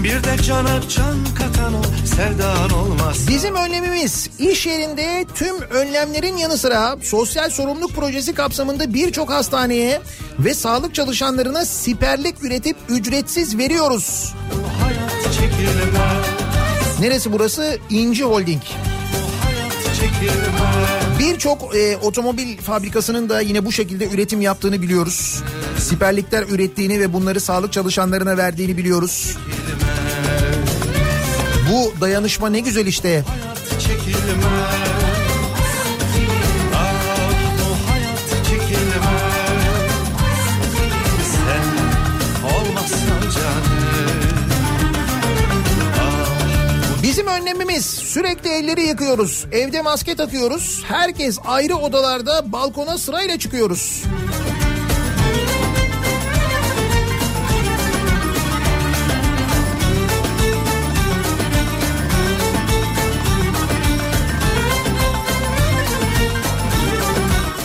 [0.03, 1.83] Bir de cana can katan o
[2.17, 9.31] sevdan olmasa Bizim önlemimiz iş yerinde tüm önlemlerin yanı sıra sosyal sorumluluk projesi kapsamında birçok
[9.31, 10.01] hastaneye
[10.39, 14.35] ve sağlık çalışanlarına siperlik üretip ücretsiz veriyoruz.
[17.01, 17.79] Neresi burası?
[17.91, 18.63] İnci Holding.
[19.43, 25.43] Hayat çekilmez Birçok e, otomobil fabrikasının da yine bu şekilde üretim yaptığını biliyoruz.
[25.79, 29.37] Siperlikler ürettiğini ve bunları sağlık çalışanlarına verdiğini biliyoruz.
[31.73, 33.25] Bu dayanışma ne güzel işte.
[33.79, 34.60] çekilmez
[47.51, 49.47] önlemimiz sürekli elleri yıkıyoruz.
[49.53, 50.83] Evde maske takıyoruz.
[50.89, 54.03] Herkes ayrı odalarda balkona sırayla çıkıyoruz.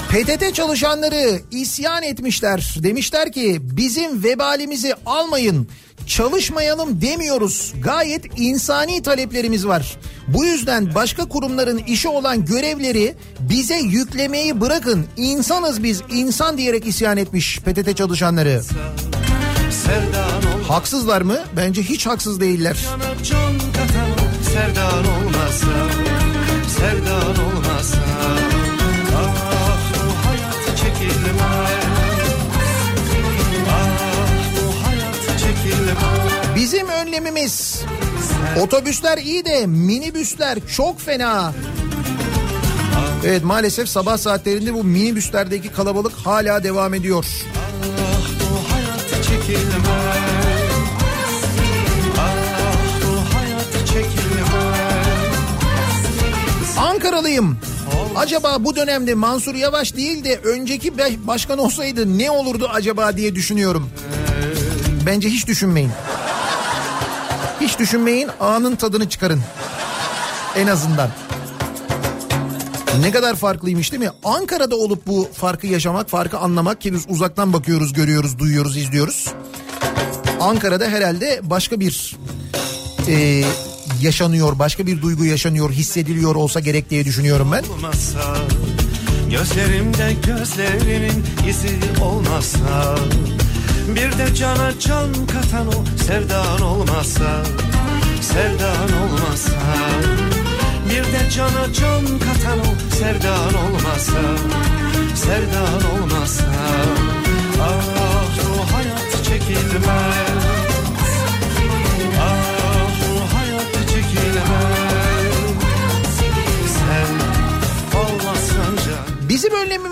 [0.10, 2.76] PTT çalışanları isyan etmişler.
[2.84, 5.68] Demişler ki bizim vebalimizi almayın.
[6.08, 7.74] Çalışmayalım demiyoruz.
[7.84, 9.98] Gayet insani taleplerimiz var.
[10.28, 15.06] Bu yüzden başka kurumların işi olan görevleri bize yüklemeyi bırakın.
[15.18, 18.62] İnsanız biz, insan diyerek isyan etmiş PTT çalışanları.
[20.68, 21.38] Haksızlar mı?
[21.58, 22.78] Bence hiç haksız değiller.
[24.54, 25.68] Sevdan olmasa
[26.78, 27.15] Sevdan
[38.62, 41.54] Otobüsler iyi de minibüsler çok fena.
[43.26, 47.26] Evet maalesef sabah saatlerinde bu minibüslerdeki kalabalık hala devam ediyor.
[56.78, 57.58] Ankaralıyım.
[58.16, 60.94] Acaba bu dönemde Mansur Yavaş değil de önceki
[61.28, 63.90] başkan olsaydı ne olurdu acaba diye düşünüyorum.
[65.06, 65.92] Bence hiç düşünmeyin.
[67.80, 69.42] Düşünmeyin anın tadını çıkarın.
[70.56, 71.10] En azından.
[73.00, 74.10] Ne kadar farklıymış değil mi?
[74.24, 79.34] Ankara'da olup bu farkı yaşamak, farkı anlamak ki biz uzaktan bakıyoruz, görüyoruz, duyuyoruz, izliyoruz.
[80.42, 82.16] Ankara'da herhalde başka bir
[83.08, 83.44] e,
[84.02, 87.64] yaşanıyor, başka bir duygu yaşanıyor, hissediliyor olsa gerek diye düşünüyorum ben.
[87.64, 88.38] olmasa
[89.32, 92.96] Gözlerimde gözlerinin izi olmasa
[93.88, 97.44] Bir de cana can katan o sevdan olmasa
[98.22, 99.62] Sevdan olmasa
[100.90, 104.22] Bir de cana can katan o sevdan olmasa
[105.16, 106.46] Sevdan olmasa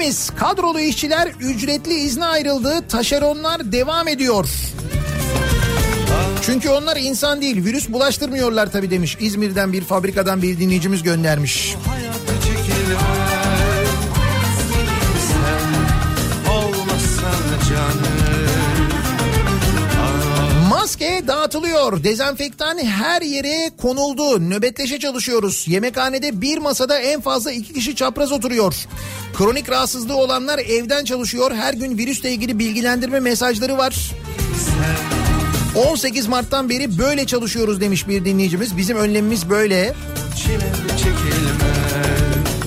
[0.03, 2.87] Önlemimiz kadrolu işçiler ücretli izne ayrıldı.
[2.89, 4.49] Taşeronlar devam ediyor.
[6.41, 9.17] Çünkü onlar insan değil virüs bulaştırmıyorlar tabii demiş.
[9.19, 11.75] İzmir'den bir fabrikadan bir dinleyicimiz göndermiş.
[11.87, 12.02] hayat
[21.27, 22.03] Dağıtılıyor.
[22.03, 24.49] Dezenfektan her yere konuldu.
[24.49, 25.65] Nöbetleşe çalışıyoruz.
[25.67, 28.75] Yemekhanede bir masada en fazla iki kişi çapraz oturuyor.
[29.37, 31.51] Kronik rahatsızlığı olanlar evden çalışıyor.
[31.51, 34.11] Her gün virüsle ilgili bilgilendirme mesajları var.
[35.89, 38.77] 18 Mart'tan beri böyle çalışıyoruz demiş bir dinleyicimiz.
[38.77, 39.93] Bizim önlemimiz böyle.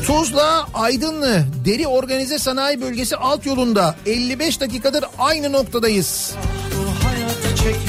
[0.07, 6.35] Tuzla Aydınlı Deri Organize Sanayi Bölgesi alt yolunda 55 dakikadır aynı noktadayız.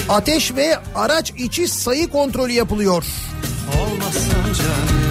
[0.09, 3.03] Ateş ve araç içi sayı kontrolü yapılıyor.
[3.79, 5.07] Olmasan canım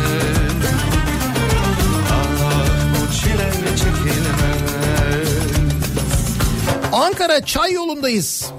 [2.92, 4.66] bu çile çekilmez
[6.92, 8.50] Ankara Çay yolundayız.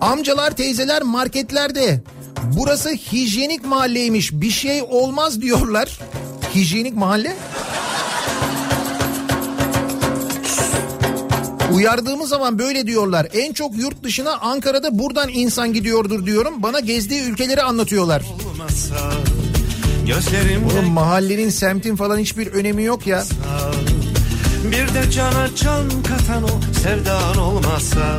[0.00, 2.00] Amcalar teyzeler marketlerde.
[2.42, 5.98] Burası hijyenik mahalleymiş bir şey olmaz diyorlar.
[6.54, 7.36] Hijyenik mahalle?
[11.74, 13.26] Uyardığımız zaman böyle diyorlar.
[13.32, 16.62] En çok yurt dışına Ankara'da buradan insan gidiyordur diyorum.
[16.62, 18.22] Bana gezdiği ülkeleri anlatıyorlar.
[18.50, 18.96] olmasa
[20.72, 23.24] Oğlum mahallenin semtin falan hiçbir önemi yok ya.
[24.64, 28.18] Bir de cana can katan o sevdan olmasa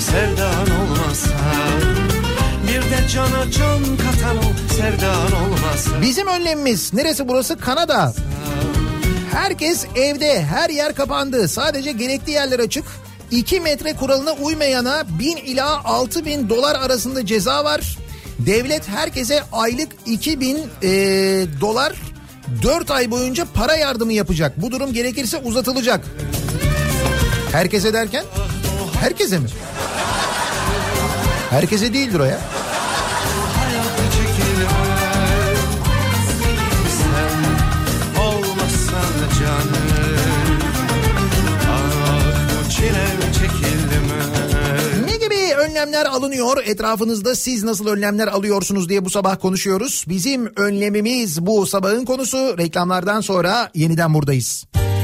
[0.00, 1.30] Sevdan olmasa
[2.68, 7.56] Bir de cana can katan o sevdan olmasa Bizim önlemimiz neresi burası?
[7.56, 8.14] Kanada.
[9.34, 11.48] Herkes evde, her yer kapandı.
[11.48, 12.84] Sadece gerekli yerler açık.
[13.30, 17.98] 2 metre kuralına uymayana 1000 ila 6000 dolar arasında ceza var.
[18.38, 20.88] Devlet herkese aylık 2000 e,
[21.60, 21.92] dolar
[22.62, 24.62] 4 ay boyunca para yardımı yapacak.
[24.62, 26.04] Bu durum gerekirse uzatılacak.
[27.52, 28.24] Herkese derken?
[29.00, 29.48] Herkese mi?
[31.50, 32.38] Herkese değildir o ya.
[45.74, 46.62] Önlemler alınıyor?
[46.64, 50.04] Etrafınızda siz nasıl önlemler alıyorsunuz diye bu sabah konuşuyoruz.
[50.08, 52.58] Bizim önlemimiz bu sabahın konusu.
[52.58, 54.66] Reklamlardan sonra yeniden buradayız.
[54.74, 55.03] Zor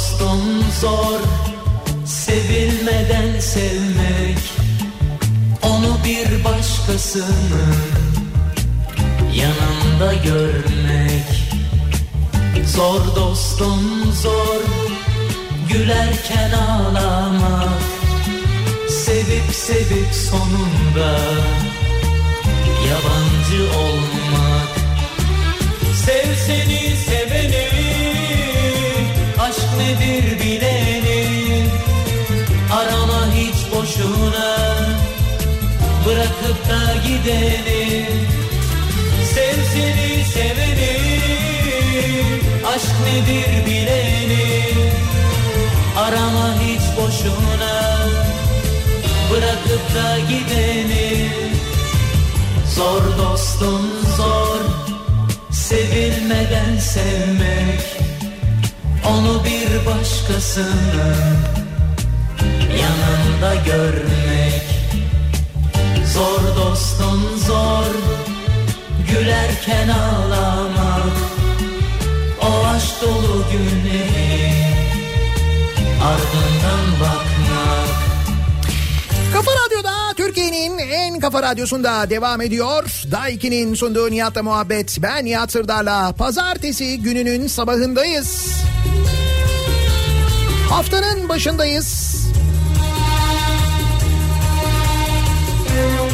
[0.00, 1.20] dostum zor
[2.06, 4.38] Sevilmeden sevmek
[5.62, 7.76] Onu bir başkasının
[9.34, 11.50] Yanında görmek.
[12.66, 14.60] Zor dostum zor
[15.72, 17.82] Gülerken ağlamak
[18.88, 21.18] Sevip sevip sonunda
[22.88, 24.70] Yabancı olmak.
[25.94, 27.19] Sev seni Aşk
[29.90, 31.66] nedir bileni
[32.72, 34.56] Arama hiç boşuna
[36.06, 38.06] Bırakıp da gideni
[39.34, 41.20] Sev seni seveni
[42.74, 44.64] Aşk nedir bileni
[45.96, 48.06] Arama hiç boşuna
[49.30, 51.28] Bırakıp da gideni
[52.74, 54.60] Zor dostum zor
[55.50, 57.99] Sevilmeden sevmek
[59.10, 61.36] Onu bir başkasının
[62.80, 64.62] Yanında görmek
[66.12, 67.94] Zor dostum zor
[69.10, 71.16] Gülerken ağlamak
[72.42, 74.52] O aşk dolu günleri
[76.04, 78.00] Ardından bakmak
[79.32, 83.02] Kafa Radyo'da Türkiye'nin en kafa radyosunda devam ediyor.
[83.10, 84.98] Daiki'nin sunduğu Nihat'la muhabbet.
[85.02, 88.60] Ben Nihat Sırdar'la pazartesi gününün sabahındayız.
[90.70, 92.20] Haftanın başındayız.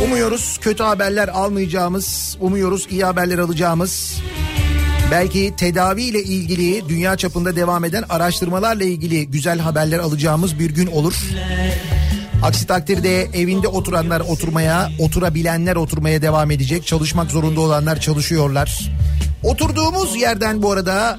[0.04, 4.20] Umuyoruz kötü haberler almayacağımız, umuyoruz iyi haberler alacağımız.
[5.10, 11.14] Belki tedaviyle ilgili dünya çapında devam eden araştırmalarla ilgili güzel haberler alacağımız bir gün olur.
[12.44, 16.86] Aksi takdirde evinde oturanlar oturmaya, oturabilenler oturmaya devam edecek.
[16.86, 18.90] Çalışmak zorunda olanlar çalışıyorlar.
[19.46, 21.18] Oturduğumuz yerden bu arada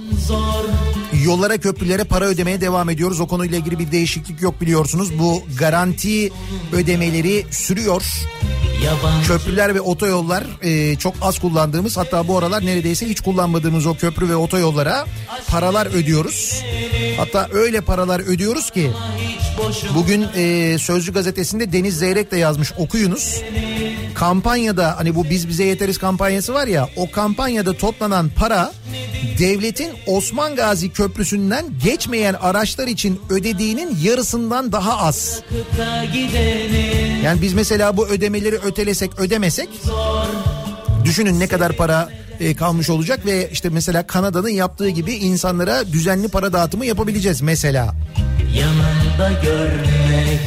[1.23, 3.19] yollara köprülere para ödemeye devam ediyoruz.
[3.19, 5.19] O konuyla ilgili bir değişiklik yok biliyorsunuz.
[5.19, 6.31] Bu garanti
[6.73, 8.03] ödemeleri sürüyor.
[9.27, 14.29] Köprüler ve otoyollar e, çok az kullandığımız hatta bu aralar neredeyse hiç kullanmadığımız o köprü
[14.29, 15.05] ve otoyollara
[15.47, 16.63] paralar ödüyoruz.
[17.17, 18.91] Hatta öyle paralar ödüyoruz ki
[19.95, 23.41] bugün e, Sözcü gazetesinde Deniz Zeyrek de yazmış okuyunuz.
[24.13, 28.72] Kampanyada hani bu biz bize yeteriz kampanyası var ya o kampanyada toplanan para
[29.39, 35.41] devletin Osman Gazi Köprüsü'nden geçmeyen araçlar için ödediğinin yarısından daha az.
[37.23, 39.69] Yani biz mesela bu ödemeleri ötelesek ödemesek
[41.03, 46.27] düşünün ne kadar para e, kalmış olacak ve işte mesela Kanada'nın yaptığı gibi insanlara düzenli
[46.27, 47.95] para dağıtımı yapabileceğiz mesela.
[48.56, 50.39] Yanında görmek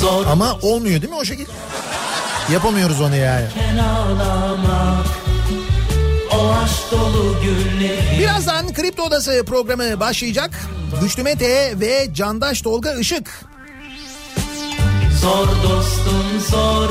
[0.00, 1.50] Zor Ama olmuyor değil mi o şekilde?
[2.52, 3.44] Yapamıyoruz onu yani.
[3.80, 5.17] ağlamak
[6.38, 10.50] O aşk dolu günleri Birazdan Kripto Odası programı başlayacak.
[11.02, 13.44] Güçlü Mete ve Candaş Tolga Işık
[15.20, 16.88] Zor dostum zor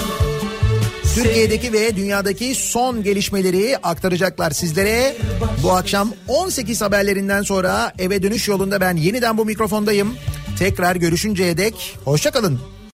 [1.15, 5.15] Türkiye'deki ve dünyadaki son gelişmeleri aktaracaklar sizlere.
[5.63, 10.15] Bu akşam 18 haberlerinden sonra eve dönüş yolunda ben yeniden bu mikrofondayım.
[10.59, 12.59] Tekrar görüşünceye dek hoşçakalın.